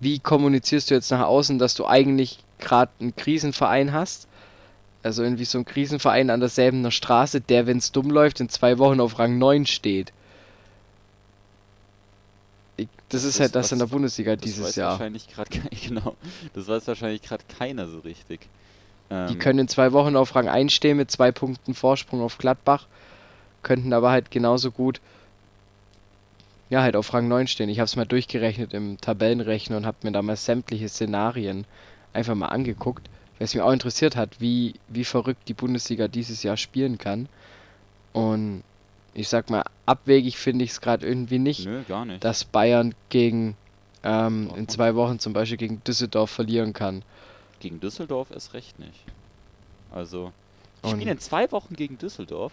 wie 0.00 0.18
kommunizierst 0.18 0.90
du 0.90 0.94
jetzt 0.94 1.10
nach 1.10 1.22
außen, 1.26 1.58
dass 1.58 1.74
du 1.74 1.86
eigentlich 1.86 2.38
gerade 2.58 2.92
einen 3.00 3.16
Krisenverein 3.16 3.94
hast? 3.94 4.28
Also 5.02 5.22
irgendwie 5.22 5.46
so 5.46 5.56
ein 5.56 5.64
Krisenverein 5.64 6.28
an 6.28 6.40
derselben 6.40 6.88
Straße, 6.90 7.40
der, 7.40 7.66
wenn 7.66 7.78
es 7.78 7.90
dumm 7.90 8.10
läuft, 8.10 8.40
in 8.40 8.50
zwei 8.50 8.76
Wochen 8.76 9.00
auf 9.00 9.18
Rang 9.18 9.38
9 9.38 9.64
steht. 9.64 10.12
Ich, 12.76 12.88
das 13.08 13.24
ist 13.24 13.36
Das 13.36 13.40
halt 13.40 13.48
ist 13.48 13.54
das 13.54 13.72
in 13.72 13.78
der 13.78 13.86
Bundesliga 13.86 14.36
Das 14.36 14.42
dieses 14.44 14.66
weiß 14.66 14.76
Jahr. 14.76 14.90
wahrscheinlich 14.92 15.26
gerade 15.28 15.50
genau. 15.88 16.16
Das 16.52 16.68
weiß 16.68 16.86
wahrscheinlich 16.86 17.22
gerade 17.22 17.44
keiner 17.58 17.88
so 17.88 18.00
richtig. 18.00 18.40
Die 19.10 19.14
Ähm, 19.14 19.38
können 19.38 19.58
in 19.60 19.68
zwei 19.68 19.92
Wochen 19.92 20.16
auf 20.16 20.34
Rang 20.34 20.48
1 20.48 20.72
stehen 20.72 20.96
mit 20.96 21.10
zwei 21.10 21.32
Punkten 21.32 21.74
Vorsprung 21.74 22.20
auf 22.20 22.38
Gladbach, 22.38 22.86
könnten 23.62 23.92
aber 23.92 24.10
halt 24.10 24.30
genauso 24.30 24.70
gut 24.70 25.00
ja 26.70 26.82
halt 26.82 26.96
auf 26.96 27.12
Rang 27.14 27.28
9 27.28 27.46
stehen. 27.46 27.68
Ich 27.68 27.78
habe 27.78 27.86
es 27.86 27.96
mal 27.96 28.06
durchgerechnet 28.06 28.74
im 28.74 29.00
Tabellenrechner 29.00 29.76
und 29.76 29.86
habe 29.86 29.98
mir 30.02 30.12
damals 30.12 30.44
sämtliche 30.44 30.88
Szenarien 30.88 31.64
einfach 32.12 32.34
mal 32.34 32.46
angeguckt, 32.46 33.08
weil 33.38 33.46
es 33.46 33.54
mich 33.54 33.62
auch 33.62 33.72
interessiert 33.72 34.16
hat, 34.16 34.40
wie, 34.40 34.74
wie 34.88 35.04
verrückt 35.04 35.48
die 35.48 35.54
Bundesliga 35.54 36.08
dieses 36.08 36.42
Jahr 36.42 36.56
spielen 36.56 36.98
kann. 36.98 37.28
Und 38.12 38.62
ich 39.14 39.28
sag 39.28 39.50
mal, 39.50 39.64
abwegig 39.86 40.38
finde 40.38 40.64
ich 40.64 40.72
es 40.72 40.80
gerade 40.80 41.06
irgendwie 41.06 41.38
nicht, 41.38 41.66
Nö, 41.66 41.82
nicht. 42.04 42.24
dass 42.24 42.44
Bayern 42.44 42.94
gegen 43.08 43.56
ähm, 44.02 44.50
in 44.56 44.68
zwei 44.68 44.94
Wochen 44.94 45.18
zum 45.18 45.32
Beispiel 45.32 45.56
gegen 45.56 45.82
Düsseldorf 45.84 46.30
verlieren 46.30 46.72
kann. 46.72 47.02
Gegen 47.60 47.80
Düsseldorf 47.80 48.30
ist 48.30 48.54
recht 48.54 48.78
nicht. 48.78 49.00
Also, 49.90 50.32
die 50.82 50.86
Und- 50.88 50.96
spielen 50.96 51.08
in 51.12 51.18
zwei 51.18 51.50
Wochen 51.52 51.74
gegen 51.74 51.98
Düsseldorf. 51.98 52.52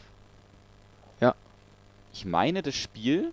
Ja. 1.20 1.36
Ich 2.14 2.26
meine, 2.26 2.62
das 2.62 2.76
Spiel. 2.76 3.32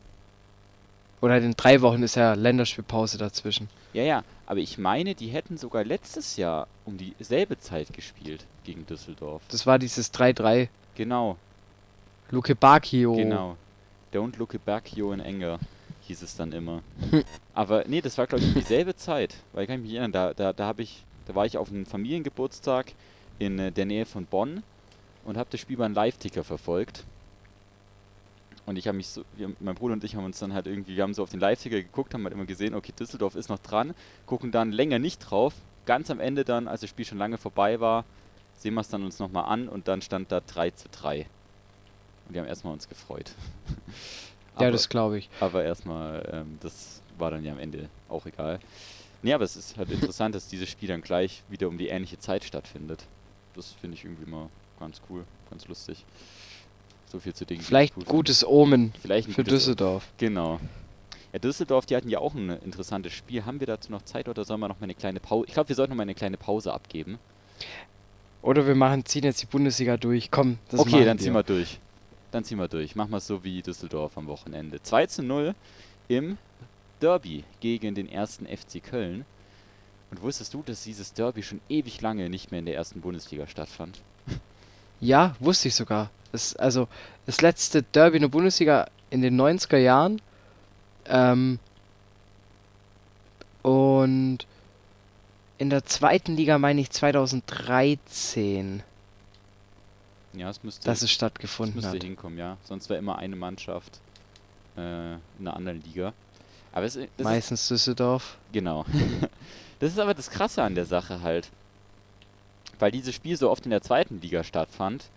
Oder 1.20 1.38
in 1.38 1.54
drei 1.56 1.80
Wochen 1.82 2.02
ist 2.02 2.16
ja 2.16 2.34
Länderspielpause 2.34 3.16
dazwischen. 3.16 3.68
Ja, 3.92 4.02
ja, 4.02 4.24
aber 4.46 4.58
ich 4.58 4.76
meine, 4.76 5.14
die 5.14 5.28
hätten 5.28 5.56
sogar 5.56 5.84
letztes 5.84 6.36
Jahr 6.36 6.66
um 6.84 6.98
dieselbe 6.98 7.58
Zeit 7.58 7.92
gespielt 7.92 8.44
gegen 8.64 8.86
Düsseldorf. 8.86 9.42
Das 9.48 9.66
war 9.66 9.78
dieses 9.78 10.12
3-3. 10.12 10.68
Genau, 10.96 11.36
Luke 12.30 12.54
Bacchio. 12.54 13.14
genau. 13.14 13.56
Don't 14.12 14.58
back, 14.64 14.92
you 14.94 15.12
in 15.12 15.20
anger, 15.20 15.58
hieß 16.02 16.22
es 16.22 16.36
dann 16.36 16.52
immer. 16.52 16.82
Hm. 17.10 17.24
aber 17.54 17.84
nee, 17.86 18.00
das 18.00 18.18
war 18.18 18.26
glaube 18.26 18.44
ich 18.44 18.48
um 18.48 18.54
dieselbe 18.60 18.94
Zeit. 18.96 19.36
Weil 19.52 19.62
ich 19.64 19.68
kann 19.68 19.80
mich 19.80 19.92
erinnern, 19.92 20.12
da, 20.12 20.34
da, 20.34 20.52
da 20.52 20.66
habe 20.66 20.82
ich, 20.82 21.04
da 21.26 21.34
war 21.34 21.46
ich 21.46 21.56
auf 21.58 21.68
einem 21.70 21.86
Familiengeburtstag 21.86 22.92
in 23.38 23.58
äh, 23.58 23.72
der 23.72 23.86
Nähe 23.86 24.06
von 24.06 24.26
Bonn 24.26 24.62
und 25.24 25.36
habe 25.36 25.48
das 25.50 25.60
Spiel 25.60 25.76
beim 25.76 25.94
Live-Ticker 25.94 26.44
verfolgt. 26.44 27.04
Und 28.64 28.76
ich 28.76 28.86
habe 28.86 28.96
mich 28.96 29.08
so, 29.08 29.24
wir, 29.36 29.52
mein 29.60 29.74
Bruder 29.74 29.94
und 29.94 30.04
ich 30.04 30.14
haben 30.14 30.24
uns 30.24 30.38
dann 30.38 30.54
halt 30.54 30.66
irgendwie, 30.66 30.94
wir 30.96 31.02
haben 31.02 31.14
so 31.14 31.22
auf 31.22 31.30
den 31.30 31.40
Live-Ticker 31.40 31.76
geguckt, 31.82 32.14
haben 32.14 32.22
halt 32.24 32.34
immer 32.34 32.44
gesehen, 32.44 32.74
okay, 32.74 32.92
Düsseldorf 32.98 33.34
ist 33.34 33.48
noch 33.48 33.58
dran, 33.58 33.94
gucken 34.26 34.52
dann 34.52 34.70
länger 34.72 34.98
nicht 34.98 35.18
drauf. 35.18 35.54
Ganz 35.84 36.10
am 36.10 36.20
Ende 36.20 36.44
dann, 36.44 36.68
als 36.68 36.80
das 36.82 36.90
Spiel 36.90 37.04
schon 37.04 37.18
lange 37.18 37.38
vorbei 37.38 37.80
war, 37.80 38.04
sehen 38.56 38.74
wir 38.74 38.82
es 38.82 38.88
dann 38.88 39.02
uns 39.02 39.18
nochmal 39.18 39.46
an 39.46 39.68
und 39.68 39.88
dann 39.88 40.00
stand 40.00 40.30
da 40.30 40.40
3 40.40 40.70
zu 40.70 40.88
3. 40.90 41.26
Und 42.28 42.34
wir 42.34 42.40
haben 42.40 42.48
erstmal 42.48 42.72
uns 42.72 42.88
gefreut. 42.88 43.32
Ja, 44.54 44.66
Aber- 44.66 44.70
das 44.70 44.88
glaube 44.88 45.18
ich. 45.18 45.28
aber 45.40 45.64
erstmal, 45.64 46.28
ähm, 46.32 46.58
das 46.60 47.00
war 47.18 47.30
dann 47.32 47.44
ja 47.44 47.52
am 47.52 47.58
Ende 47.58 47.88
auch 48.08 48.26
egal. 48.26 48.60
Nee, 49.22 49.32
aber 49.32 49.44
es 49.44 49.56
ist 49.56 49.76
halt 49.76 49.90
interessant, 49.90 50.34
dass 50.34 50.48
dieses 50.48 50.68
Spiel 50.68 50.88
dann 50.88 51.00
gleich 51.00 51.42
wieder 51.48 51.68
um 51.68 51.78
die 51.78 51.88
ähnliche 51.88 52.18
Zeit 52.18 52.44
stattfindet. 52.44 53.04
Das 53.54 53.72
finde 53.80 53.96
ich 53.96 54.04
irgendwie 54.04 54.28
mal 54.30 54.48
ganz 54.80 55.00
cool, 55.08 55.24
ganz 55.50 55.68
lustig. 55.68 56.04
So 57.06 57.20
viel 57.20 57.34
zu 57.34 57.44
Dingen. 57.44 57.60
Vielleicht 57.62 57.94
finde. 57.94 58.08
gutes 58.08 58.44
Omen 58.44 58.92
Vielleicht 59.00 59.28
für 59.28 59.42
gutes- 59.44 59.52
Düsseldorf. 59.64 60.08
Genau. 60.18 60.58
Ja, 61.32 61.38
Düsseldorf, 61.38 61.86
die 61.86 61.94
hatten 61.96 62.08
ja 62.08 62.18
auch 62.18 62.34
ein 62.34 62.50
interessantes 62.64 63.12
Spiel. 63.12 63.44
Haben 63.44 63.60
wir 63.60 63.66
dazu 63.66 63.92
noch 63.92 64.02
Zeit 64.02 64.28
oder 64.28 64.44
sollen 64.44 64.60
wir 64.60 64.68
noch 64.68 64.80
mal 64.80 64.84
eine 64.84 64.94
kleine 64.94 65.20
Pause? 65.20 65.46
Ich 65.46 65.54
glaube, 65.54 65.68
wir 65.68 65.76
sollten 65.76 65.90
noch 65.92 65.96
mal 65.96 66.02
eine 66.02 66.14
kleine 66.14 66.36
Pause 66.36 66.72
abgeben. 66.72 67.18
Oder 68.42 68.66
wir 68.66 68.74
machen, 68.74 69.04
ziehen 69.04 69.24
jetzt 69.24 69.40
die 69.40 69.46
Bundesliga 69.46 69.96
durch. 69.96 70.30
Komm, 70.30 70.58
das 70.68 70.80
okay, 70.80 71.04
dann 71.04 71.18
ziehen 71.18 71.32
wir 71.32 71.42
durch. 71.44 71.78
Dann 72.32 72.44
ziehen 72.44 72.58
wir 72.58 72.66
durch. 72.68 72.96
Machen 72.96 73.10
wir 73.10 73.18
es 73.18 73.26
so 73.26 73.44
wie 73.44 73.62
Düsseldorf 73.62 74.16
am 74.18 74.26
Wochenende. 74.26 74.82
2 74.82 75.06
zu 75.06 75.22
0 75.22 75.54
im 76.08 76.38
Derby 77.02 77.44
gegen 77.60 77.94
den 77.94 78.08
ersten 78.10 78.46
FC 78.46 78.82
Köln. 78.82 79.24
Und 80.10 80.22
wusstest 80.22 80.54
du, 80.54 80.62
dass 80.62 80.84
dieses 80.84 81.12
Derby 81.14 81.42
schon 81.42 81.60
ewig 81.68 82.00
lange 82.00 82.28
nicht 82.28 82.50
mehr 82.50 82.60
in 82.60 82.66
der 82.66 82.76
ersten 82.76 83.00
Bundesliga 83.00 83.46
stattfand? 83.46 84.00
Ja, 85.00 85.34
wusste 85.40 85.66
ich 85.66 85.74
sogar. 85.74 86.10
Das, 86.30 86.54
also, 86.54 86.86
das 87.26 87.40
letzte 87.40 87.82
Derby 87.82 88.18
in 88.18 88.22
der 88.22 88.28
Bundesliga 88.28 88.88
in 89.10 89.20
den 89.20 89.34
90er 89.34 89.78
Jahren. 89.78 90.22
Ähm, 91.06 91.58
und 93.62 94.46
in 95.58 95.70
der 95.70 95.84
zweiten 95.84 96.36
Liga 96.36 96.58
meine 96.58 96.80
ich 96.80 96.90
2013, 96.90 98.84
Ja, 100.34 100.50
es 100.50 100.62
müsste, 100.62 100.84
dass 100.84 100.98
es 100.98 101.04
es 101.04 101.10
stattgefunden 101.10 101.74
müsste 101.74 101.96
hat. 101.96 102.04
hinkommen, 102.04 102.38
ja. 102.38 102.56
Sonst 102.62 102.88
wäre 102.88 103.00
immer 103.00 103.18
eine 103.18 103.34
Mannschaft 103.34 103.98
äh, 104.76 105.14
in 105.14 105.20
einer 105.40 105.56
anderen 105.56 105.82
Liga. 105.82 106.12
Aber 106.72 106.86
es, 106.86 106.94
das 106.94 107.04
ist, 107.04 107.24
Meistens 107.24 107.68
Düsseldorf. 107.68 108.38
Genau. 108.52 108.84
das 109.78 109.92
ist 109.92 109.98
aber 109.98 110.14
das 110.14 110.30
Krasse 110.30 110.62
an 110.62 110.74
der 110.74 110.86
Sache 110.86 111.20
halt. 111.22 111.50
Weil 112.78 112.90
dieses 112.90 113.14
Spiel 113.14 113.36
so 113.36 113.50
oft 113.50 113.64
in 113.64 113.70
der 113.70 113.82
zweiten 113.82 114.20
Liga 114.20 114.42
stattfand, 114.42 115.08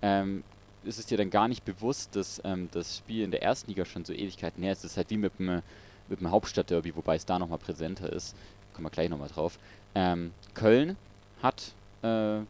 ähm, 0.00 0.42
ist 0.84 0.98
es 0.98 1.06
dir 1.06 1.18
dann 1.18 1.30
gar 1.30 1.48
nicht 1.48 1.64
bewusst, 1.64 2.16
dass 2.16 2.40
ähm, 2.44 2.68
das 2.72 2.98
Spiel 2.98 3.24
in 3.24 3.30
der 3.30 3.42
ersten 3.42 3.70
Liga 3.70 3.84
schon 3.84 4.04
so 4.04 4.12
Ewigkeiten 4.12 4.62
her 4.62 4.72
ist. 4.72 4.78
Es 4.78 4.92
ist 4.92 4.96
halt 4.96 5.10
wie 5.10 5.16
mit 5.16 5.38
dem, 5.38 5.62
mit 6.08 6.20
dem 6.20 6.30
Hauptstadtderby, 6.30 6.96
wobei 6.96 7.16
es 7.16 7.24
da 7.24 7.38
nochmal 7.38 7.58
präsenter 7.58 8.12
ist. 8.12 8.34
Kommen 8.74 8.86
wir 8.86 8.90
gleich 8.90 9.08
nochmal 9.08 9.28
drauf. 9.28 9.58
Ähm, 9.94 10.32
Köln 10.54 10.96
hat 11.42 11.74
äh, 12.02 12.38
äh, 12.38 12.42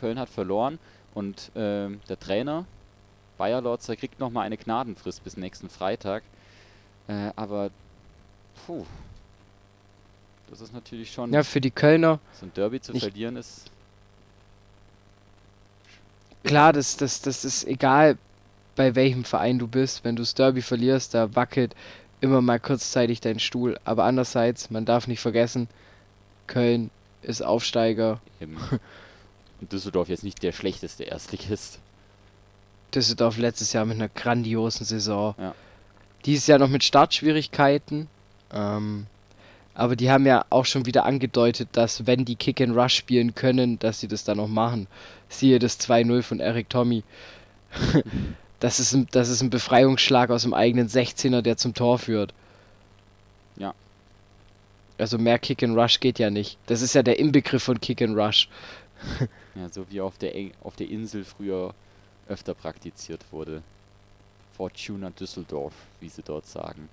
Köln 0.00 0.18
hat 0.18 0.28
verloren 0.28 0.78
und 1.14 1.50
ähm, 1.54 2.00
der 2.08 2.18
Trainer 2.18 2.66
Bayer 3.38 3.60
Lorzer 3.60 3.96
kriegt 3.96 4.18
nochmal 4.18 4.46
eine 4.46 4.56
Gnadenfrist 4.56 5.22
bis 5.24 5.36
nächsten 5.36 5.68
Freitag. 5.68 6.22
Äh, 7.08 7.30
aber 7.36 7.70
puh, 8.66 8.84
das 10.50 10.60
ist 10.60 10.72
natürlich 10.72 11.12
schon 11.12 11.32
Ja, 11.32 11.42
für 11.42 11.60
die 11.60 11.70
Kölner, 11.70 12.18
so 12.32 12.46
ein 12.46 12.52
Derby 12.54 12.80
zu 12.80 12.94
verlieren 12.94 13.36
ist 13.36 13.70
klar, 16.46 16.72
das, 16.72 16.96
das, 16.96 17.20
das 17.20 17.44
ist 17.44 17.64
egal, 17.64 18.16
bei 18.76 18.94
welchem 18.94 19.24
Verein 19.24 19.58
du 19.58 19.66
bist. 19.66 20.04
Wenn 20.04 20.16
du 20.16 20.22
das 20.22 20.34
Derby 20.34 20.62
verlierst, 20.62 21.14
da 21.14 21.34
wackelt 21.34 21.74
immer 22.20 22.40
mal 22.40 22.60
kurzzeitig 22.60 23.20
dein 23.20 23.38
Stuhl. 23.38 23.78
Aber 23.84 24.04
andererseits, 24.04 24.70
man 24.70 24.84
darf 24.84 25.06
nicht 25.06 25.20
vergessen, 25.20 25.68
Köln 26.46 26.90
ist 27.22 27.42
Aufsteiger. 27.42 28.20
eben 28.40 28.56
und 29.60 29.72
Düsseldorf 29.72 30.08
jetzt 30.08 30.22
nicht 30.22 30.42
der 30.42 30.52
schlechteste 30.52 31.04
Erstligist. 31.04 31.78
Düsseldorf 32.94 33.36
letztes 33.38 33.72
Jahr 33.72 33.84
mit 33.84 33.96
einer 33.96 34.08
grandiosen 34.08 34.86
Saison. 34.86 35.34
Ja. 35.38 35.54
Dieses 36.26 36.48
Jahr 36.48 36.58
noch 36.58 36.68
mit 36.68 36.84
Startschwierigkeiten. 36.84 38.08
Ähm, 38.52 39.06
aber 39.74 39.94
die 39.94 40.10
haben 40.10 40.26
ja 40.26 40.44
auch 40.50 40.64
schon 40.64 40.86
wieder 40.86 41.04
angedeutet, 41.04 41.68
dass 41.72 42.06
wenn 42.06 42.24
die 42.24 42.34
Kick 42.34 42.60
and 42.60 42.76
Rush 42.76 42.94
spielen 42.94 43.34
können, 43.34 43.78
dass 43.78 44.00
sie 44.00 44.08
das 44.08 44.24
dann 44.24 44.38
noch 44.38 44.48
machen. 44.48 44.88
Siehe 45.28 45.58
das 45.58 45.78
2-0 45.78 46.22
von 46.22 46.40
Eric 46.40 46.68
Tommy. 46.68 47.04
das, 48.60 48.80
ist 48.80 48.92
ein, 48.94 49.06
das 49.12 49.28
ist 49.28 49.42
ein 49.42 49.50
Befreiungsschlag 49.50 50.30
aus 50.30 50.42
dem 50.42 50.54
eigenen 50.54 50.88
16er, 50.88 51.42
der 51.42 51.56
zum 51.56 51.74
Tor 51.74 51.98
führt. 51.98 52.34
Ja. 53.56 53.74
Also 54.98 55.18
mehr 55.18 55.38
Kick 55.38 55.62
and 55.62 55.76
Rush 55.76 56.00
geht 56.00 56.18
ja 56.18 56.30
nicht. 56.30 56.58
Das 56.66 56.80
ist 56.80 56.94
ja 56.94 57.02
der 57.02 57.18
Inbegriff 57.18 57.62
von 57.62 57.80
Kick 57.80 58.02
and 58.02 58.16
Rush. 58.16 58.48
Ja, 59.54 59.68
so 59.70 59.86
wie 59.90 60.00
auf 60.00 60.18
der 60.18 60.34
Eng 60.34 60.52
auf 60.62 60.74
der 60.76 60.88
Insel 60.88 61.24
früher 61.24 61.74
öfter 62.28 62.54
praktiziert 62.54 63.20
wurde. 63.30 63.62
Fortuna 64.56 65.10
Düsseldorf, 65.10 65.74
wie 66.00 66.08
sie 66.08 66.22
dort 66.22 66.46
sagen. 66.46 66.88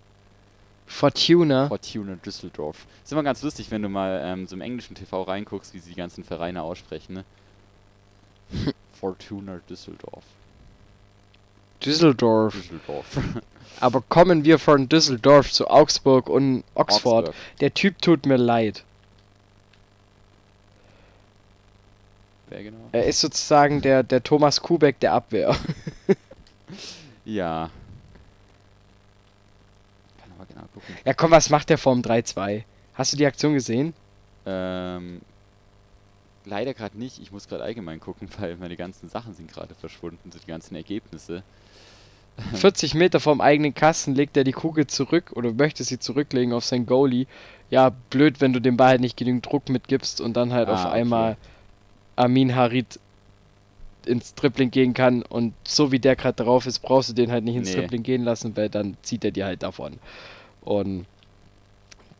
Fortuna. 0.85 1.67
Fortuna 1.69 2.15
Düsseldorf. 2.15 2.85
Ist 3.03 3.11
immer 3.11 3.23
ganz 3.23 3.41
lustig, 3.41 3.71
wenn 3.71 3.81
du 3.81 3.89
mal 3.89 4.21
ähm, 4.23 4.47
so 4.47 4.55
im 4.55 4.61
englischen 4.61 4.95
TV 4.95 5.23
reinguckst, 5.23 5.73
wie 5.73 5.79
sie 5.79 5.91
die 5.91 5.95
ganzen 5.95 6.23
Vereine 6.23 6.61
aussprechen, 6.61 7.13
ne? 7.13 7.25
Fortuna 8.99 9.61
Düsseldorf. 9.69 10.23
Düsseldorf. 11.83 12.53
Düsseldorf. 12.53 13.17
Aber 13.79 14.01
kommen 14.01 14.43
wir 14.43 14.59
von 14.59 14.89
Düsseldorf 14.89 15.51
zu 15.51 15.67
Augsburg 15.67 16.29
und 16.29 16.63
Oxford. 16.75 17.29
Augsburg. 17.29 17.59
Der 17.61 17.73
Typ 17.73 18.01
tut 18.01 18.25
mir 18.25 18.37
leid. 18.37 18.83
Wer 22.49 22.63
genau? 22.63 22.89
Er 22.91 23.05
ist 23.05 23.21
sozusagen 23.21 23.81
der, 23.81 24.03
der 24.03 24.21
Thomas 24.21 24.61
Kubek 24.61 24.99
der 24.99 25.13
Abwehr. 25.13 25.55
Ja. 27.25 27.69
Kann 30.21 30.31
aber 30.37 30.45
genau 30.45 30.67
gucken. 30.73 30.95
Ja, 31.05 31.13
komm, 31.13 31.31
was 31.31 31.49
macht 31.49 31.69
der 31.69 31.77
vorm 31.77 32.01
3-2? 32.01 32.63
Hast 32.95 33.13
du 33.13 33.17
die 33.17 33.25
Aktion 33.25 33.53
gesehen? 33.53 33.93
Ähm, 34.45 35.21
leider 36.45 36.73
gerade 36.73 36.97
nicht. 36.97 37.19
Ich 37.19 37.31
muss 37.31 37.47
gerade 37.47 37.63
allgemein 37.63 37.99
gucken, 37.99 38.27
weil 38.39 38.55
meine 38.57 38.75
ganzen 38.75 39.09
Sachen 39.09 39.33
sind 39.33 39.51
gerade 39.51 39.73
verschwunden, 39.75 40.31
so 40.31 40.39
die 40.39 40.47
ganzen 40.47 40.75
Ergebnisse. 40.75 41.43
40 42.55 42.95
Meter 42.95 43.19
vom 43.19 43.41
eigenen 43.41 43.75
Kasten 43.75 44.15
legt 44.15 44.35
er 44.35 44.43
die 44.43 44.53
Kugel 44.53 44.87
zurück 44.87 45.31
oder 45.35 45.53
möchte 45.53 45.83
sie 45.83 45.99
zurücklegen 45.99 46.51
auf 46.53 46.65
sein 46.65 46.87
Goalie. 46.87 47.27
Ja, 47.69 47.91
blöd, 48.09 48.41
wenn 48.41 48.53
du 48.53 48.59
dem 48.59 48.75
Ball 48.75 48.89
halt 48.89 49.01
nicht 49.01 49.17
genügend 49.17 49.45
Druck 49.45 49.69
mitgibst 49.69 50.19
und 50.19 50.33
dann 50.33 50.51
halt 50.51 50.67
Ah, 50.67 50.73
auf 50.73 50.85
okay. 50.85 50.93
einmal 50.93 51.37
Amin 52.15 52.55
Harid 52.55 52.99
ins 54.07 54.35
Dribbling 54.35 54.71
gehen 54.71 54.93
kann 54.93 55.23
und 55.23 55.53
so 55.67 55.91
wie 55.91 55.99
der 55.99 56.15
gerade 56.15 56.43
drauf 56.43 56.65
ist, 56.65 56.79
brauchst 56.79 57.09
du 57.09 57.13
den 57.13 57.31
halt 57.31 57.43
nicht 57.43 57.55
ins 57.55 57.69
Nee. 57.69 57.81
Dribbling 57.81 58.03
gehen 58.03 58.23
lassen, 58.23 58.55
weil 58.55 58.69
dann 58.69 58.97
zieht 59.01 59.23
er 59.23 59.31
dir 59.31 59.45
halt 59.45 59.63
davon. 59.63 59.99
Und 60.61 61.05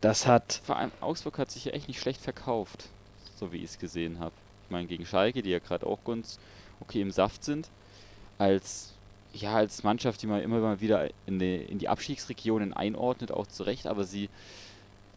das 0.02 0.28
hat 0.28 0.62
Vor 0.66 0.78
allem 0.78 0.92
Augsburg 1.00 1.38
hat 1.38 1.52
sich 1.52 1.66
ja 1.66 1.72
echt 1.72 1.88
nicht 1.88 2.00
schlecht 2.00 2.22
verkauft, 2.22 2.90
so 3.36 3.52
wie 3.52 3.58
ich 3.58 3.66
es 3.66 3.80
gesehen 3.80 4.20
habe. 4.20 4.34
Ich 4.66 4.72
meine, 4.72 4.88
gegen 4.88 5.06
Schalke, 5.06 5.42
die 5.42 5.50
ja 5.50 5.60
gerade 5.60 5.86
auch 5.86 6.00
ganz 6.06 6.40
okay 6.82 7.02
im 7.02 7.12
Saft 7.12 7.44
sind, 7.44 7.70
als 8.38 8.94
ja, 9.34 9.56
als 9.56 9.84
Mannschaft, 9.84 10.22
die 10.22 10.28
man 10.28 10.42
immer 10.42 10.60
mal 10.60 10.80
wieder 10.80 11.10
in 11.26 11.40
die, 11.40 11.56
in 11.56 11.80
die 11.80 11.90
Abstiegsregionen 11.90 12.72
einordnet, 12.74 13.32
auch 13.32 13.48
zu 13.48 13.64
Recht, 13.64 13.88
aber 13.88 14.04
sie, 14.04 14.30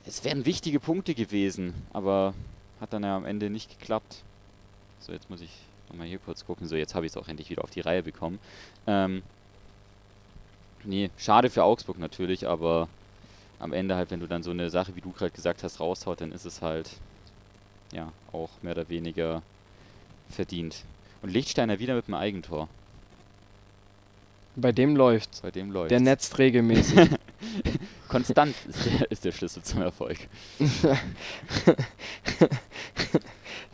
es 0.06 0.24
wären 0.24 0.46
wichtige 0.46 0.80
Punkte 0.80 1.14
gewesen, 1.14 1.74
aber 1.92 2.32
hat 2.80 2.92
dann 2.92 3.02
ja 3.02 3.14
am 3.16 3.26
Ende 3.26 3.50
nicht 3.50 3.78
geklappt. 3.78 4.22
So, 5.00 5.12
jetzt 5.12 5.28
muss 5.28 5.42
ich 5.42 5.50
nochmal 5.88 6.06
hier 6.06 6.18
kurz 6.18 6.44
gucken. 6.46 6.66
So, 6.66 6.76
jetzt 6.76 6.94
habe 6.94 7.06
ich 7.06 7.12
es 7.12 7.16
auch 7.16 7.28
endlich 7.28 7.50
wieder 7.50 7.64
auf 7.64 7.70
die 7.70 7.80
Reihe 7.80 8.02
bekommen. 8.02 8.38
Ähm, 8.86 9.22
nee, 10.84 11.10
schade 11.16 11.50
für 11.50 11.64
Augsburg 11.64 11.98
natürlich, 11.98 12.46
aber 12.46 12.88
am 13.58 13.72
Ende 13.72 13.96
halt, 13.96 14.10
wenn 14.10 14.20
du 14.20 14.26
dann 14.26 14.42
so 14.42 14.50
eine 14.50 14.70
Sache, 14.70 14.94
wie 14.96 15.00
du 15.00 15.10
gerade 15.12 15.30
gesagt 15.30 15.62
hast, 15.62 15.80
raushaut, 15.80 16.20
dann 16.20 16.32
ist 16.32 16.44
es 16.44 16.60
halt, 16.62 16.90
ja, 17.92 18.12
auch 18.32 18.50
mehr 18.62 18.72
oder 18.72 18.88
weniger 18.88 19.42
verdient. 20.28 20.84
Und 21.22 21.30
Lichtsteiner 21.30 21.78
wieder 21.78 21.94
mit 21.94 22.06
einem 22.06 22.16
Eigentor. 22.16 22.68
bei 24.54 24.72
dem 24.72 24.96
läuft. 24.96 25.42
Bei 25.42 25.50
dem 25.50 25.70
läuft 25.70 25.90
Der 25.90 26.00
netzt 26.00 26.38
regelmäßig. 26.38 27.10
Konstant 28.08 28.54
ist 28.68 28.86
der, 28.86 29.10
ist 29.10 29.24
der 29.24 29.32
Schlüssel 29.32 29.62
zum 29.62 29.82
Erfolg. 29.82 30.18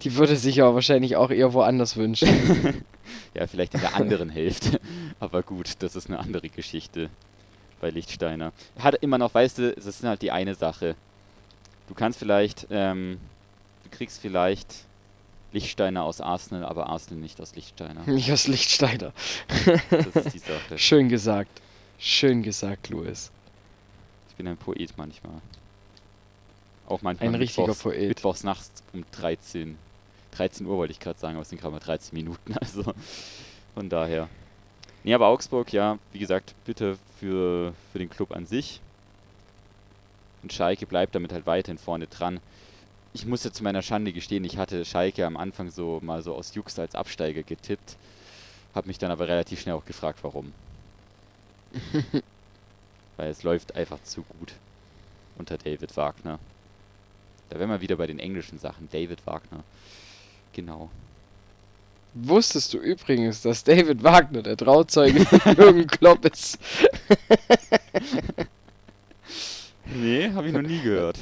Die 0.02 0.16
würde 0.16 0.36
sich 0.36 0.60
aber 0.62 0.74
wahrscheinlich 0.74 1.16
auch 1.16 1.30
eher 1.30 1.52
woanders 1.52 1.96
wünschen. 1.96 2.84
Ja, 3.34 3.46
vielleicht 3.46 3.74
in 3.74 3.80
der 3.80 3.94
anderen 3.96 4.28
Hälfte. 4.28 4.78
Aber 5.18 5.42
gut, 5.42 5.76
das 5.80 5.96
ist 5.96 6.08
eine 6.08 6.18
andere 6.18 6.48
Geschichte 6.50 7.08
bei 7.80 7.90
Lichtsteiner. 7.90 8.52
Hat 8.78 8.94
immer 8.96 9.16
noch, 9.18 9.32
weißt 9.34 9.58
du, 9.58 9.72
das 9.72 9.86
ist 9.86 10.04
halt 10.04 10.20
die 10.22 10.30
eine 10.30 10.54
Sache. 10.54 10.94
Du 11.88 11.94
kannst 11.94 12.18
vielleicht, 12.18 12.66
ähm, 12.70 13.18
du 13.84 13.90
kriegst 13.96 14.20
vielleicht 14.20 14.84
Lichtsteiner 15.52 16.04
aus 16.04 16.20
Arsenal, 16.20 16.64
aber 16.64 16.88
Arsenal 16.88 17.20
nicht 17.20 17.40
aus 17.40 17.54
Lichtsteiner. 17.54 18.02
Nicht 18.06 18.30
aus 18.32 18.46
Lichtsteiner. 18.46 19.12
Das 19.90 20.26
ist 20.26 20.34
die 20.34 20.38
Sache. 20.50 20.78
Schön 20.78 21.08
gesagt. 21.08 21.60
Schön 21.98 22.42
gesagt, 22.42 22.88
Louis. 22.90 23.30
Ich 24.30 24.36
bin 24.36 24.46
ein 24.46 24.56
Poet 24.56 24.92
manchmal. 24.96 25.40
Auch 26.86 27.02
manchmal 27.02 27.30
Ein 27.30 27.34
richtiger 27.36 27.68
mittwochs, 27.68 27.82
Poet. 27.82 28.08
Mittwochs 28.08 28.44
nachts 28.44 28.70
um 28.92 29.04
13, 29.12 29.76
13 30.32 30.66
Uhr 30.66 30.76
wollte 30.76 30.92
ich 30.92 31.00
gerade 31.00 31.18
sagen, 31.18 31.34
aber 31.36 31.42
es 31.42 31.48
sind 31.48 31.60
gerade 31.60 31.72
mal 31.72 31.80
13 31.80 32.14
Minuten, 32.16 32.54
also 32.60 32.92
von 33.74 33.88
daher. 33.88 34.28
Nee, 35.04 35.14
aber 35.14 35.28
Augsburg, 35.28 35.72
ja, 35.72 35.98
wie 36.12 36.18
gesagt, 36.18 36.54
bitte 36.64 36.98
für, 37.18 37.74
für 37.92 37.98
den 37.98 38.10
Club 38.10 38.32
an 38.32 38.46
sich. 38.46 38.80
Und 40.42 40.52
Schalke 40.52 40.86
bleibt 40.86 41.14
damit 41.14 41.32
halt 41.32 41.46
weiterhin 41.46 41.78
vorne 41.78 42.06
dran. 42.06 42.40
Ich 43.12 43.26
muss 43.26 43.44
ja 43.44 43.52
zu 43.52 43.62
meiner 43.62 43.82
Schande 43.82 44.12
gestehen, 44.12 44.44
ich 44.44 44.56
hatte 44.56 44.84
Schalke 44.84 45.26
am 45.26 45.36
Anfang 45.36 45.70
so 45.70 46.00
mal 46.02 46.22
so 46.22 46.34
aus 46.34 46.54
Jux 46.54 46.78
als 46.78 46.94
Absteiger 46.94 47.42
getippt. 47.42 47.96
Hab 48.74 48.86
mich 48.86 48.98
dann 48.98 49.10
aber 49.10 49.28
relativ 49.28 49.60
schnell 49.60 49.74
auch 49.74 49.84
gefragt, 49.84 50.20
warum. 50.22 50.52
Weil 53.16 53.30
es 53.30 53.42
läuft 53.42 53.76
einfach 53.76 54.02
zu 54.02 54.22
gut 54.22 54.54
unter 55.36 55.58
David 55.58 55.96
Wagner. 55.96 56.38
Da 57.50 57.58
wären 57.58 57.68
wir 57.68 57.80
wieder 57.80 57.96
bei 57.96 58.06
den 58.06 58.18
englischen 58.18 58.58
Sachen. 58.58 58.88
David 58.90 59.26
Wagner. 59.26 59.62
Genau. 60.52 60.90
Wusstest 62.14 62.74
du 62.74 62.78
übrigens, 62.78 63.40
dass 63.40 63.64
David 63.64 64.02
Wagner 64.02 64.42
der 64.42 64.56
Trauzeuge 64.56 65.24
von 65.24 65.56
Jürgen 65.56 65.86
Klopp 65.86 66.24
ist? 66.26 66.58
Nee, 69.86 70.30
habe 70.32 70.48
ich 70.48 70.52
noch 70.52 70.62
nie 70.62 70.80
gehört. 70.80 71.18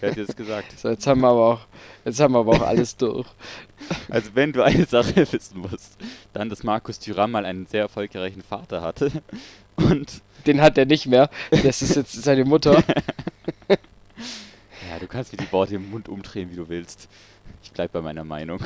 Wer 0.00 0.10
hat 0.10 0.16
jetzt 0.16 0.36
gesagt? 0.36 0.78
So, 0.78 0.90
jetzt 0.90 1.06
haben 1.06 1.20
wir 1.22 1.28
aber 1.28 1.54
auch, 1.54 1.60
jetzt 2.04 2.20
haben 2.20 2.34
wir 2.34 2.40
aber 2.40 2.52
auch 2.52 2.66
alles 2.66 2.96
durch. 2.96 3.26
Also 4.08 4.30
wenn 4.34 4.52
du 4.52 4.62
eine 4.62 4.84
Sache 4.84 5.14
wissen 5.32 5.58
musst, 5.60 5.96
dann, 6.32 6.48
dass 6.48 6.62
Markus 6.62 6.98
Thuram 6.98 7.32
mal 7.32 7.44
einen 7.44 7.66
sehr 7.66 7.82
erfolgreichen 7.82 8.42
Vater 8.42 8.82
hatte. 8.82 9.10
Und 9.76 10.22
Den 10.46 10.60
hat 10.60 10.78
er 10.78 10.86
nicht 10.86 11.06
mehr. 11.06 11.30
Das 11.50 11.82
ist 11.82 11.96
jetzt 11.96 12.12
seine 12.12 12.44
Mutter. 12.44 12.82
ja, 13.68 14.98
du 14.98 15.06
kannst 15.06 15.32
mir 15.32 15.38
die 15.38 15.52
Worte 15.52 15.74
im 15.76 15.90
Mund 15.90 16.08
umdrehen, 16.08 16.50
wie 16.50 16.56
du 16.56 16.68
willst. 16.68 17.08
Ich 17.62 17.72
bleib 17.72 17.92
bei 17.92 18.00
meiner 18.00 18.24
Meinung. 18.24 18.60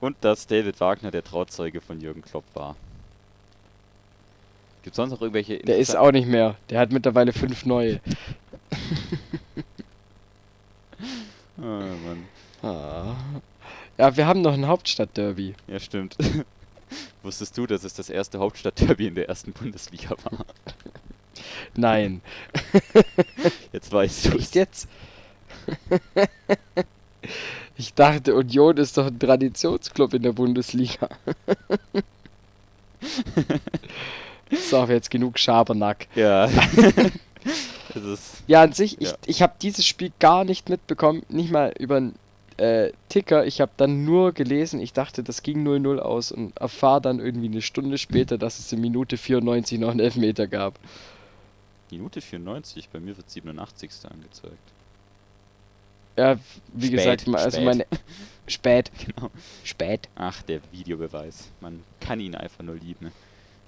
Und 0.00 0.16
dass 0.20 0.46
David 0.46 0.80
Wagner 0.80 1.10
der 1.10 1.24
Trauzeuge 1.24 1.80
von 1.80 2.00
Jürgen 2.00 2.22
Klopp 2.22 2.44
war. 2.54 2.76
Gibt 4.82 4.94
sonst 4.96 5.10
noch 5.10 5.20
irgendwelche 5.20 5.58
Der 5.58 5.78
ist 5.78 5.96
auch 5.96 6.12
nicht 6.12 6.28
mehr. 6.28 6.56
Der 6.70 6.80
hat 6.80 6.92
mittlerweile 6.92 7.32
fünf 7.32 7.66
neue. 7.66 8.00
Ah, 11.60 11.96
Mann. 12.04 12.28
Ah. 12.62 13.16
Ja, 13.96 14.16
wir 14.16 14.26
haben 14.28 14.42
noch 14.42 14.54
ein 14.54 14.68
Hauptstadtderby. 14.68 15.54
Ja, 15.66 15.80
stimmt. 15.80 16.16
Wusstest 17.24 17.58
du, 17.58 17.66
dass 17.66 17.82
es 17.82 17.94
das 17.94 18.10
erste 18.10 18.38
Hauptstadtderby 18.38 19.08
in 19.08 19.16
der 19.16 19.28
ersten 19.28 19.52
Bundesliga 19.52 20.10
war? 20.22 20.46
Nein. 21.76 22.22
Jetzt 23.72 23.92
weißt 23.92 24.26
du 24.26 24.38
Echt 24.38 24.54
jetzt? 24.54 24.88
Ich 27.76 27.94
dachte, 27.94 28.34
Union 28.34 28.76
ist 28.76 28.96
doch 28.96 29.06
ein 29.06 29.18
Traditionsclub 29.18 30.14
in 30.14 30.22
der 30.22 30.32
Bundesliga. 30.32 31.08
So, 34.70 34.84
jetzt 34.86 35.10
genug 35.10 35.38
Schabernack. 35.38 36.06
Ja. 36.14 36.48
Ja, 38.46 38.62
an 38.62 38.72
sich, 38.72 39.00
ich, 39.00 39.08
Ja. 39.08 39.16
ich 39.26 39.42
habe 39.42 39.54
dieses 39.60 39.84
Spiel 39.86 40.12
gar 40.20 40.44
nicht 40.44 40.68
mitbekommen, 40.68 41.22
nicht 41.28 41.50
mal 41.50 41.72
über 41.78 41.96
einen 41.96 42.14
äh, 42.58 42.92
Ticker. 43.08 43.46
Ich 43.46 43.60
habe 43.60 43.72
dann 43.76 44.04
nur 44.04 44.32
gelesen, 44.32 44.80
ich 44.80 44.92
dachte, 44.92 45.22
das 45.22 45.42
ging 45.42 45.66
0-0 45.66 45.98
aus 45.98 46.30
und 46.30 46.56
erfahre 46.58 47.00
dann 47.00 47.18
irgendwie 47.18 47.46
eine 47.46 47.62
Stunde 47.62 47.98
später, 47.98 48.38
dass 48.38 48.58
es 48.58 48.72
in 48.72 48.80
Minute 48.80 49.16
94 49.16 49.78
noch 49.78 49.90
einen 49.90 50.00
Elfmeter 50.00 50.46
gab. 50.46 50.78
Minute 51.90 52.20
94, 52.20 52.88
bei 52.90 53.00
mir 53.00 53.16
wird 53.16 53.30
87. 53.30 53.90
angezeigt. 54.04 54.58
Ja, 56.18 56.36
wie 56.72 56.86
Spät, 56.88 57.24
gesagt, 57.24 57.28
also 57.28 57.50
spät. 57.50 57.64
meine. 57.64 57.86
Spät. 58.48 58.90
Genau. 59.06 59.30
Spät. 59.62 60.08
Ach, 60.16 60.42
der 60.42 60.60
Videobeweis. 60.72 61.48
Man 61.60 61.84
kann 62.00 62.18
ihn 62.18 62.34
einfach 62.34 62.64
nur 62.64 62.74
lieben. 62.74 63.12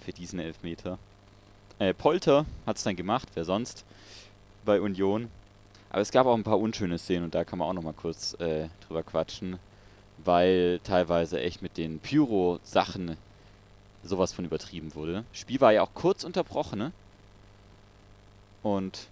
Für 0.05 0.12
diesen 0.12 0.40
Elfmeter. 0.40 0.98
Äh, 1.78 1.94
Polter 1.94 2.46
hat 2.66 2.76
es 2.78 2.82
dann 2.82 2.96
gemacht, 2.96 3.28
wer 3.34 3.44
sonst? 3.44 3.84
Bei 4.64 4.80
Union. 4.80 5.28
Aber 5.90 6.01
es 6.01 6.11
gab 6.11 6.26
auch 6.26 6.34
ein 6.34 6.42
paar 6.42 6.59
unschöne 6.59 6.98
Szenen 6.98 7.24
und 7.24 7.34
da 7.36 7.44
kann 7.44 7.61
man 7.61 7.68
auch 7.68 7.72
nochmal 7.72 7.92
kurz 7.92 8.34
äh, 8.40 8.68
drüber 8.86 9.05
quatschen. 9.05 9.61
Weil 10.24 10.80
teilweise 10.82 11.40
echt 11.40 11.62
mit 11.62 11.76
den 11.76 12.01
Pyro-Sachen 12.01 13.16
sowas 14.03 14.32
von 14.32 14.44
übertrieben 14.44 14.94
wurde. 14.96 15.24
Spiel 15.32 15.61
war 15.61 15.72
ja 15.72 15.82
auch 15.82 15.94
kurz 15.94 16.24
unterbrochen, 16.24 16.78
ne? 16.80 16.92
Und 18.62 19.07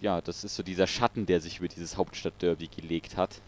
ja, 0.00 0.20
das 0.20 0.44
ist 0.44 0.56
so 0.56 0.62
dieser 0.62 0.86
Schatten, 0.86 1.26
der 1.26 1.40
sich 1.40 1.58
über 1.58 1.68
dieses 1.68 1.96
Hauptstadtderby 1.96 2.68
gelegt 2.68 3.16
hat. 3.16 3.40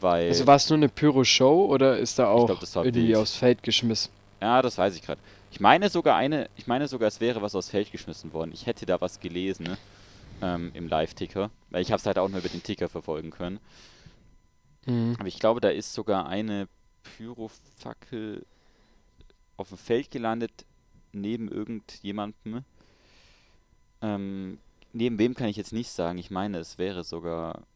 Weil. 0.00 0.28
Also 0.28 0.46
war 0.46 0.56
es 0.56 0.68
nur 0.68 0.78
eine 0.78 0.88
Pyro-Show 0.88 1.66
oder 1.66 1.98
ist 1.98 2.18
da 2.18 2.28
auch 2.28 2.46
glaub, 2.46 2.86
irgendwie 2.86 3.08
wild. 3.08 3.16
aufs 3.16 3.36
Feld 3.36 3.62
geschmissen? 3.62 4.10
Ja, 4.40 4.62
das 4.62 4.78
weiß 4.78 4.96
ich 4.96 5.02
gerade. 5.02 5.20
Ich 5.50 5.60
meine 5.60 5.90
sogar 5.90 6.16
eine, 6.16 6.48
ich 6.56 6.66
meine 6.66 6.88
sogar, 6.88 7.08
es 7.08 7.20
wäre 7.20 7.42
was 7.42 7.54
aufs 7.54 7.70
Feld 7.70 7.92
geschmissen 7.92 8.32
worden. 8.32 8.52
Ich 8.54 8.66
hätte 8.66 8.86
da 8.86 9.00
was 9.00 9.20
gelesen, 9.20 9.64
ne? 9.64 9.78
ähm, 10.42 10.70
im 10.74 10.88
Live-Ticker. 10.88 11.50
Weil 11.70 11.82
ich 11.82 11.92
habe 11.92 12.00
es 12.00 12.06
halt 12.06 12.18
auch 12.18 12.28
nur 12.28 12.40
über 12.40 12.48
den 12.48 12.62
Ticker 12.62 12.88
verfolgen 12.88 13.30
können. 13.30 13.60
Mhm. 14.86 15.16
Aber 15.18 15.28
ich 15.28 15.38
glaube, 15.38 15.60
da 15.60 15.68
ist 15.68 15.92
sogar 15.92 16.26
eine 16.26 16.68
Pyrofackel 17.02 18.46
auf 19.56 19.68
dem 19.68 19.78
Feld 19.78 20.10
gelandet, 20.10 20.64
neben 21.12 21.50
irgendjemandem. 21.50 22.64
Ähm, 24.02 24.58
neben 24.92 25.18
wem 25.18 25.34
kann 25.34 25.48
ich 25.48 25.56
jetzt 25.56 25.72
nicht 25.72 25.90
sagen. 25.90 26.18
Ich 26.18 26.30
meine, 26.30 26.58
es 26.58 26.78
wäre 26.78 27.04
sogar. 27.04 27.66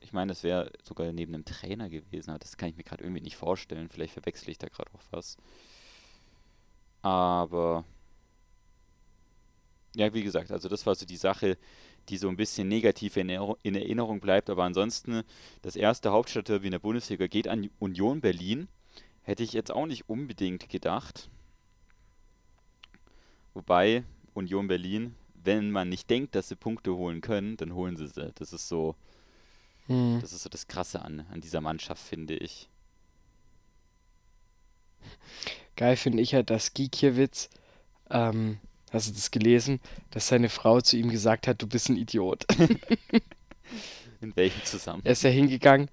Ich 0.00 0.12
meine, 0.12 0.32
es 0.32 0.44
wäre 0.44 0.72
sogar 0.84 1.12
neben 1.12 1.34
einem 1.34 1.44
Trainer 1.44 1.88
gewesen. 1.88 2.30
aber 2.30 2.38
Das 2.38 2.56
kann 2.56 2.68
ich 2.68 2.76
mir 2.76 2.84
gerade 2.84 3.02
irgendwie 3.02 3.22
nicht 3.22 3.36
vorstellen. 3.36 3.88
Vielleicht 3.88 4.12
verwechsel 4.12 4.50
ich 4.50 4.58
da 4.58 4.68
gerade 4.68 4.90
auch 4.94 5.02
was. 5.10 5.36
Aber 7.02 7.84
ja, 9.94 10.12
wie 10.14 10.22
gesagt, 10.22 10.52
also 10.52 10.68
das 10.68 10.86
war 10.86 10.94
so 10.94 11.06
die 11.06 11.16
Sache, 11.16 11.58
die 12.08 12.16
so 12.16 12.28
ein 12.28 12.36
bisschen 12.36 12.68
negativ 12.68 13.16
in, 13.16 13.28
in 13.62 13.74
Erinnerung 13.74 14.20
bleibt. 14.20 14.50
Aber 14.50 14.64
ansonsten, 14.64 15.24
das 15.62 15.76
erste 15.76 16.12
Hauptstadtderby 16.12 16.66
in 16.66 16.72
der 16.72 16.78
Bundesliga 16.78 17.26
geht 17.26 17.48
an 17.48 17.70
Union 17.78 18.20
Berlin. 18.20 18.68
Hätte 19.22 19.42
ich 19.42 19.52
jetzt 19.52 19.72
auch 19.72 19.86
nicht 19.86 20.08
unbedingt 20.08 20.68
gedacht. 20.68 21.28
Wobei 23.52 24.04
Union 24.34 24.68
Berlin, 24.68 25.14
wenn 25.44 25.70
man 25.70 25.88
nicht 25.88 26.10
denkt, 26.10 26.34
dass 26.34 26.48
sie 26.48 26.56
Punkte 26.56 26.94
holen 26.94 27.20
können, 27.20 27.56
dann 27.56 27.74
holen 27.74 27.96
sie 27.96 28.08
sie. 28.08 28.32
Das 28.36 28.52
ist 28.52 28.68
so, 28.68 28.96
Hm. 29.86 30.18
das 30.20 30.32
ist 30.32 30.42
so 30.42 30.48
das 30.48 30.68
Krasse 30.68 31.02
an, 31.02 31.26
an 31.32 31.40
dieser 31.40 31.60
Mannschaft, 31.60 32.02
finde 32.02 32.36
ich. 32.36 32.68
Geil 35.76 35.96
finde 35.96 36.22
ich 36.22 36.34
halt, 36.34 36.50
dass 36.50 36.74
Gikiewicz, 36.74 37.48
ähm, 38.10 38.58
hast 38.90 39.08
du 39.08 39.12
das 39.12 39.30
gelesen, 39.30 39.80
dass 40.10 40.28
seine 40.28 40.48
Frau 40.48 40.80
zu 40.80 40.96
ihm 40.96 41.10
gesagt 41.10 41.46
hat, 41.46 41.62
du 41.62 41.66
bist 41.66 41.88
ein 41.88 41.96
Idiot. 41.96 42.46
In 44.20 44.34
welchem 44.36 44.64
Zusammenhang? 44.64 45.06
Er 45.06 45.12
ist 45.12 45.22
ja 45.22 45.30
hingegangen, 45.30 45.88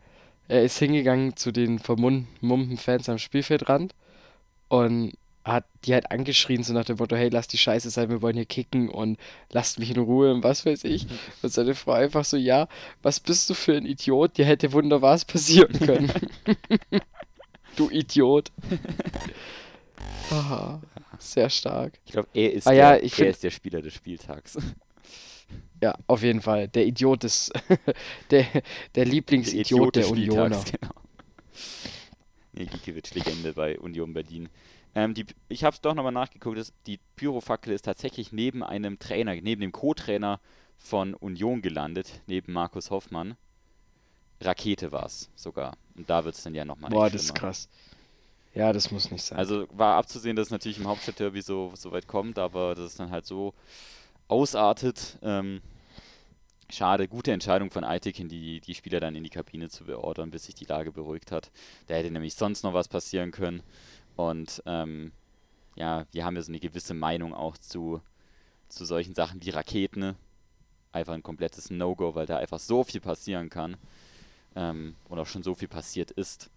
er 0.47 0.63
ist 0.63 0.77
hingegangen 0.79 1.35
zu 1.35 1.51
den 1.51 1.79
vermummten 1.79 2.77
Fans 2.77 3.09
am 3.09 3.17
Spielfeldrand 3.19 3.93
und 4.69 5.13
hat 5.45 5.65
die 5.85 5.93
halt 5.93 6.09
angeschrien, 6.11 6.63
so 6.63 6.73
nach 6.73 6.85
dem 6.85 6.97
Motto, 6.97 7.15
hey, 7.15 7.29
lass 7.29 7.47
die 7.47 7.59
Scheiße 7.59 7.91
sein, 7.91 8.09
wir 8.09 8.21
wollen 8.23 8.35
hier 8.35 8.45
kicken 8.47 8.89
und 8.89 9.19
lasst 9.51 9.77
mich 9.77 9.91
in 9.91 9.97
Ruhe 9.99 10.33
und 10.33 10.43
was 10.43 10.65
weiß 10.65 10.83
ich. 10.85 11.05
Und 11.43 11.53
seine 11.53 11.75
Frau 11.75 11.91
einfach 11.91 12.25
so, 12.25 12.35
ja, 12.35 12.67
was 13.03 13.19
bist 13.19 13.47
du 13.49 13.53
für 13.53 13.77
ein 13.77 13.85
Idiot? 13.85 14.37
Dir 14.39 14.45
hätte 14.45 14.73
wunder 14.73 15.03
was 15.03 15.23
passieren 15.23 15.71
können. 15.79 16.11
du 17.75 17.89
Idiot. 17.91 18.51
Aha, 20.31 20.81
sehr 21.19 21.49
stark. 21.51 21.93
Ich 22.05 22.11
glaube, 22.13 22.27
er, 22.33 22.51
ist 22.51 22.65
Ah 22.67 22.71
der, 22.71 22.79
ja, 22.79 22.95
er 22.95 23.09
find- 23.09 23.29
ist 23.29 23.43
der 23.43 23.51
Spieler 23.51 23.81
des 23.81 23.93
Spieltags. 23.93 24.57
Ja, 25.83 25.93
auf 26.07 26.23
jeden 26.23 26.41
Fall. 26.41 26.69
Der 26.69 26.87
Idiot 26.87 27.23
ist 27.25 27.51
der, 28.31 28.47
der 28.95 29.05
Lieblingsidiot 29.05 29.95
der 29.95 30.01
des 30.03 30.11
Unioner. 30.11 30.55
Spieltags, 30.55 30.71
Genau. 30.81 30.93
Nee, 32.53 32.65
Gikiewicz, 32.65 33.13
Legende 33.13 33.53
bei 33.53 33.77
Union 33.77 34.13
Berlin. 34.13 34.49
Ähm, 34.95 35.13
die, 35.13 35.25
ich 35.49 35.63
habe 35.63 35.75
es 35.75 35.81
doch 35.81 35.93
nochmal 35.93 36.13
nachgeguckt, 36.13 36.57
das, 36.57 36.73
die 36.87 36.99
Pyrofackel 37.17 37.73
ist 37.73 37.83
tatsächlich 37.83 38.31
neben 38.31 38.63
einem 38.63 38.97
Trainer, 38.97 39.35
neben 39.35 39.61
dem 39.61 39.73
Co-Trainer 39.73 40.39
von 40.77 41.13
Union 41.13 41.61
gelandet, 41.61 42.21
neben 42.27 42.53
Markus 42.53 42.89
Hoffmann. 42.91 43.35
Rakete 44.41 44.91
war 44.91 45.05
es 45.05 45.29
sogar. 45.35 45.77
Und 45.95 46.09
da 46.09 46.23
wird 46.23 46.35
es 46.35 46.43
dann 46.43 46.55
ja 46.55 46.65
nochmal 46.65 46.91
Boah, 46.91 47.09
das 47.09 47.23
ist 47.23 47.35
krass. 47.35 47.69
Ja, 48.53 48.71
das 48.71 48.89
muss 48.89 49.11
nicht 49.11 49.23
sein. 49.23 49.37
Also 49.37 49.67
war 49.71 49.97
abzusehen, 49.97 50.35
dass 50.35 50.47
es 50.47 50.51
natürlich 50.51 50.79
im 50.79 50.87
Hauptstadtderby 50.87 51.41
so, 51.41 51.73
so 51.75 51.91
weit 51.91 52.07
kommt, 52.07 52.39
aber 52.39 52.73
dass 52.73 52.85
es 52.85 52.95
dann 52.95 53.11
halt 53.11 53.25
so 53.25 53.53
ausartet. 54.29 55.17
Ähm, 55.21 55.61
schade, 56.69 57.09
gute 57.09 57.33
Entscheidung 57.33 57.69
von 57.69 57.83
Aitekin, 57.83 58.29
die, 58.29 58.61
die 58.61 58.73
Spieler 58.73 59.01
dann 59.01 59.15
in 59.15 59.23
die 59.23 59.29
Kabine 59.29 59.69
zu 59.69 59.83
beordern, 59.83 60.31
bis 60.31 60.45
sich 60.45 60.55
die 60.55 60.65
Lage 60.65 60.93
beruhigt 60.93 61.31
hat. 61.33 61.51
Da 61.87 61.95
hätte 61.95 62.11
nämlich 62.11 62.35
sonst 62.35 62.63
noch 62.63 62.73
was 62.73 62.87
passieren 62.87 63.31
können. 63.31 63.61
Und 64.15 64.63
ähm, 64.65 65.11
ja, 65.75 66.05
wir 66.11 66.25
haben 66.25 66.35
ja 66.35 66.41
so 66.41 66.51
eine 66.51 66.59
gewisse 66.59 66.93
Meinung 66.93 67.33
auch 67.33 67.57
zu, 67.57 68.01
zu 68.69 68.85
solchen 68.85 69.13
Sachen 69.15 69.43
wie 69.43 69.49
Raketen. 69.49 69.99
ne? 69.99 70.15
Einfach 70.91 71.13
ein 71.13 71.23
komplettes 71.23 71.69
No-Go, 71.69 72.15
weil 72.15 72.25
da 72.25 72.37
einfach 72.37 72.59
so 72.59 72.83
viel 72.83 73.01
passieren 73.01 73.49
kann. 73.49 73.77
Ähm, 74.55 74.95
und 75.09 75.19
auch 75.19 75.27
schon 75.27 75.43
so 75.43 75.53
viel 75.53 75.67
passiert 75.67 76.11
ist. 76.11 76.49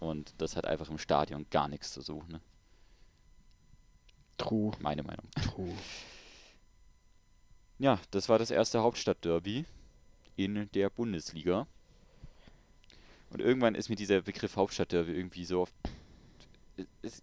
Und 0.00 0.34
das 0.38 0.56
hat 0.56 0.66
einfach 0.66 0.90
im 0.90 0.98
Stadion 0.98 1.46
gar 1.50 1.68
nichts 1.68 1.92
zu 1.92 2.00
suchen. 2.00 2.32
Ne? 2.32 2.40
True, 4.36 4.72
Meine 4.80 5.02
Meinung. 5.04 5.26
true. 5.40 5.72
Ja, 7.78 8.00
das 8.10 8.28
war 8.28 8.38
das 8.38 8.50
erste 8.50 8.80
Hauptstadtderby 8.82 9.64
in 10.36 10.68
der 10.72 10.90
Bundesliga. 10.90 11.66
Und 13.30 13.40
irgendwann 13.40 13.74
ist 13.74 13.88
mir 13.88 13.96
dieser 13.96 14.22
Begriff 14.22 14.56
Hauptstadtderby 14.56 15.12
irgendwie 15.12 15.44
so 15.44 15.62
oft. 15.62 15.74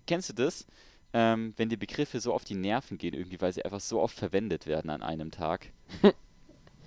Kennst 0.08 0.30
du 0.30 0.34
das? 0.34 0.66
Ähm, 1.14 1.54
wenn 1.58 1.68
die 1.70 1.78
Begriffe 1.78 2.20
so 2.22 2.34
auf 2.34 2.46
die 2.46 2.56
Nerven 2.56 2.98
gehen, 2.98 3.14
irgendwie, 3.14 3.42
weil 3.42 3.52
sie 3.52 3.66
einfach 3.66 3.82
so 3.82 4.00
oft 4.02 4.18
verwendet 4.18 4.66
werden 4.68 4.90
an 4.90 5.02
einem 5.04 5.32
Tag. 5.32 5.68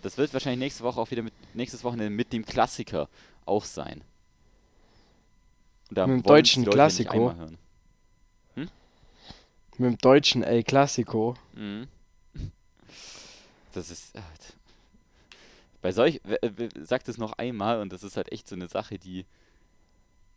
Das 0.03 0.19
wird 0.19 0.35
wahrscheinlich 0.35 0.59
nächste 0.59 0.85
Woche 0.85 1.01
auch 1.01 1.11
wieder 1.11 1.23
mit 1.23 1.33
nächstes 1.55 1.83
Wochenende 1.83 2.11
mit 2.11 2.31
dem 2.35 2.45
Klassiker 2.45 3.09
auch 3.47 3.65
sein. 3.65 4.05
Da 5.91 6.07
Mit 6.07 6.17
dem 6.19 6.23
deutschen 6.25 6.65
Klassiko? 6.67 7.35
hören. 7.35 7.57
Mit 8.55 8.71
dem 9.79 9.97
deutschen 9.97 10.43
El 10.43 10.63
Clasico. 10.63 11.37
Mhm. 11.55 11.89
Das 13.73 13.91
ist. 13.91 14.15
äh, 14.15 14.21
Bei 15.81 15.91
solch. 15.91 16.21
Sagt 16.83 17.09
es 17.09 17.17
noch 17.17 17.33
einmal 17.33 17.81
und 17.81 17.91
das 17.91 18.03
ist 18.03 18.19
halt 18.19 18.31
echt 18.31 18.47
so 18.47 18.55
eine 18.57 18.69
Sache, 18.69 18.99
die. 18.99 19.25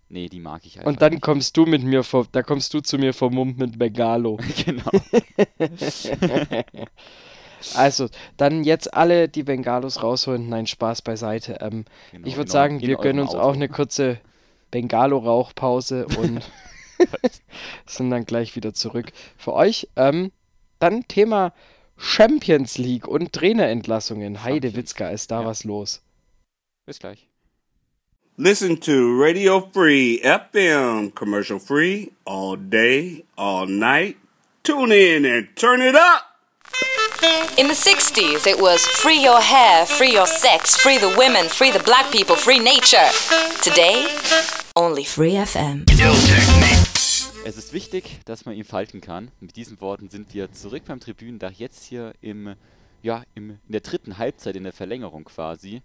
Nee, 0.09 0.29
die 0.29 0.39
mag 0.39 0.65
ich 0.65 0.77
einfach. 0.77 0.87
Und 0.89 1.01
dann 1.01 1.13
nicht. 1.13 1.21
kommst 1.21 1.57
du 1.57 1.65
mit 1.65 1.83
mir 1.83 2.03
vor, 2.03 2.27
da 2.31 2.41
kommst 2.41 2.73
du 2.73 2.79
zu 2.79 2.97
mir 2.97 3.13
vermummt 3.13 3.57
mit 3.57 3.77
Bengalo. 3.77 4.39
genau. 4.65 4.91
Also, 7.73 8.07
dann 8.37 8.63
jetzt 8.63 8.93
alle 8.93 9.27
die 9.27 9.41
Bengalos 9.41 10.03
rausholen. 10.03 10.47
Nein, 10.47 10.67
Spaß 10.67 11.01
beiseite. 11.01 11.57
Ähm, 11.61 11.85
genau 12.11 12.27
ich 12.27 12.33
würde 12.35 12.41
eurem- 12.41 12.47
sagen, 12.49 12.81
wir 12.81 12.97
gönnen 12.97 13.19
uns 13.21 13.31
Auto. 13.31 13.41
auch 13.41 13.53
eine 13.55 13.67
kurze 13.67 14.19
Bengalo-Rauchpause 14.69 16.05
und 16.19 16.47
sind 17.87 18.11
dann 18.11 18.25
gleich 18.25 18.55
wieder 18.55 18.75
zurück. 18.75 19.11
Für 19.37 19.53
euch, 19.53 19.89
ähm, 19.95 20.31
dann 20.79 21.07
Thema 21.07 21.51
Champions 21.97 22.77
League 22.77 23.07
und 23.07 23.33
Trainerentlassungen. 23.33 24.43
Heide 24.43 24.75
Witzka, 24.75 25.09
ist 25.09 25.31
da 25.31 25.41
ja. 25.41 25.47
was 25.47 25.63
los? 25.63 26.03
Bis 26.85 26.99
gleich. 26.99 27.27
Listen 28.39 28.77
to 28.77 29.19
Radio 29.19 29.61
Free 29.61 30.21
FM, 30.23 31.15
commercial 31.15 31.57
free, 31.57 32.11
all 32.23 32.55
day, 32.55 33.25
all 33.35 33.65
night. 33.65 34.17
Tune 34.61 34.91
in 34.91 35.25
and 35.25 35.47
turn 35.55 35.81
it 35.81 35.95
up. 35.95 36.37
In 37.57 37.67
the 37.67 37.73
60s, 37.73 38.45
it 38.45 38.61
was 38.61 38.85
free 38.85 39.23
your 39.23 39.41
hair, 39.41 39.87
free 39.87 40.13
your 40.13 40.27
sex, 40.27 40.77
free 40.77 40.99
the 40.99 41.11
women, 41.17 41.49
free 41.49 41.71
the 41.71 41.79
black 41.79 42.11
people, 42.11 42.35
free 42.35 42.59
nature. 42.59 43.09
Today, 43.63 44.05
only 44.75 45.03
free 45.03 45.33
FM. 45.33 45.85
Es 47.43 47.57
ist 47.57 47.73
wichtig, 47.73 48.19
dass 48.25 48.45
man 48.45 48.53
ihn 48.53 48.65
falten 48.65 49.01
kann. 49.01 49.31
Mit 49.39 49.55
diesen 49.55 49.81
Worten 49.81 50.11
sind 50.11 50.35
wir 50.35 50.51
zurück 50.51 50.83
beim 50.85 50.99
Tribünendach, 50.99 51.53
jetzt 51.53 51.85
hier 51.85 52.13
im, 52.21 52.53
ja, 53.01 53.23
im, 53.33 53.49
in 53.49 53.71
der 53.71 53.81
dritten 53.81 54.19
Halbzeit, 54.19 54.55
in 54.55 54.63
der 54.63 54.73
Verlängerung 54.73 55.23
quasi. 55.23 55.81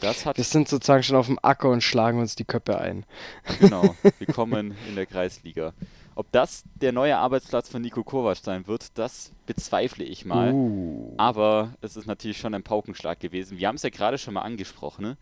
Das 0.00 0.26
hat 0.26 0.36
Wir 0.36 0.44
sind 0.44 0.68
sozusagen 0.68 1.02
schon 1.02 1.16
auf 1.16 1.26
dem 1.26 1.38
Acker 1.42 1.70
und 1.70 1.82
schlagen 1.82 2.18
uns 2.18 2.34
die 2.34 2.44
Köpfe 2.44 2.78
ein. 2.78 3.04
Genau, 3.60 3.94
willkommen 4.18 4.76
in 4.88 4.96
der 4.96 5.06
Kreisliga. 5.06 5.72
Ob 6.16 6.30
das 6.30 6.64
der 6.76 6.92
neue 6.92 7.16
Arbeitsplatz 7.16 7.68
von 7.68 7.82
Nico 7.82 8.04
Kovac 8.04 8.36
sein 8.36 8.66
wird, 8.66 8.96
das 8.98 9.32
bezweifle 9.46 10.04
ich 10.04 10.24
mal. 10.24 10.52
Uh. 10.52 11.12
Aber 11.16 11.74
es 11.80 11.96
ist 11.96 12.06
natürlich 12.06 12.38
schon 12.38 12.54
ein 12.54 12.62
Paukenschlag 12.62 13.18
gewesen. 13.18 13.58
Wir 13.58 13.68
haben 13.68 13.76
es 13.76 13.82
ja 13.82 13.90
gerade 13.90 14.18
schon 14.18 14.34
mal 14.34 14.42
angesprochen, 14.42 15.02
ne? 15.02 15.16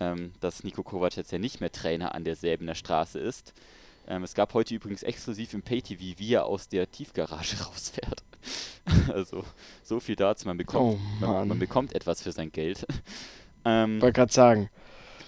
ähm, 0.00 0.32
dass 0.40 0.64
Nico 0.64 0.82
Kovac 0.82 1.16
jetzt 1.16 1.32
ja 1.32 1.38
nicht 1.38 1.60
mehr 1.60 1.70
Trainer 1.70 2.14
an 2.14 2.24
der 2.24 2.34
Säbener 2.36 2.74
Straße 2.74 3.18
ist. 3.18 3.52
Ähm, 4.06 4.22
es 4.22 4.34
gab 4.34 4.54
heute 4.54 4.74
übrigens 4.74 5.02
exklusiv 5.02 5.52
im 5.52 5.62
Pay-TV, 5.62 6.18
wie 6.18 6.32
er 6.32 6.46
aus 6.46 6.68
der 6.68 6.90
Tiefgarage 6.90 7.62
rausfährt. 7.64 8.22
also 9.12 9.44
so 9.82 10.00
viel 10.00 10.16
dazu. 10.16 10.46
Man 10.48 10.56
bekommt, 10.56 10.98
Oh, 11.20 11.26
man, 11.26 11.48
man 11.48 11.58
bekommt 11.58 11.94
etwas 11.94 12.22
für 12.22 12.32
sein 12.32 12.50
Geld. 12.50 12.86
Ähm, 13.68 14.00
Wollte 14.00 14.14
gerade 14.14 14.32
sagen, 14.32 14.70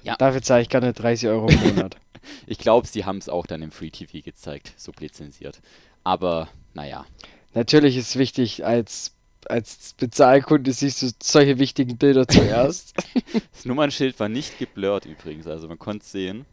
Ja. 0.02 0.16
dafür 0.16 0.42
zahle 0.42 0.62
ich 0.62 0.68
gerne 0.68 0.92
30 0.92 1.28
Euro 1.28 1.48
im 1.48 1.60
Monat. 1.74 1.96
Ich 2.46 2.58
glaube, 2.58 2.86
sie 2.86 3.06
haben 3.06 3.16
es 3.16 3.30
auch 3.30 3.46
dann 3.46 3.62
im 3.62 3.70
Free 3.70 3.88
TV 3.88 4.18
gezeigt, 4.22 4.74
so 4.76 4.92
lizenziert. 5.00 5.60
Aber 6.04 6.48
naja, 6.74 7.06
Natürlich 7.54 7.96
ist 7.96 8.16
wichtig, 8.16 8.64
als, 8.64 9.12
als 9.46 9.94
Bezahlkunde 9.94 10.72
siehst 10.72 11.02
du 11.02 11.10
solche 11.20 11.58
wichtigen 11.58 11.96
Bilder 11.96 12.28
zuerst. 12.28 12.94
das 13.52 13.64
Nummernschild 13.64 14.20
war 14.20 14.28
nicht 14.28 14.58
geblurrt 14.58 15.04
übrigens, 15.04 15.46
also 15.46 15.66
man 15.66 15.78
konnte 15.78 16.04
es 16.04 16.12
sehen. 16.12 16.46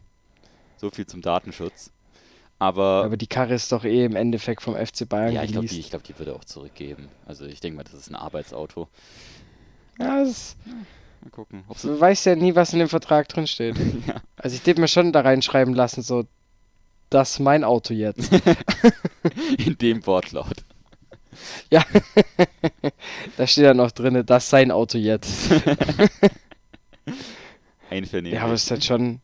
So 0.76 0.90
viel 0.90 1.06
zum 1.06 1.22
Datenschutz. 1.22 1.92
Aber, 2.58 3.04
Aber 3.04 3.16
die 3.16 3.28
Karre 3.28 3.54
ist 3.54 3.70
doch 3.70 3.84
eh 3.84 4.04
im 4.04 4.16
Endeffekt 4.16 4.62
vom 4.62 4.74
FC 4.74 5.08
Bayern 5.08 5.32
ja, 5.32 5.44
ich 5.44 5.52
glaube, 5.52 5.68
die, 5.68 5.78
ich 5.78 5.90
glaub, 5.90 6.02
die 6.02 6.18
würde 6.18 6.32
er 6.32 6.36
auch 6.36 6.44
zurückgeben. 6.44 7.08
Also 7.24 7.44
ich 7.46 7.60
denke 7.60 7.76
mal, 7.76 7.84
das 7.84 7.94
ist 7.94 8.10
ein 8.10 8.16
Arbeitsauto. 8.16 8.88
Ja, 10.00 10.24
das, 10.24 10.56
Mal 11.22 11.30
gucken. 11.30 11.64
Du 11.82 12.00
weißt 12.00 12.26
ja 12.26 12.36
nie, 12.36 12.54
was 12.54 12.72
in 12.72 12.78
dem 12.78 12.88
Vertrag 12.88 13.28
drin 13.28 13.46
steht. 13.46 13.76
Ja. 14.06 14.16
Also 14.36 14.56
ich 14.56 14.66
hätte 14.66 14.80
mir 14.80 14.88
schon 14.88 15.12
da 15.12 15.20
reinschreiben 15.20 15.74
lassen, 15.74 16.02
so, 16.02 16.24
das 17.10 17.32
ist 17.32 17.38
mein 17.40 17.64
Auto 17.64 17.92
jetzt. 17.92 18.30
in 19.58 19.76
dem 19.78 20.06
Wortlaut. 20.06 20.64
ja, 21.70 21.84
da 23.36 23.46
steht 23.46 23.64
ja 23.64 23.74
noch 23.74 23.90
drin, 23.90 24.24
das 24.24 24.44
ist 24.44 24.50
sein 24.50 24.70
Auto 24.70 24.98
jetzt. 24.98 25.50
Einvernehmlich. 27.90 28.34
Ja, 28.34 28.44
aber 28.44 28.54
es 28.54 28.64
ist 28.64 28.70
halt 28.70 28.84
schon. 28.84 29.20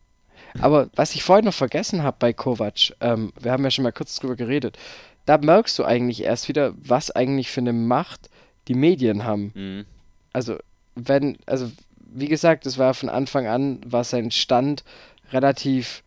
Aber 0.59 0.89
was 0.95 1.15
ich 1.15 1.23
vorhin 1.23 1.45
noch 1.45 1.53
vergessen 1.53 2.03
habe 2.03 2.17
bei 2.19 2.33
Kovac, 2.33 2.93
ähm, 3.01 3.33
wir 3.39 3.51
haben 3.51 3.63
ja 3.63 3.71
schon 3.71 3.83
mal 3.83 3.91
kurz 3.91 4.15
drüber 4.15 4.35
geredet, 4.35 4.77
da 5.25 5.37
merkst 5.37 5.77
du 5.79 5.83
eigentlich 5.83 6.23
erst 6.23 6.47
wieder, 6.47 6.73
was 6.77 7.11
eigentlich 7.11 7.49
für 7.49 7.61
eine 7.61 7.73
Macht 7.73 8.29
die 8.67 8.75
Medien 8.75 9.23
haben. 9.25 9.51
Mhm. 9.53 9.85
Also, 10.33 10.57
wenn, 10.95 11.37
also, 11.45 11.71
wie 12.13 12.27
gesagt, 12.27 12.65
es 12.65 12.77
war 12.77 12.93
von 12.93 13.09
Anfang 13.09 13.47
an, 13.47 13.79
war 13.85 14.03
sein 14.03 14.31
Stand 14.31 14.83
relativ, 15.31 16.03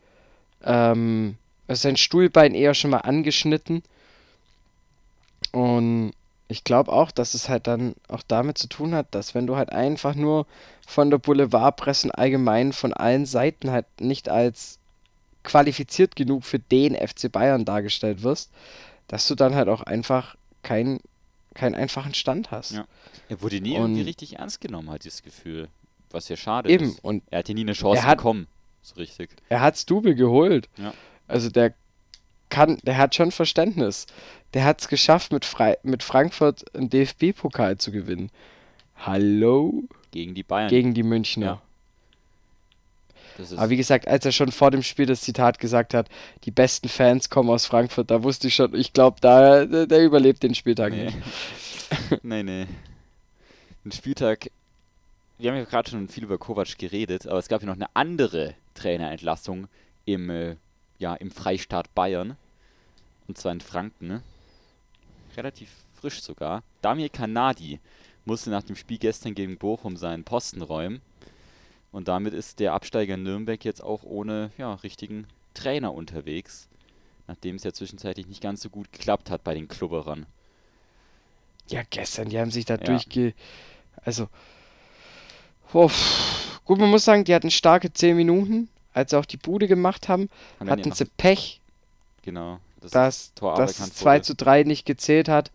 ähm, 0.65 1.37
also 1.67 1.83
sein 1.83 1.97
Stuhlbein 1.97 2.55
eher 2.55 2.75
schon 2.75 2.91
mal 2.91 2.99
angeschnitten. 2.99 3.83
Und 5.53 6.13
ich 6.49 6.65
glaube 6.65 6.93
auch, 6.93 7.11
dass 7.11 7.35
es 7.35 7.49
halt 7.49 7.67
dann 7.67 7.95
auch 8.09 8.23
damit 8.27 8.59
zu 8.59 8.69
tun 8.69 8.95
hat, 8.95 9.15
dass 9.15 9.35
wenn 9.35 9.47
du 9.47 9.57
halt 9.57 9.71
einfach 9.73 10.15
nur 10.15 10.47
von 10.87 11.11
der 11.11 11.19
Boulevardpresse 11.19 12.17
allgemein 12.17 12.73
von 12.73 12.93
allen 12.93 13.27
Seiten 13.27 13.71
halt 13.71 13.87
nicht 14.01 14.29
als 14.29 14.79
qualifiziert 15.45 16.17
genug 16.17 16.45
für 16.45 16.59
den 16.59 16.95
FC 16.95 17.31
Bayern 17.31 17.65
dargestellt 17.65 18.23
wirst, 18.23 18.51
dass 19.09 19.27
du 19.29 19.35
dann 19.35 19.55
halt 19.55 19.69
auch 19.69 19.83
einfach 19.83 20.37
keinen 20.63 21.01
keinen 21.55 21.75
einfachen 21.75 22.15
Stand 22.15 22.51
hast. 22.51 22.73
Ja. 22.73 22.87
Er 23.29 23.43
wurde 23.43 23.61
nie 23.61 23.73
Und- 23.75 23.83
irgendwie 23.83 24.03
richtig 24.03 24.39
ernst 24.39 24.61
genommen, 24.61 24.91
hat 24.91 25.05
dieses 25.05 25.23
Gefühl. 25.23 25.69
Was 26.11 26.29
ja 26.29 26.37
schade 26.37 26.69
Eben, 26.71 26.87
ist. 26.87 27.05
und 27.05 27.23
Er 27.31 27.41
hatte 27.41 27.55
nie 27.55 27.63
eine 27.63 27.73
Chance 27.75 28.05
hat- 28.05 28.19
bekommen. 28.19 28.47
So 28.83 28.95
richtig. 28.95 29.31
er 29.49 29.61
hat's 29.61 29.85
Double 29.87 30.15
geholt. 30.15 30.69
Ja. 30.79 30.95
Also 31.27 31.51
der 31.51 31.75
kann, 32.49 32.79
der 32.85 32.97
hat 32.97 33.15
schon 33.15 33.31
Verständnis. 33.31 34.07
Der 34.55 34.65
hat's 34.65 34.89
geschafft, 34.89 35.33
mit, 35.33 35.45
Frei 35.45 35.77
mit 35.83 36.03
Frankfurt 36.03 36.75
einen 36.75 36.89
DFB-Pokal 36.89 37.77
zu 37.77 37.93
gewinnen. 37.93 38.31
Hallo? 38.97 39.85
Gegen 40.11 40.35
die 40.35 40.43
Bayern. 40.43 40.71
Gegen 40.71 40.95
die 40.95 41.03
Münchner. 41.03 41.61
Ja. 43.39 43.43
ist, 43.43 43.53
Aber 43.59 43.69
wie 43.69 43.77
gesagt, 43.77 44.09
als 44.09 44.25
er 44.25 44.33
schon 44.33 44.51
vor 44.51 44.71
dem 44.71 44.83
Spiel 44.83 45.05
das 45.07 45.21
Zitat 45.21 45.59
gesagt 45.59 45.93
hat, 45.93 46.09
die 46.45 46.51
besten 46.51 46.89
Fans 46.89 47.29
kommen 47.29 47.51
aus 47.51 47.67
Frankfurt, 47.67 48.11
da 48.11 48.23
wusste 48.23 48.49
ich 48.49 48.55
schon, 48.55 48.75
ich 48.75 48.95
glaube, 48.95 49.19
da, 49.21 49.67
der, 49.67 49.87
der 49.87 50.03
überlebt 50.03 50.43
den 50.43 50.55
Spieltag 50.55 50.93
nee. 50.93 51.05
nicht. 51.07 51.19
nee, 52.23 52.43
nee. 52.43 52.67
Ein 53.85 53.93
Spieltag. 53.93 54.51
Wir 55.39 55.51
haben 55.51 55.59
ja 55.59 55.65
gerade 55.65 55.89
schon 55.89 56.09
viel 56.09 56.25
über 56.25 56.37
Kovac 56.37 56.79
geredet, 56.79 57.29
aber 57.29 57.39
es 57.39 57.47
gab 57.47 57.63
ja 57.63 57.67
noch 57.69 57.77
eine 57.77 57.95
andere 57.95 58.55
Trainerentlassung 58.75 59.69
im, 60.05 60.31
äh, 60.31 60.57
ja, 60.99 61.15
im 61.15 61.31
Freistaat 61.31 61.95
Bayern. 61.95 62.37
Und 63.29 63.39
zwar 63.39 63.53
in 63.53 63.61
Franken. 63.61 64.09
Ne? 64.09 64.23
Relativ 65.37 65.71
frisch 65.95 66.23
sogar. 66.23 66.65
Damir 66.83 67.09
Kanadi 67.09 67.79
musste 68.25 68.51
nach 68.51 68.65
dem 68.65 68.75
Spiel 68.75 68.99
gestern 68.99 69.35
gegen 69.35 69.59
Bochum 69.59 69.97
seinen 69.97 70.25
Posten 70.25 70.61
räumen. 70.61 71.03
Und 71.93 72.09
damit 72.09 72.35
ist 72.35 72.59
der 72.59 72.73
Absteiger 72.73 73.17
Nürnberg 73.17 73.65
jetzt 73.65 73.83
auch 73.83 74.03
ohne 74.03 74.51
ja, 74.59 74.75
richtigen 74.75 75.29
Trainer 75.55 75.95
unterwegs. 75.95 76.69
Nachdem 77.29 77.57
es 77.57 77.65
ja 77.65 77.73
zwischenzeitlich 77.73 78.27
nicht 78.27 78.43
ganz 78.43 78.61
so 78.61 78.71
gut 78.71 78.93
geklappt 78.93 79.31
hat 79.31 79.45
bei 79.45 79.55
den 79.55 79.69
Klubberern. 79.69 80.27
Ja, 81.69 81.83
gestern, 81.89 82.29
die 82.29 82.41
haben 82.41 82.51
sich 82.51 82.65
da 82.65 82.75
Ja. 82.75 82.81
durchge... 82.81 83.35
Also... 84.03 84.29
Pff. 85.73 86.61
gut, 86.65 86.79
man 86.79 86.91
muss 86.91 87.05
sagen, 87.05 87.25
die 87.25 87.35
hatten 87.35 87.51
starke 87.51 87.93
10 87.93 88.17
Minuten, 88.17 88.69
als 88.93 89.11
sie 89.11 89.19
auch 89.19 89.25
die 89.27 89.37
Bude 89.37 89.69
gemacht 89.69 90.09
haben, 90.09 90.29
dann 90.59 90.71
hatten 90.71 90.93
sie 90.93 91.05
Pech, 91.05 91.61
Genau. 92.23 92.59
Das 92.81 92.91
dass 92.93 93.35
Tor 93.35 93.55
das 93.57 93.71
aberkannt 93.77 93.95
2 93.97 94.15
wurde. 94.15 94.23
zu 94.23 94.35
3 94.37 94.63
nicht 94.65 94.87
gezählt 94.87 95.29
hat. 95.29 95.51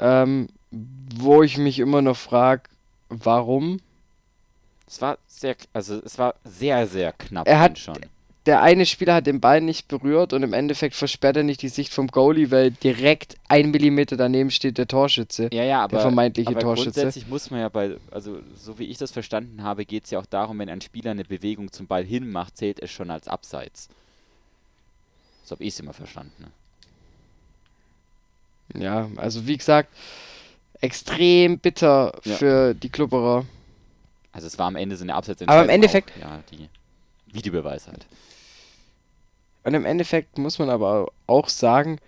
Ähm, 0.00 0.48
wo 0.70 1.42
ich 1.42 1.58
mich 1.58 1.78
immer 1.78 2.02
noch 2.02 2.16
frage, 2.16 2.62
warum? 3.08 3.80
Es 4.86 5.00
war 5.00 5.18
sehr, 5.26 5.56
also 5.72 6.00
es 6.04 6.18
war 6.18 6.34
sehr, 6.44 6.86
sehr 6.86 7.12
knapp 7.12 7.46
Er 7.48 7.60
hat- 7.60 7.78
schon. 7.78 7.98
Der 8.46 8.62
eine 8.62 8.86
Spieler 8.86 9.14
hat 9.16 9.26
den 9.26 9.40
Ball 9.40 9.60
nicht 9.60 9.88
berührt 9.88 10.32
und 10.32 10.44
im 10.44 10.52
Endeffekt 10.52 10.94
versperrt 10.94 11.36
er 11.36 11.42
nicht 11.42 11.62
die 11.62 11.68
Sicht 11.68 11.92
vom 11.92 12.06
Goalie, 12.06 12.52
weil 12.52 12.70
direkt 12.70 13.36
ein 13.48 13.72
Millimeter 13.72 14.16
daneben 14.16 14.52
steht 14.52 14.78
der 14.78 14.86
Torschütze. 14.86 15.50
Ja, 15.52 15.64
ja, 15.64 15.82
aber, 15.82 15.98
vermeintliche 16.00 16.50
aber 16.50 16.60
Torschütze. 16.60 16.92
grundsätzlich 17.00 17.26
muss 17.26 17.50
man 17.50 17.58
ja 17.60 17.68
bei, 17.68 17.96
also 18.12 18.38
so 18.56 18.78
wie 18.78 18.84
ich 18.84 18.98
das 18.98 19.10
verstanden 19.10 19.64
habe, 19.64 19.84
geht 19.84 20.04
es 20.04 20.10
ja 20.12 20.20
auch 20.20 20.26
darum, 20.26 20.60
wenn 20.60 20.68
ein 20.68 20.80
Spieler 20.80 21.10
eine 21.10 21.24
Bewegung 21.24 21.72
zum 21.72 21.88
Ball 21.88 22.04
hin 22.04 22.30
macht, 22.30 22.56
zählt 22.56 22.80
es 22.80 22.92
schon 22.92 23.10
als 23.10 23.26
Abseits. 23.26 23.88
So 25.44 25.52
habe 25.56 25.64
ich 25.64 25.74
es 25.74 25.80
immer 25.80 25.92
verstanden. 25.92 26.32
ne? 28.74 28.82
Ja, 28.82 29.08
also 29.16 29.46
wie 29.46 29.56
gesagt, 29.56 29.88
extrem 30.80 31.58
bitter 31.58 32.12
Ja. 32.24 32.34
für 32.36 32.74
die 32.74 32.90
Klubberer. 32.90 33.44
Also 34.32 34.46
es 34.46 34.58
war 34.58 34.66
am 34.66 34.76
Ende 34.76 34.96
so 34.96 35.02
eine 35.04 35.14
Abseits. 35.14 35.42
Aber 35.46 35.64
im 35.64 35.68
Endeffekt- 35.70 36.12
Auch, 36.18 36.20
ja, 36.20 36.40
die 36.52 36.68
Videobeweis 37.34 37.88
halt. 37.88 38.06
Und 39.66 39.74
im 39.74 39.84
Endeffekt 39.84 40.38
muss 40.38 40.60
man 40.60 40.70
aber 40.70 41.08
auch 41.26 41.48
sagen, 41.48 41.98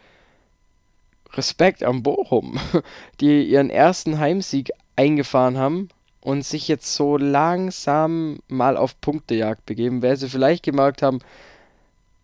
Respekt 1.32 1.82
am 1.82 2.04
Bochum, 2.04 2.58
die 3.20 3.42
ihren 3.42 3.68
ersten 3.68 4.20
Heimsieg 4.20 4.70
eingefahren 4.94 5.58
haben 5.58 5.88
und 6.20 6.44
sich 6.44 6.68
jetzt 6.68 6.94
so 6.94 7.16
langsam 7.16 8.38
mal 8.46 8.76
auf 8.76 9.00
Punktejagd 9.00 9.66
begeben, 9.66 10.02
weil 10.02 10.16
sie 10.16 10.28
vielleicht 10.28 10.62
gemerkt 10.62 11.02
haben, 11.02 11.18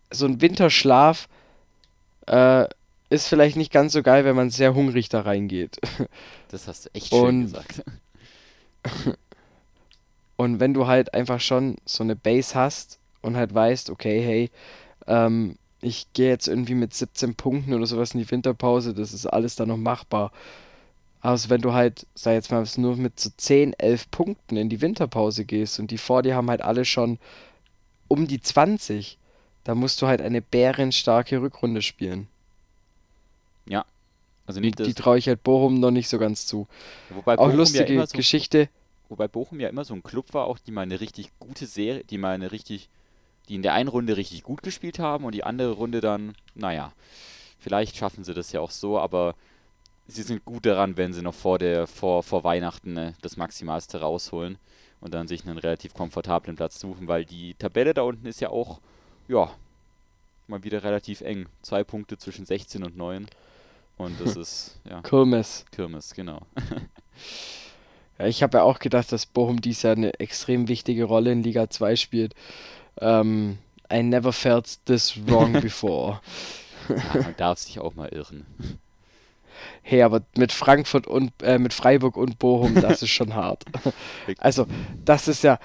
so 0.09 0.25
ein 0.25 0.39
Winterschlaf 0.39 1.27
äh, 2.27 2.65
ist 3.09 3.27
vielleicht 3.27 3.57
nicht 3.57 3.73
ganz 3.73 3.91
so 3.91 4.03
geil, 4.03 4.23
wenn 4.23 4.37
man 4.37 4.49
sehr 4.51 4.73
hungrig 4.73 5.09
da 5.09 5.19
reingeht. 5.21 5.77
Das 6.49 6.69
hast 6.69 6.85
du 6.85 6.89
echt 6.93 7.09
schön 7.09 7.19
Und- 7.25 7.41
gesagt. 7.43 7.83
Und 10.37 10.59
wenn 10.61 10.73
du 10.73 10.87
halt 10.87 11.13
einfach 11.13 11.41
schon 11.41 11.75
so 11.85 12.03
eine 12.03 12.15
Base 12.15 12.55
hast 12.55 12.99
und 13.21 13.35
halt 13.35 13.53
weißt, 13.53 13.89
okay, 13.89 14.21
hey, 14.21 14.49
ähm, 15.07 15.57
ich 15.81 16.07
gehe 16.13 16.29
jetzt 16.29 16.47
irgendwie 16.47 16.75
mit 16.75 16.93
17 16.93 17.35
Punkten 17.35 17.73
oder 17.73 17.85
sowas 17.85 18.13
in 18.13 18.19
die 18.21 18.31
Winterpause, 18.31 18.93
das 18.93 19.13
ist 19.13 19.25
alles 19.25 19.55
dann 19.55 19.69
noch 19.69 19.77
machbar. 19.77 20.31
Also 21.21 21.49
wenn 21.49 21.61
du 21.61 21.73
halt, 21.73 22.05
sag 22.15 22.33
jetzt 22.33 22.51
mal, 22.51 22.65
nur 22.77 22.97
mit 22.97 23.19
so 23.19 23.29
10, 23.35 23.73
11 23.73 24.11
Punkten 24.11 24.57
in 24.57 24.69
die 24.69 24.81
Winterpause 24.81 25.45
gehst 25.45 25.79
und 25.79 25.91
die 25.91 25.97
vor 25.97 26.21
dir 26.23 26.35
haben 26.35 26.49
halt 26.49 26.61
alle 26.61 26.85
schon 26.85 27.19
um 28.07 28.27
die 28.27 28.41
20, 28.41 29.17
da 29.63 29.75
musst 29.75 30.01
du 30.01 30.07
halt 30.07 30.21
eine 30.21 30.41
bärenstarke 30.41 31.41
Rückrunde 31.41 31.81
spielen. 31.81 32.27
Also 34.45 34.61
Die, 34.61 34.67
nicht 34.67 34.79
das, 34.79 34.87
die 34.87 34.93
traue 34.93 35.17
ich 35.17 35.27
halt 35.27 35.43
Bochum 35.43 35.79
noch 35.79 35.91
nicht 35.91 36.07
so 36.07 36.19
ganz 36.19 36.45
zu. 36.45 36.67
wobei 37.09 37.37
Auch 37.37 37.37
Bochum 37.37 37.57
lustige 37.57 37.85
ja 37.85 37.93
immer 37.95 38.07
so 38.07 38.17
Geschichte. 38.17 38.69
Wobei 39.09 39.27
Bochum 39.27 39.59
ja 39.59 39.69
immer 39.69 39.85
so 39.85 39.93
ein 39.93 40.03
Club 40.03 40.33
war, 40.33 40.45
auch 40.45 40.59
die 40.59 40.71
mal 40.71 40.81
eine 40.81 40.99
richtig 40.99 41.31
gute 41.39 41.65
Serie, 41.65 42.03
die 42.03 42.17
mal 42.17 42.35
eine 42.35 42.51
richtig, 42.51 42.89
die 43.45 43.55
in 43.55 43.61
der 43.61 43.73
einen 43.73 43.89
Runde 43.89 44.17
richtig 44.17 44.43
gut 44.43 44.63
gespielt 44.63 44.99
haben 44.99 45.25
und 45.25 45.33
die 45.33 45.43
andere 45.43 45.71
Runde 45.71 46.01
dann, 46.01 46.35
naja, 46.53 46.91
vielleicht 47.59 47.97
schaffen 47.97 48.23
sie 48.23 48.33
das 48.33 48.51
ja 48.51 48.61
auch 48.61 48.71
so, 48.71 48.99
aber 48.99 49.35
sie 50.07 50.23
sind 50.23 50.45
gut 50.45 50.65
daran, 50.65 50.97
wenn 50.97 51.13
sie 51.13 51.21
noch 51.21 51.33
vor 51.33 51.59
der, 51.59 51.87
vor, 51.87 52.23
vor 52.23 52.43
Weihnachten 52.43 52.93
ne, 52.93 53.13
das 53.21 53.37
Maximalste 53.37 54.01
rausholen 54.01 54.57
und 55.01 55.13
dann 55.13 55.27
sich 55.27 55.45
einen 55.45 55.57
relativ 55.57 55.93
komfortablen 55.93 56.55
Platz 56.55 56.79
suchen, 56.79 57.07
weil 57.07 57.25
die 57.25 57.53
Tabelle 57.55 57.93
da 57.93 58.03
unten 58.03 58.27
ist 58.27 58.41
ja 58.41 58.49
auch, 58.49 58.79
ja, 59.27 59.51
mal 60.47 60.63
wieder 60.63 60.83
relativ 60.83 61.21
eng. 61.21 61.47
Zwei 61.61 61.83
Punkte 61.83 62.17
zwischen 62.17 62.45
16 62.45 62.83
und 62.83 62.97
9. 62.97 63.27
Und 63.97 64.21
das 64.21 64.35
ist, 64.35 64.79
ja, 64.89 65.01
Kirmes. 65.01 65.65
Kirmes, 65.71 66.13
genau. 66.13 66.41
Ja, 68.17 68.27
ich 68.27 68.43
habe 68.43 68.59
ja 68.59 68.63
auch 68.63 68.79
gedacht, 68.79 69.11
dass 69.11 69.25
Bochum 69.25 69.61
dies 69.61 69.81
Jahr 69.81 69.95
eine 69.95 70.17
extrem 70.19 70.67
wichtige 70.67 71.03
Rolle 71.03 71.31
in 71.31 71.43
Liga 71.43 71.69
2 71.69 71.95
spielt. 71.97 72.33
Ähm, 73.01 73.57
I 73.91 74.01
never 74.01 74.33
felt 74.33 74.79
this 74.85 75.15
wrong 75.27 75.53
before. 75.61 76.21
Ja, 76.89 77.21
man 77.21 77.35
darf 77.37 77.59
sich 77.59 77.79
auch 77.79 77.95
mal 77.95 78.09
irren. 78.09 78.45
Hey, 79.81 80.01
aber 80.01 80.21
mit 80.35 80.51
Frankfurt 80.51 81.07
und 81.07 81.31
äh, 81.41 81.57
mit 81.57 81.73
Freiburg 81.73 82.17
und 82.17 82.39
Bochum, 82.39 82.75
das 82.75 83.01
ist 83.01 83.11
schon 83.11 83.35
hart. 83.35 83.63
Also, 84.39 84.67
das 85.05 85.27
ist 85.27 85.43
ja, 85.43 85.59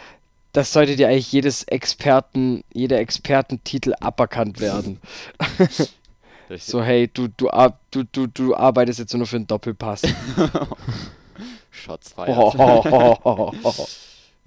das 0.52 0.72
sollte 0.72 0.96
dir 0.96 1.08
eigentlich 1.08 1.32
jedes 1.32 1.64
Experten, 1.64 2.62
jeder 2.72 2.98
Expertentitel 2.98 3.94
aberkannt 4.00 4.60
werden. 4.60 5.00
So, 6.58 6.82
hey, 6.82 7.08
du, 7.08 7.28
du, 7.28 7.48
du, 7.90 8.04
du, 8.04 8.26
du 8.26 8.56
arbeitest 8.56 8.98
jetzt 8.98 9.14
nur 9.14 9.26
für 9.26 9.36
einen 9.36 9.46
Doppelpass. 9.46 10.02
Shots 11.70 12.12
feiert. 12.12 12.36
Oh, 12.36 13.52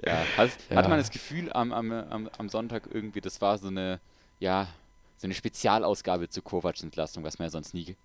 Ja, 0.06 0.24
hast, 0.38 0.60
Ja. 0.70 0.78
hatte 0.78 0.90
man 0.90 0.98
das 0.98 1.12
Gefühl 1.12 1.52
am, 1.54 1.72
am, 1.72 1.92
am, 1.92 2.30
am 2.38 2.50
Sonntag 2.50 2.84
irgendwie, 2.92 3.22
das 3.22 3.42
war 3.42 3.58
so 3.58 3.68
eine, 3.68 4.00
ja, 4.40 4.68
so 5.18 5.28
eine 5.28 5.34
Spezialausgabe 5.34 6.30
zu 6.30 6.42
Kovacs 6.42 6.84
Entlastung, 6.84 7.24
was 7.24 7.40
man 7.40 7.46
ja 7.48 7.50
sonst 7.52 7.74
nie. 7.74 7.96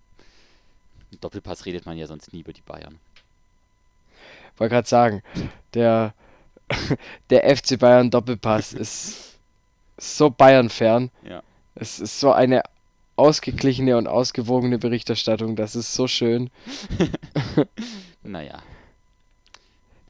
Im 1.11 1.19
Doppelpass 1.19 1.65
redet 1.65 1.85
man 1.85 1.97
ja 1.97 2.07
sonst 2.07 2.31
nie 2.31 2.41
über 2.41 2.53
die 2.53 2.61
Bayern. 2.61 2.99
Wollte 4.57 4.75
gerade 4.75 4.87
sagen, 4.87 5.23
der, 5.73 6.13
der 7.29 7.55
FC 7.57 7.77
Bayern 7.79 8.09
Doppelpass 8.11 8.73
ist 8.73 9.39
so 9.97 10.29
Bayern-fern. 10.29 11.11
Ja. 11.23 11.43
Es 11.75 11.99
ist 11.99 12.19
so 12.19 12.31
eine 12.31 12.63
ausgeglichene 13.15 13.97
und 13.97 14.07
ausgewogene 14.07 14.77
Berichterstattung. 14.77 15.55
Das 15.57 15.75
ist 15.75 15.93
so 15.93 16.07
schön. 16.07 16.49
Naja, 18.21 18.61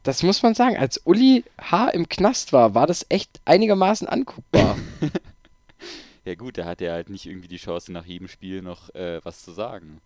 Das 0.10 0.24
muss 0.24 0.42
man 0.42 0.56
sagen. 0.56 0.76
Als 0.76 1.00
Uli 1.06 1.44
H. 1.62 1.90
im 1.90 2.10
Knast 2.10 2.52
war, 2.52 2.74
war 2.74 2.88
das 2.88 3.06
echt 3.10 3.40
einigermaßen 3.46 4.08
anguckbar. 4.08 4.76
ja 6.26 6.34
gut, 6.34 6.58
da 6.58 6.66
hat 6.66 6.82
er 6.82 6.94
halt 6.94 7.12
nicht 7.12 7.28
irgendwie 7.28 7.48
die 7.48 7.58
Chance, 7.58 7.92
nach 7.92 8.06
jedem 8.06 8.28
Spiel 8.28 8.64
noch 8.64 8.90
äh, 8.96 9.24
was 9.24 9.44
zu 9.46 9.52
sagen. 9.52 10.02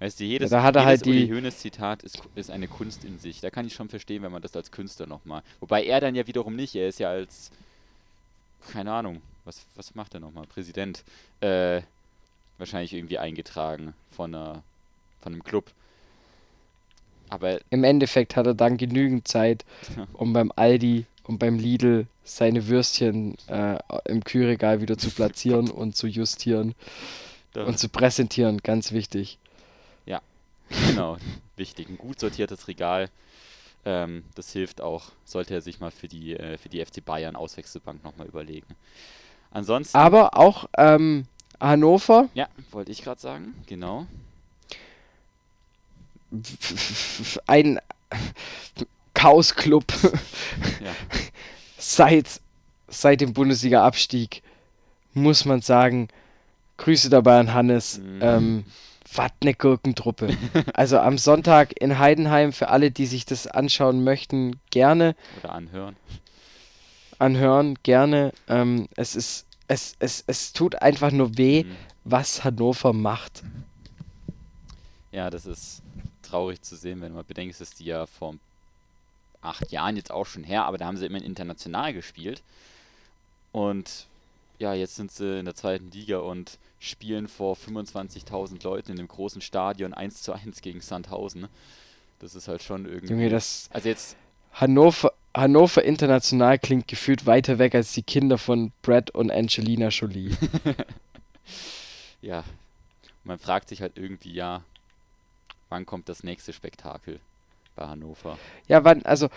Weißt 0.00 0.18
du, 0.18 0.24
jedes, 0.24 0.50
da 0.50 0.64
hat 0.64 0.74
er 0.74 0.82
jedes 0.82 0.88
halt 0.88 1.06
die- 1.06 1.10
Uli 1.10 1.28
Hoeneß 1.28 1.58
Zitat 1.58 2.02
ist, 2.02 2.20
ist 2.34 2.50
eine 2.50 2.66
Kunst 2.66 3.04
in 3.04 3.20
sich. 3.20 3.40
Da 3.40 3.50
kann 3.50 3.64
ich 3.64 3.74
schon 3.74 3.88
verstehen, 3.88 4.24
wenn 4.24 4.32
man 4.32 4.42
das 4.42 4.56
als 4.56 4.72
Künstler 4.72 5.06
nochmal. 5.06 5.42
Wobei 5.60 5.84
er 5.84 6.00
dann 6.00 6.16
ja 6.16 6.26
wiederum 6.26 6.56
nicht, 6.56 6.74
er 6.74 6.88
ist 6.88 6.98
ja 6.98 7.10
als, 7.10 7.52
keine 8.72 8.92
Ahnung, 8.92 9.22
was, 9.44 9.66
was 9.76 9.94
macht 9.94 10.14
er 10.14 10.20
nochmal? 10.20 10.48
Präsident. 10.48 11.04
Äh, 11.40 11.82
wahrscheinlich 12.58 12.92
irgendwie 12.92 13.18
eingetragen 13.18 13.94
von, 14.10 14.34
einer, 14.34 14.64
von 15.20 15.32
einem 15.32 15.44
Club. 15.44 15.70
Aber 17.30 17.58
Im 17.70 17.84
Endeffekt 17.84 18.36
hat 18.36 18.46
er 18.46 18.54
dann 18.54 18.76
genügend 18.76 19.28
Zeit, 19.28 19.64
um 20.12 20.32
beim 20.32 20.52
Aldi 20.56 21.06
und 21.24 21.38
beim 21.38 21.58
Lidl 21.58 22.06
seine 22.24 22.68
Würstchen 22.68 23.36
äh, 23.48 23.78
im 24.06 24.24
Kühlregal 24.24 24.80
wieder 24.80 24.98
zu 24.98 25.10
platzieren 25.10 25.70
und 25.70 25.96
zu 25.96 26.06
justieren 26.06 26.74
da, 27.52 27.64
und 27.64 27.78
zu 27.78 27.88
präsentieren. 27.88 28.58
Ganz 28.58 28.92
wichtig. 28.92 29.38
genau, 30.88 31.16
wichtig. 31.56 31.88
Ein 31.88 31.98
gut 31.98 32.20
sortiertes 32.20 32.68
Regal. 32.68 33.10
Ähm, 33.84 34.24
das 34.34 34.52
hilft 34.52 34.80
auch, 34.80 35.12
sollte 35.24 35.54
er 35.54 35.60
sich 35.60 35.80
mal 35.80 35.90
für 35.90 36.08
die, 36.08 36.34
äh, 36.34 36.58
für 36.58 36.68
die 36.68 36.84
FC 36.84 37.04
Bayern 37.04 37.36
Auswechselbank 37.36 38.02
nochmal 38.04 38.26
überlegen. 38.26 38.74
Ansonsten. 39.50 39.96
Aber 39.96 40.36
auch 40.36 40.68
ähm, 40.76 41.26
Hannover, 41.60 42.28
Ja, 42.34 42.48
wollte 42.70 42.92
ich 42.92 43.02
gerade 43.02 43.20
sagen, 43.20 43.54
genau. 43.66 44.06
Ein 47.46 47.78
Chaos-Club 49.14 49.84
Ja. 50.84 50.92
seit, 51.78 52.40
seit 52.88 53.20
dem 53.20 53.32
Bundesliga-Abstieg, 53.32 54.42
muss 55.14 55.44
man 55.44 55.60
sagen, 55.60 56.08
Grüße 56.76 57.10
dabei 57.10 57.40
an 57.40 57.52
Hannes. 57.54 57.98
Mhm. 57.98 58.18
Ähm, 58.22 58.64
was 59.14 59.30
eine 59.40 59.54
Gurkentruppe. 59.54 60.36
Also 60.74 60.98
am 60.98 61.16
Sonntag 61.16 61.80
in 61.80 61.98
Heidenheim, 61.98 62.52
für 62.52 62.68
alle, 62.68 62.90
die 62.90 63.06
sich 63.06 63.24
das 63.24 63.46
anschauen 63.46 64.04
möchten, 64.04 64.60
gerne 64.70 65.16
Oder 65.42 65.52
anhören. 65.54 65.96
anhören, 67.18 67.78
gerne. 67.82 68.32
Ähm, 68.48 68.86
es 68.96 69.16
ist, 69.16 69.46
es, 69.66 69.96
es, 69.98 70.24
es 70.26 70.52
tut 70.52 70.82
einfach 70.82 71.10
nur 71.10 71.38
weh, 71.38 71.64
Mhm. 71.64 71.76
was 72.04 72.44
Hannover 72.44 72.92
macht. 72.92 73.42
Ja, 75.10 75.30
das 75.30 75.46
ist 75.46 75.80
traurig 76.28 76.62
zu 76.62 76.76
sehen, 76.76 77.00
wenn 77.00 77.12
man 77.12 77.24
bedenkt, 77.24 77.60
dass 77.60 77.74
die 77.74 77.84
ja 77.84 78.06
vor 78.06 78.34
acht 79.40 79.70
Jahren 79.70 79.96
jetzt 79.96 80.10
auch 80.10 80.26
schon 80.26 80.44
her, 80.44 80.64
aber 80.64 80.78
da 80.78 80.86
haben 80.86 80.96
sie 80.96 81.06
immer 81.06 81.22
international 81.22 81.92
gespielt. 81.92 82.42
Und 83.52 84.06
ja, 84.58 84.74
jetzt 84.74 84.96
sind 84.96 85.12
sie 85.12 85.38
in 85.38 85.44
der 85.44 85.54
zweiten 85.54 85.90
Liga 85.90 86.18
und 86.18 86.58
spielen 86.80 87.28
vor 87.28 87.56
25.000 87.56 88.62
Leuten 88.64 88.92
in 88.92 88.98
einem 88.98 89.08
großen 89.08 89.40
Stadion 89.40 89.94
1 89.94 90.22
zu 90.22 90.32
1 90.32 90.60
gegen 90.62 90.80
Sandhausen. 90.80 91.48
Das 92.18 92.34
ist 92.34 92.48
halt 92.48 92.62
schon 92.62 92.84
irgendwie. 92.84 93.12
Junge, 93.12 93.28
das 93.28 93.68
also 93.72 93.88
jetzt, 93.88 94.16
Hannover, 94.52 95.12
Hannover 95.34 95.84
international 95.84 96.58
klingt 96.58 96.88
gefühlt 96.88 97.26
weiter 97.26 97.58
weg 97.58 97.74
als 97.74 97.92
die 97.92 98.02
Kinder 98.02 98.38
von 98.38 98.72
Brad 98.82 99.10
und 99.12 99.30
Angelina 99.30 99.88
Jolie. 99.88 100.36
ja, 102.22 102.42
man 103.22 103.38
fragt 103.38 103.68
sich 103.68 103.82
halt 103.82 103.96
irgendwie, 103.96 104.32
ja, 104.32 104.62
wann 105.68 105.86
kommt 105.86 106.08
das 106.08 106.22
nächste 106.22 106.52
Spektakel 106.52 107.20
bei 107.76 107.86
Hannover? 107.86 108.38
Ja, 108.66 108.84
wann, 108.84 109.02
also, 109.02 109.28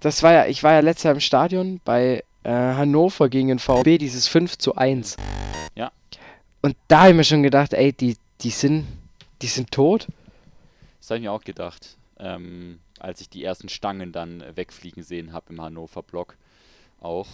das 0.00 0.22
war 0.22 0.32
ja, 0.32 0.46
ich 0.46 0.62
war 0.62 0.72
ja 0.72 0.80
letztes 0.80 1.04
Jahr 1.04 1.14
im 1.14 1.20
Stadion 1.20 1.80
bei 1.84 2.24
äh, 2.42 2.50
Hannover 2.50 3.28
gegen 3.28 3.48
den 3.48 3.58
VfB, 3.58 3.98
dieses 3.98 4.28
5 4.28 4.58
zu 4.58 4.74
1. 4.76 5.16
Ja. 5.74 5.92
Und 6.62 6.76
da 6.88 7.00
habe 7.00 7.10
ich 7.10 7.16
mir 7.16 7.24
schon 7.24 7.42
gedacht, 7.42 7.72
ey, 7.74 7.92
die, 7.92 8.16
die 8.40 8.50
sind, 8.50 8.86
die 9.42 9.46
sind 9.46 9.70
tot. 9.70 10.08
Das 11.00 11.10
habe 11.10 11.18
ich 11.18 11.24
mir 11.24 11.32
auch 11.32 11.44
gedacht, 11.44 11.96
ähm, 12.18 12.80
als 12.98 13.20
ich 13.20 13.28
die 13.28 13.44
ersten 13.44 13.68
Stangen 13.68 14.12
dann 14.12 14.44
wegfliegen 14.54 15.02
sehen 15.02 15.32
habe 15.32 15.52
im 15.52 15.60
Hannover-Block 15.60 16.36
auch. 17.00 17.28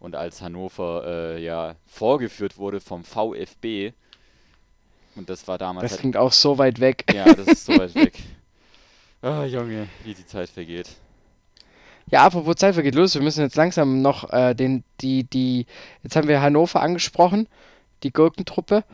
Und 0.00 0.14
als 0.14 0.40
Hannover 0.42 1.02
äh, 1.06 1.42
ja 1.42 1.74
vorgeführt 1.86 2.56
wurde 2.56 2.80
vom 2.80 3.04
VfB. 3.04 3.92
Und 5.16 5.28
das 5.28 5.46
war 5.48 5.58
damals 5.58 5.82
Das 5.82 5.92
halt, 5.92 6.00
klingt 6.00 6.16
auch 6.16 6.32
so 6.32 6.58
weit 6.58 6.80
weg. 6.80 7.04
Ja, 7.12 7.24
das 7.32 7.46
ist 7.46 7.66
so 7.66 7.76
weit 7.78 7.94
weg. 7.94 8.14
Ah, 9.20 9.44
Junge, 9.44 9.88
wie 10.04 10.14
die 10.14 10.24
Zeit 10.24 10.48
vergeht. 10.48 10.90
Ja, 12.10 12.24
apropos 12.24 12.56
Zeit 12.56 12.74
vergeht 12.74 12.94
los, 12.94 13.14
wir 13.14 13.22
müssen 13.22 13.42
jetzt 13.42 13.56
langsam 13.56 14.00
noch 14.00 14.30
äh, 14.32 14.54
den, 14.54 14.84
die, 15.00 15.24
die, 15.24 15.66
jetzt 16.02 16.16
haben 16.16 16.28
wir 16.28 16.40
Hannover 16.40 16.80
angesprochen, 16.80 17.48
die 18.02 18.12
Gurkentruppe 18.12 18.84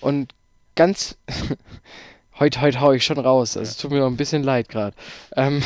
und 0.00 0.34
ganz, 0.74 1.18
heute, 2.38 2.60
heute 2.62 2.80
hau 2.80 2.92
ich 2.92 3.04
schon 3.04 3.18
raus, 3.18 3.56
also 3.56 3.68
es 3.68 3.76
tut 3.76 3.90
mir 3.90 3.98
noch 3.98 4.06
ein 4.06 4.16
bisschen 4.16 4.42
leid 4.42 4.68
gerade. 4.68 4.96
Ähm, 5.36 5.62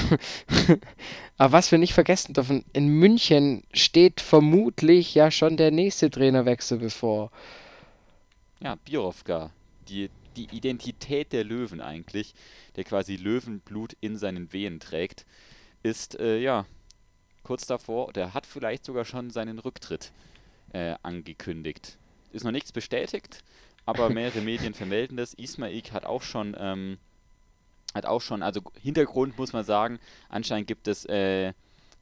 aber 1.37 1.53
was 1.53 1.71
wir 1.71 1.79
nicht 1.79 1.95
vergessen 1.95 2.33
dürfen, 2.33 2.65
in 2.73 2.89
München 2.89 3.63
steht 3.73 4.21
vermutlich 4.21 5.15
ja 5.15 5.31
schon 5.31 5.57
der 5.57 5.71
nächste 5.71 6.11
Trainerwechsel 6.11 6.79
bevor. 6.79 7.31
Ja, 8.61 8.77
Birovka, 8.85 9.51
die, 9.89 10.11
die 10.37 10.49
Identität 10.57 11.33
der 11.33 11.45
Löwen 11.45 11.81
eigentlich, 11.81 12.35
der 12.77 12.85
quasi 12.85 13.17
Löwenblut 13.17 13.97
in 14.01 14.17
seinen 14.17 14.53
Venen 14.53 14.81
trägt, 14.81 15.27
ist, 15.83 16.19
äh, 16.19 16.39
ja, 16.39 16.67
kurz 17.43 17.67
davor, 17.67 18.13
der 18.13 18.35
hat 18.35 18.47
vielleicht 18.47 18.85
sogar 18.85 19.05
schon 19.05 19.31
seinen 19.31 19.59
Rücktritt 19.59 20.13
äh, 20.73 20.97
angekündigt. 21.03 21.99
Ist 22.33 22.45
noch 22.45 22.51
nichts 22.51 22.73
bestätigt, 22.73 23.45
aber 23.85 24.11
mehrere 24.11 24.41
Medien 24.43 24.75
vermelden 24.75 25.17
das. 25.17 25.35
Ismail 25.35 25.83
hat 25.93 26.05
auch 26.05 26.23
schon, 26.23 26.57
ähm, 26.59 26.99
hat 27.95 28.05
auch 28.05 28.21
schon, 28.21 28.43
also 28.43 28.61
Hintergrund 28.81 29.39
muss 29.39 29.53
man 29.53 29.65
sagen, 29.65 30.01
anscheinend 30.29 30.67
gibt 30.67 30.89
es 30.89 31.05
äh, 31.05 31.53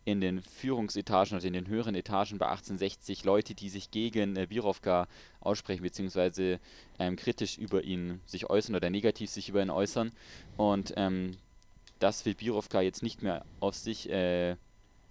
in 0.05 0.21
den 0.21 0.43
Führungsetagen 0.43 1.37
oder 1.37 1.47
in 1.47 1.55
den 1.55 1.67
höheren 1.67 1.95
Etagen 1.95 2.39
bei 2.39 2.47
1860 2.47 3.25
Leute, 3.25 3.55
die 3.55 3.69
sich 3.69 3.91
gegen 3.91 4.37
äh, 4.37 4.47
Birovka 4.47 5.09
aussprechen, 5.41 5.83
beziehungsweise 5.83 6.61
ähm, 6.99 7.17
kritisch 7.17 7.59
über 7.59 7.83
ihn 7.83 8.21
sich 8.27 8.51
äußern 8.51 8.75
oder 8.75 8.91
negativ 8.91 9.31
sich 9.31 9.49
über 9.49 9.63
ihn 9.63 9.71
äußern. 9.71 10.13
Und 10.57 10.93
ähm, 10.97 11.37
das 11.99 12.25
will 12.27 12.35
Birovka 12.35 12.81
jetzt 12.83 13.03
nicht 13.03 13.23
mehr 13.23 13.45
auf 13.61 13.75
sich 13.75 14.11
äh, 14.11 14.57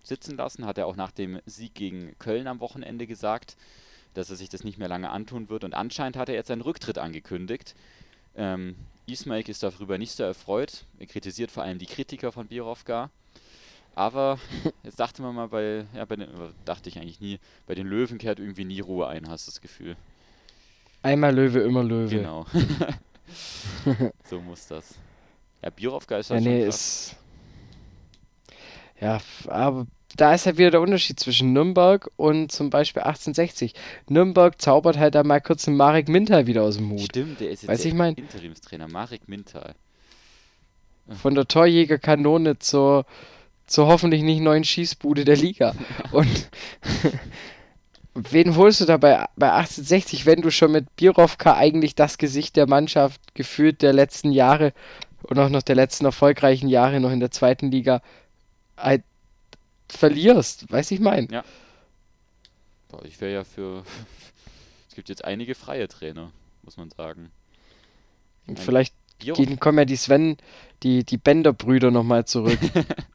sitzen 0.04 0.38
lassen, 0.38 0.66
hat 0.66 0.78
er 0.78 0.86
auch 0.86 0.96
nach 0.96 1.12
dem 1.12 1.40
Sieg 1.46 1.74
gegen 1.74 2.18
Köln 2.20 2.48
am 2.48 2.60
Wochenende 2.60 3.08
gesagt, 3.08 3.58
dass 4.14 4.30
er 4.30 4.36
sich 4.36 4.50
das 4.50 4.64
nicht 4.64 4.78
mehr 4.78 4.90
lange 4.90 5.10
antun 5.10 5.50
wird. 5.50 5.64
Und 5.64 5.74
anscheinend 5.74 6.18
hat 6.18 6.30
er 6.30 6.36
jetzt 6.36 6.48
seinen 6.48 6.62
Rücktritt 6.62 7.00
angekündigt. 7.00 7.74
Ähm, 8.36 8.76
Ismail 9.08 9.50
ist 9.50 9.64
darüber 9.64 9.98
nicht 9.98 10.12
so 10.12 10.24
erfreut. 10.24 10.86
Er 11.00 11.08
kritisiert 11.08 11.52
vor 11.52 11.64
allem 11.64 11.80
die 11.80 11.88
Kritiker 11.88 12.32
von 12.32 12.48
Birovka. 12.48 13.10
Aber 13.96 14.40
jetzt 14.84 15.00
dachte 15.00 15.22
man 15.22 15.36
mal 15.36 15.48
bei, 15.48 15.86
ja, 15.96 16.06
bei 16.06 16.16
den, 16.16 16.28
dachte 16.66 16.90
ich 16.90 16.98
eigentlich 16.98 17.20
nie, 17.20 17.40
bei 17.68 17.76
den 17.76 17.88
Löwen 17.88 18.18
kehrt 18.18 18.40
irgendwie 18.40 18.66
nie 18.66 18.80
Ruhe 18.80 19.08
ein, 19.08 19.30
hast 19.30 19.48
du 19.48 19.52
das 19.52 19.62
Gefühl. 19.62 19.96
Einmal 21.04 21.36
Löwe, 21.36 21.60
immer 21.60 21.84
Löwe. 21.84 22.16
Genau. 22.16 22.46
so 24.30 24.40
muss 24.42 24.68
das. 24.68 24.96
Ja, 25.62 25.70
Birovka 25.70 26.18
ist 26.18 26.30
Ja, 26.30 26.36
halt 26.36 26.44
schon 26.44 26.54
nee, 26.54 26.66
ist. 26.66 27.16
Ja, 29.00 29.20
aber 29.48 29.86
da 30.16 30.34
ist 30.34 30.46
halt 30.46 30.58
wieder 30.58 30.72
der 30.72 30.82
Unterschied 30.82 31.20
zwischen 31.20 31.54
Nürnberg 31.54 32.10
und 32.16 32.52
zum 32.52 32.70
Beispiel 32.70 33.02
1860. 33.02 33.74
Nürnberg 34.08 34.62
zaubert 34.62 34.98
halt 34.98 35.16
da 35.16 35.24
mal 35.24 35.42
kurz 35.42 35.68
einen 35.68 35.78
Marek 35.78 36.08
Mintal 36.08 36.48
wieder 36.48 36.64
aus 36.64 36.78
dem 36.78 36.92
Hut. 36.92 37.02
Stimmt, 37.02 37.40
der 37.40 37.50
ist 37.52 37.64
jetzt 37.64 37.70
Weißt 37.70 37.84
der 37.84 37.92
ich 37.92 37.98
mein? 37.98 38.14
Interimstrainer, 38.16 38.88
Marek 38.88 39.28
Mintal. 39.28 39.76
Von 41.22 41.36
der 41.36 41.48
Torjägerkanone 41.48 42.60
zur, 42.60 43.06
zur 43.66 43.88
hoffentlich 43.88 44.24
nicht 44.24 44.42
neuen 44.42 44.64
Schießbude 44.64 45.26
der 45.26 45.38
Liga. 45.38 45.76
Und 46.12 46.50
wen 48.14 48.56
holst 48.56 48.82
du 48.82 48.86
da 48.86 48.98
bei, 48.98 49.26
bei 49.36 49.52
1860, 49.52 50.26
wenn 50.26 50.42
du 50.42 50.52
schon 50.52 50.72
mit 50.72 50.96
Birovka 50.96 51.56
eigentlich 51.56 51.96
das 51.96 52.18
Gesicht 52.18 52.56
der 52.56 52.68
Mannschaft 52.68 53.34
gefühlt 53.34 53.82
der 53.82 53.94
letzten 53.94 54.32
Jahre 54.32 54.74
und 55.24 55.40
auch 55.40 55.50
noch 55.50 55.64
der 55.64 55.76
letzten 55.76 56.06
erfolgreichen 56.06 56.68
Jahre 56.68 57.00
noch 57.00 57.12
in 57.12 57.20
der 57.20 57.32
zweiten 57.32 57.72
Liga 57.72 58.02
halt 58.78 59.04
verlierst? 59.90 60.72
Weiß 60.72 60.92
ich 60.92 61.00
mein. 61.00 61.28
Boah, 62.90 63.04
ich 63.06 63.20
wäre 63.22 63.34
ja 63.34 63.44
für. 63.44 63.84
es 64.90 64.96
gibt 64.96 65.10
jetzt 65.10 65.26
einige 65.26 65.56
freie 65.56 65.88
Trainer, 65.88 66.32
muss 66.64 66.78
man 66.78 66.92
sagen. 66.92 67.32
Und 68.46 68.60
vielleicht 68.60 68.94
gehen, 69.20 69.60
kommen 69.60 69.78
ja 69.78 69.86
die 69.86 69.96
Sven, 69.96 70.38
die, 70.84 71.04
die 71.04 71.18
Bender-Brüder 71.18 71.92
nochmal 71.92 72.26
zurück. 72.26 72.60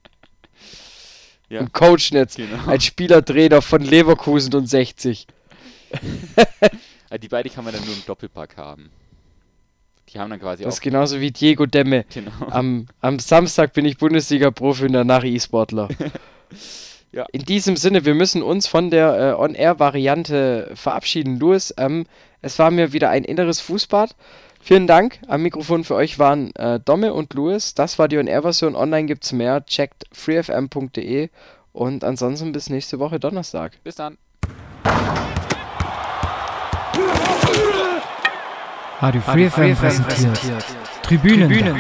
Ja. 1.51 1.61
Und 1.61 1.73
coachen 1.73 2.15
jetzt 2.17 2.37
Genau. 2.37 2.67
als 2.67 2.85
Spielertrainer 2.85 3.63
von 3.63 3.81
Leverkusen 3.83 4.55
und 4.55 4.67
60. 4.67 5.27
Ah, 7.11 7.17
die 7.17 7.29
beiden 7.29 7.51
kann 7.51 7.65
man 7.65 7.73
dann 7.73 7.83
nur 7.87 7.95
im 7.95 8.03
Doppelpack 8.07 8.59
haben. 8.59 8.91
Die 10.11 10.19
haben 10.19 10.29
dann 10.29 10.41
quasi 10.41 10.63
Das 10.63 10.75
auch. 10.75 10.77
ist 10.77 10.83
genauso 10.83 11.21
wie 11.23 11.31
Diego 11.31 11.65
Demme. 11.65 12.05
Genau. 12.13 12.31
Am, 12.51 12.87
am 13.01 13.19
Samstag 13.19 13.73
bin 13.73 13.87
ich 13.87 13.97
Bundesliga-Profi 13.97 14.85
und 14.85 14.93
danach 14.93 15.25
E-Sportler. 15.25 15.89
Ja. 17.11 17.25
In 17.33 17.47
diesem 17.47 17.77
Sinne, 17.79 18.05
wir 18.05 18.15
müssen 18.15 18.43
uns 18.43 18.67
von 18.67 18.91
der 18.91 19.17
äh, 19.39 19.41
On-Air-Variante 19.43 20.73
verabschieden. 20.75 21.39
Louis, 21.39 21.73
ähm, 21.79 22.05
es 22.43 22.59
war 22.59 22.71
mir 22.71 22.93
wieder 22.93 23.09
ein 23.09 23.25
inneres 23.25 23.61
Fußbad. 23.61 24.15
Vielen 24.69 24.87
Dank. 24.87 25.21
Am 25.29 25.41
Mikrofon 25.41 25.83
für 25.83 25.95
euch 25.95 26.19
waren 26.19 26.55
äh, 26.55 26.79
Domme 26.79 27.15
und 27.15 27.33
Louis. 27.33 27.73
Das 27.73 27.99
war 27.99 28.07
die 28.07 28.19
On-Air-Version. 28.19 28.77
Online 28.77 29.07
gibt's 29.07 29.33
mehr. 29.33 29.65
Checkt 29.65 30.05
freefm.de 30.13 31.31
und 31.73 32.05
ansonsten 32.05 32.53
bis 32.53 32.69
nächste 32.69 32.99
Woche 32.99 33.19
Donnerstag. 33.19 33.83
Bis 33.83 33.95
dann. 33.95 34.19
Radio 39.01 39.23
Free 39.23 39.49
FM 39.49 39.75
präsentiert. 39.79 40.67
Tribünen. 41.01 41.79